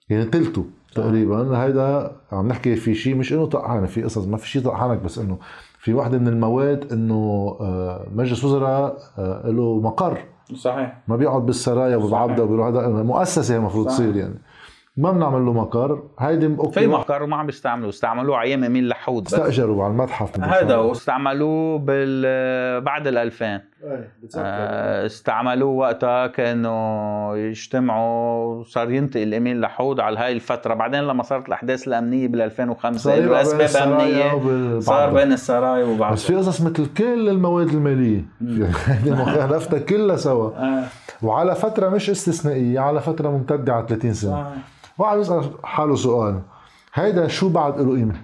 [0.09, 0.63] يعني تلتو
[0.95, 1.57] تقريبا.
[1.63, 5.19] هيدا عم نحكي في شيء مش إنه طقحانة في قصص ما في شيء طقحانك بس
[5.19, 5.37] إنه
[5.79, 10.17] في وحدة من المواد إنه آه، مجلس وزراء آه، له مقر.
[10.55, 11.01] صحيح.
[11.07, 14.35] ما بيقعد بالسرايا وبعبده وبيروح مؤسسة المفروض تصير يعني.
[14.99, 16.03] ما بنعمل له مقر.
[16.19, 16.80] هيدي أوكي.
[16.80, 17.89] في مقر وما عم بيستعملوه.
[17.89, 20.39] استعملوه على أيام أمين لحود استأجروا على المتحف.
[20.39, 23.61] هذا واستعملوه بال بعد ال 2000
[24.38, 30.73] آه، استعملوه وقتها كانوا يجتمعوا صار ينتقل الامين لحود على هاي الفترة.
[30.73, 34.80] بعدين لما صارت الأحداث الأمنية بال 2005 له اسباب أمنية.
[34.80, 38.26] صار بين السرايا وبعض بس في قصص مثل كل المواد المالية.
[38.88, 40.49] يعني مخالفتها كلها سوا.
[40.49, 40.84] آه.
[41.21, 44.51] وعلى فترة مش استثنائية على فترة ممتدة على 30 سنة.
[44.99, 46.41] واحد يسال حاله سؤال.
[46.93, 48.15] هيدا شو بعد له قيمه؟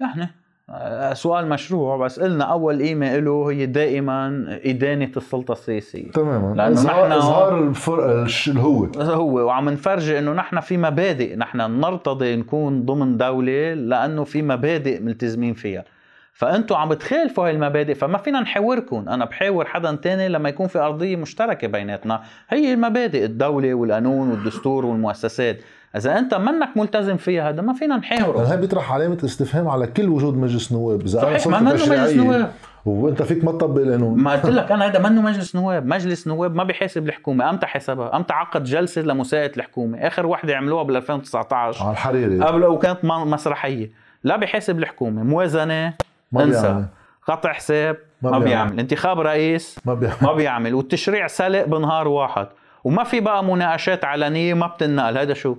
[0.00, 0.26] نحن.
[0.70, 6.10] آه، سؤال مشروع بس قلنا أول قيمه له هي دائما إدانة السلطة السياسية.
[6.10, 6.54] تماما.
[6.54, 12.84] لأنه نحن إظهار الفرق الهو هو وعم نفرجي إنه نحن في مبادئ نحن نرتضي نكون
[12.84, 15.84] ضمن دولة لأنه في مبادئ ملتزمين فيها.
[16.32, 19.08] فانتم عم بتخالفوا هاي المبادئ فما فينا نحاوركم.
[19.08, 22.22] أنا بحاور حدا تاني لما يكون في أرضية مشتركة بيناتنا.
[22.48, 25.58] هي المبادئ الدولة والقانون والدستور والمؤسسات.
[25.96, 28.38] إذا أنت منك ملتزم فيها هذا ما فينا نحاوره.
[28.38, 31.00] هاي بيطرح علامة استفهام على كل وجود مجلس نواب.
[31.00, 32.50] إذا صحيح ما منه مجلس نواب.
[32.84, 36.54] وأنت فيك ما تطبق القانون ما قلت لك أنا هذا منه مجلس نواب مجلس نواب
[36.54, 37.50] ما بيحاسب الحكومة.
[37.50, 42.40] أمتى حسبها؟ أمتى عقد جلسة لمساءله الحكومة؟ آخر وحدة عملوها بال 2019 على الحريري.
[42.40, 43.90] قبل وكانت مسرحية.
[44.24, 45.22] لا بيحاسب الحكومة.
[45.22, 45.94] موازنة.
[46.32, 46.62] ما انسى.
[46.62, 46.86] بيعمل.
[47.26, 47.96] قطع حساب.
[48.22, 48.64] ما, ما بيعمل.
[48.64, 48.80] بيعمل.
[48.80, 49.78] انتخاب رئيس.
[49.84, 50.16] ما بيعمل.
[50.22, 50.74] ما بيعمل.
[50.74, 52.46] والتشريع سلق بنهار واحد.
[52.84, 55.18] وما في بقى مناقشات علنية ما بتنقل.
[55.18, 55.56] هذا شو؟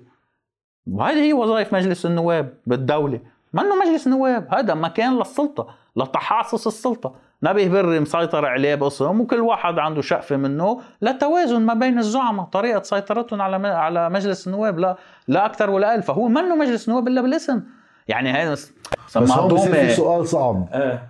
[0.92, 3.20] وهذه هي وظائف مجلس النواب بالدولة.
[3.54, 7.16] منه مجلس نواب هذا مكان للسلطة لتحاصص السلطة.
[7.44, 12.46] نبيه بري مسيطر عليه بقسم وكل واحد عنده شقفة منه لتوازن ما بين الزعماء.
[12.46, 14.98] طريقة سيطرتهم على على مجلس النواب لا
[15.28, 17.64] لا أكثر ولا أقل فهو منه مجلس نواب إلا بالاسم.
[18.08, 18.74] يعني هي بس
[19.18, 20.68] هون في سؤال صعب.
[20.72, 21.02] آه.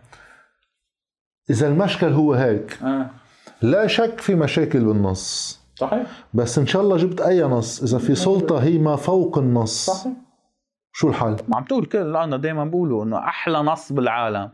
[1.50, 3.06] إذا المشكل هو هيك آه.
[3.62, 5.65] لا شك في مشاكل بالنص.
[5.76, 6.08] صحيح.
[6.34, 7.84] بس إن شاء الله جبت أي نص.
[7.84, 9.90] إذا في سلطة هي ما فوق النص.
[9.90, 10.14] صحيح.
[10.94, 14.50] شو الحل؟ عم تقول كل أنا دائما بقولوا إنه أحلى نص بالعالم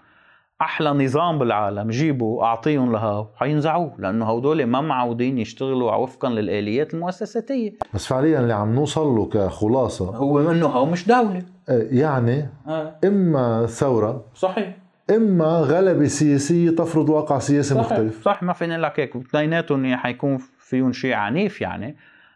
[0.62, 1.90] أحلى نظام بالعالم.
[1.90, 7.74] جيبوا أعطيهم لها حينزعوه لأنه هدول ما معودين يشتغلوا وفقا للآليات المؤسساتية.
[7.94, 10.16] بس فعليا اللي عم نوصل له كخلاصة.
[10.16, 11.44] هو إنه هو مش دولة.
[11.70, 12.96] آه، يعني آه.
[13.06, 14.78] إما ثورة صحيح.
[15.10, 17.92] إما غلبة سياسية تفرض واقع سياسي صحيح.
[17.92, 18.24] مختلف.
[18.26, 19.16] صح ما فيني لك هيك.
[19.16, 20.38] اثنيناتهم حيكون
[20.72, 21.96] فيهم شيء عنيف يعني.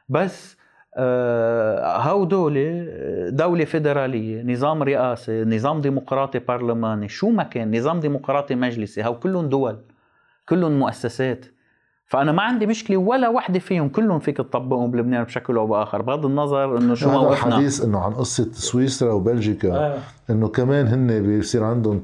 [0.09, 0.57] بس
[0.97, 2.55] آه، هودول
[3.35, 9.49] دولة فيدرالية نظام رئاسي نظام ديمقراطي برلماني شو ما كان نظام ديمقراطي مجلسي هو كلهم
[9.49, 9.77] دول
[10.49, 11.45] كلهم مؤسسات.
[12.07, 16.01] فأنا ما عندي مشكلة ولا وحدة فيهم كلهم فيك تطبقهم بلبنان بشكل أو بآخر.
[16.01, 17.47] بغض النظر إنه شو موقفنا.
[17.47, 19.73] الحديث إنه عن قصة سويسرا وبلجيكا.
[19.75, 19.97] آه.
[20.29, 21.99] إنه كمان هن بيصير عندهم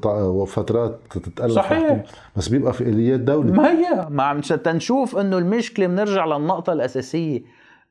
[0.46, 2.02] فترات تتالف صحيح.
[2.36, 3.52] بس بيبقى في إليات دولة.
[3.52, 7.42] ما هي؟ ما عم تنشوف إنه المشكلة بنرجع للنقطة الأساسية.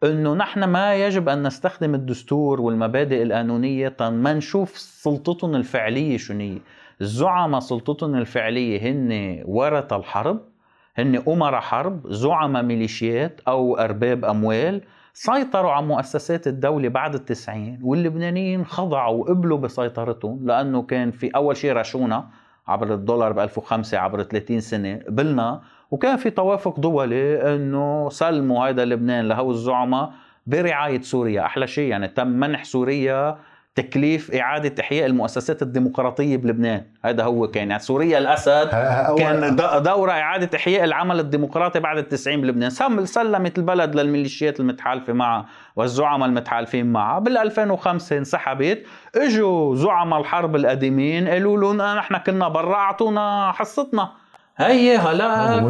[0.04, 6.58] إنه نحن ما يجب أن نستخدم الدستور والمبادئ القانونية ما نشوف سلطتهم الفعلية شنو هي
[7.02, 10.51] الزعماء سلطتهم الفعلية هن ورث الحرب.
[10.98, 14.82] هن أمراء حرب زعماء ميليشيات أو أرباب أموال
[15.14, 21.74] سيطروا على مؤسسات الدولة بعد التسعين واللبنانيين خضعوا وقبلوا بسيطرتهم لأنه كان في أول شيء
[21.74, 22.28] رشونا
[22.68, 25.62] عبر الدولار ب 1005 عبر 30 سنة قبلنا
[25.92, 30.14] وكان في توافق دولي إنه سلموا هذا لبنان لهو الزعماء
[30.48, 33.38] برعاية سوريا أحلى شيء يعني تم منح سوريا
[33.76, 36.84] تكليف إعادة إحياء المؤسسات الديمقراطية بلبنان.
[37.06, 37.70] هذا هو كان.
[37.70, 38.70] يعني سوريا الأسد
[39.18, 42.70] كان دورة إعادة إحياء العمل الديمقراطي بعد التسعين بلبنان.
[43.06, 45.46] سلمت البلد للميليشيات المتحالفة معها
[45.76, 48.84] والزعماء المتحالفين معها بال 2005 انسحبت.
[49.16, 54.12] إجوا زعماء الحرب القديمين قالوا لهم نحن كنا برا أعطونا حصتنا.
[54.58, 55.64] هي هلا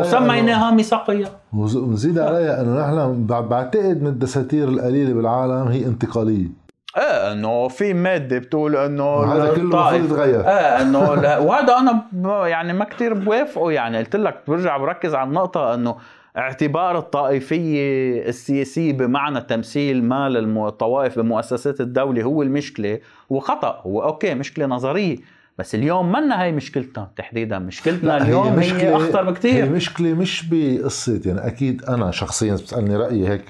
[0.00, 6.63] وسميناها ميثاقيه ونزيد عليها أنه نحن بعتقد من الدساتير القليلة بالعالم هي انتقالية.
[6.96, 10.40] إيه أنه في مادة بتقول أنه هذا كله المفروض يتغير.
[10.40, 10.98] إيه أنه
[11.46, 12.04] وهذا أنا
[12.48, 13.72] يعني ما كثير بوافقه.
[13.72, 15.96] يعني قلت لك برجع بركز على النقطة أنه
[16.36, 22.98] اعتبار الطائفية السياسية بمعنى تمثيل ما للطوائف بمؤسسات الدولة هو المشكلة.
[23.30, 25.16] وخطأ هو أوكي مشكلة نظرية.
[25.58, 27.58] بس اليوم منا هي مشكلتنا تحديدا.
[27.58, 31.20] مشكلتنا اليوم هي, مشكلة هي أخطر بكثير هي مشكلة مش بقصة.
[31.26, 33.44] يعني أكيد أنا شخصيا بتسألني رأيي هيك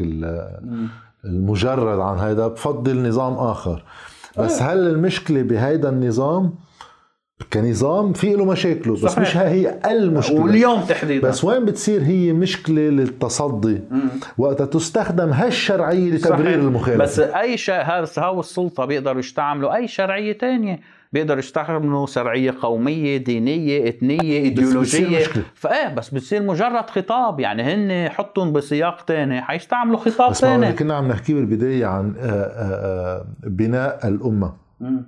[1.27, 3.85] المجرد عن هيدا بفضل نظام آخر.
[4.39, 4.73] بس إيه.
[4.73, 6.55] هل المشكلة بهيدا النظام؟
[7.53, 9.19] كنظام في له مشاكله بس صحيح.
[9.19, 11.29] مش هي المشكلة واليوم تحديدا.
[11.29, 13.81] بس وين بتصير هي مشكلة للتصدي؟
[14.39, 16.55] وقتها تستخدم هالشرعية لتبرير صحيح.
[16.55, 17.03] المخالفة.
[17.05, 20.81] بس أي شيء هذا هاو السلطة بيقدروا يستعملوا أي شرعية تانية
[21.15, 25.25] بيقدروا يستخدموا شرعيه قومية دينية إثنية إيديولوجية.
[25.55, 27.41] فايه بس بتصير مجرد خطاب.
[27.41, 33.19] يعني هن حطهم بسياق ثاني حيستعملوا خطاب ثاني كنا عم نحكي بالبداية عن آه، آه،
[33.19, 34.53] آه، بناء الأمة.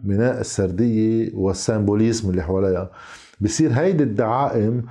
[0.05, 2.91] بناء السردية والسامبوليزم اللي حواليها.
[3.41, 4.83] بصير هيدي الدعائم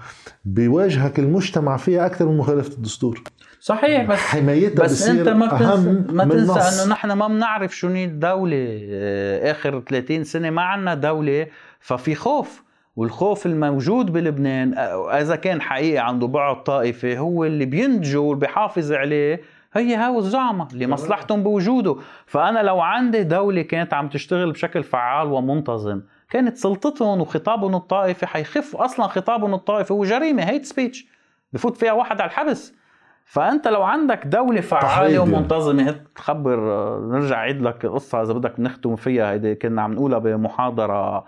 [0.45, 3.23] بيواجهك المجتمع فيها أكثر من مخالفة الدستور.
[3.65, 6.83] صحيح بس حمايتها بس أنت ما بتنسى أهم ما تنسى.
[6.83, 11.47] إنه نحن ما بنعرف شو نية الدولة آه، آخر 30 سنة ما عنا دولة
[11.79, 12.63] ففي خوف.
[12.95, 18.91] والخوف الموجود بلبنان آه، اذا كان حقيقي عنده بعد طائفي هو اللي بينتجه واللي بيحافظ
[18.91, 19.41] عليه
[19.73, 21.95] هي هاو الزعماء اللي مصلحتهم بوجوده.
[22.25, 28.75] فأنا لو عندي دولة كانت عم تشتغل بشكل فعال ومنتظم كانت سلطتهم وخطابهم الطائفي حيخف
[28.75, 29.93] أصلا خطابهم الطائفي.
[29.93, 31.05] هو جريمه هيت سبيتش
[31.53, 32.84] بفوت فيها واحد على الحبس.
[33.25, 35.19] فأنت لو عندك دولة فعالة.
[35.19, 36.59] ومنتظمة تخبر
[36.99, 39.31] نرجع عيد لك قصه إذا بدك نختم فيها.
[39.31, 41.25] هيدي كنا عم نقولها بمحاضرة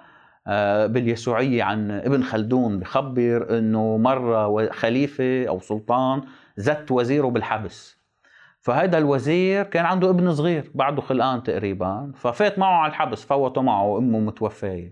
[0.48, 6.22] آه، باليسوعية عن ابن خلدون بخبر إنه مرة خليفة أو سلطان
[6.58, 7.98] زت وزيره بالحبس.
[8.62, 12.12] فهذا الوزير كان عنده ابن صغير بعده خلقان تقريبا.
[12.16, 14.90] ففات معه على الحبس فوته معه امه متوفية.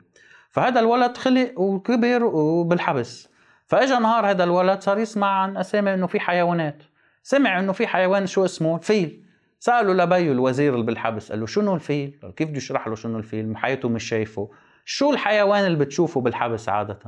[0.52, 3.30] فهذا الولد خلق وكبر وبالحبس.
[3.68, 6.84] فإجا نهار هذا الولد صار يسمع عن أسامي إنه في حيوانات.
[7.28, 9.24] سمع إنه في حيوان شو اسمه؟ فيل
[9.60, 13.18] سألوا لبيه الوزير اللي بالحبس قال له شنو الفيل؟ قال كيف بده يشرح له شنو
[13.18, 14.50] الفيل؟ حياته مش شايفه.
[14.86, 17.00] شو الحيوان اللي بتشوفه بالحبس عادة؟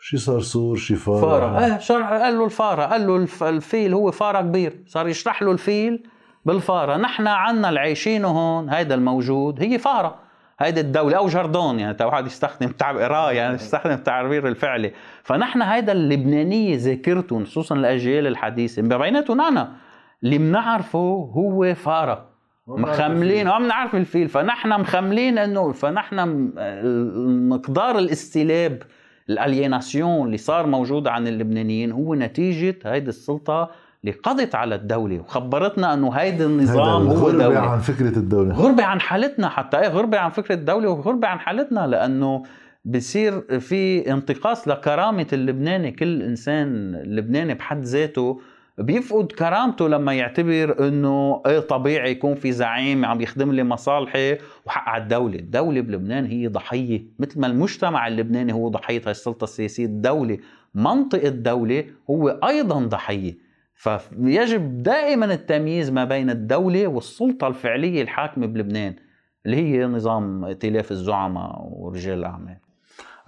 [0.00, 4.10] شي صرصور شي فار فاره آه شرح قال له الفاره قال له الف- الفيل هو
[4.10, 4.82] فاره كبير.
[4.86, 6.06] صار يشرح له الفيل
[6.44, 10.18] بالفاره نحن عنا العايشين هون هيدا الموجود هي فاره
[10.60, 14.92] هيدي الدولة أو جردون يعني تا واحد يستخدم تعبير آه يعني يستخدم التعبير الفعلي.
[15.22, 18.82] فنحن هيدا اللبنانية ذاكرتهم خصوصا الأجيال الحديثة.
[18.82, 19.72] بيناتهم أنا
[20.24, 20.98] اللي بنعرفه
[21.36, 22.30] هو فاره
[22.66, 23.48] مخملين.
[23.48, 24.28] وعم نعرف الفيل.
[24.28, 26.50] فنحن مخملين إنه فنحن
[27.48, 28.82] مقدار الاستلاب
[29.28, 33.70] الاليناسيون اللي صار موجود عن اللبنانيين هو نتيجة هيدي السلطة
[34.04, 35.20] اللي قضت على الدولة.
[35.20, 37.60] وخبرتنا أنه هيدا النظام هو الغربة دولة.
[37.60, 38.54] عن فكرة الدولة.
[38.54, 39.78] غربة عن حالتنا حتى.
[39.78, 42.42] إيه غربة عن فكرة الدولة وغربة عن حالتنا لأنه
[42.84, 45.90] بصير في انتقاص لكرامة اللبناني.
[45.90, 48.40] كل إنسان لبناني بحد ذاته
[48.78, 54.88] بيفقد كرامته لما يعتبر إنه إيه طبيعي يكون في زعيم عم يخدم لي مصالحي وحق
[54.88, 59.84] على الدولة، الدولة بلبنان هي ضحية، مثل ما المجتمع اللبناني هو ضحية هاي السلطة السياسية،
[59.84, 60.38] الدولة
[60.74, 63.49] منطق الدولة هو أيضا ضحية،
[63.80, 68.94] فيجب دائما التمييز ما بين الدولة والسلطة الفعلية الحاكمة بلبنان
[69.46, 72.56] اللي هي نظام ائتلاف الزعماء ورجال الأعمال.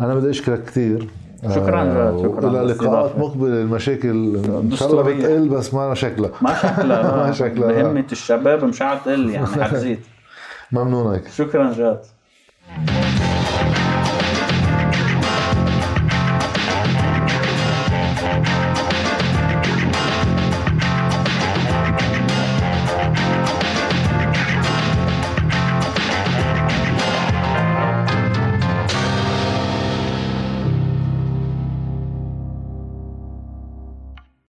[0.01, 1.09] أنا بدي أشكرك كثير.
[1.55, 2.49] شكراً جاد، شكراً.
[2.51, 3.19] إلى لقاءات.
[3.19, 3.62] مقبلة.
[3.62, 5.03] المشاكل إن شاء الله.
[5.03, 6.31] بتقل بس ما شكلها.
[6.43, 7.83] ما شكلها ما شكلها.
[7.83, 10.01] بهمة الشباب مش عاد تقل يعني حتزيد
[10.73, 11.29] ممنونك.
[11.29, 12.01] شكرا جاد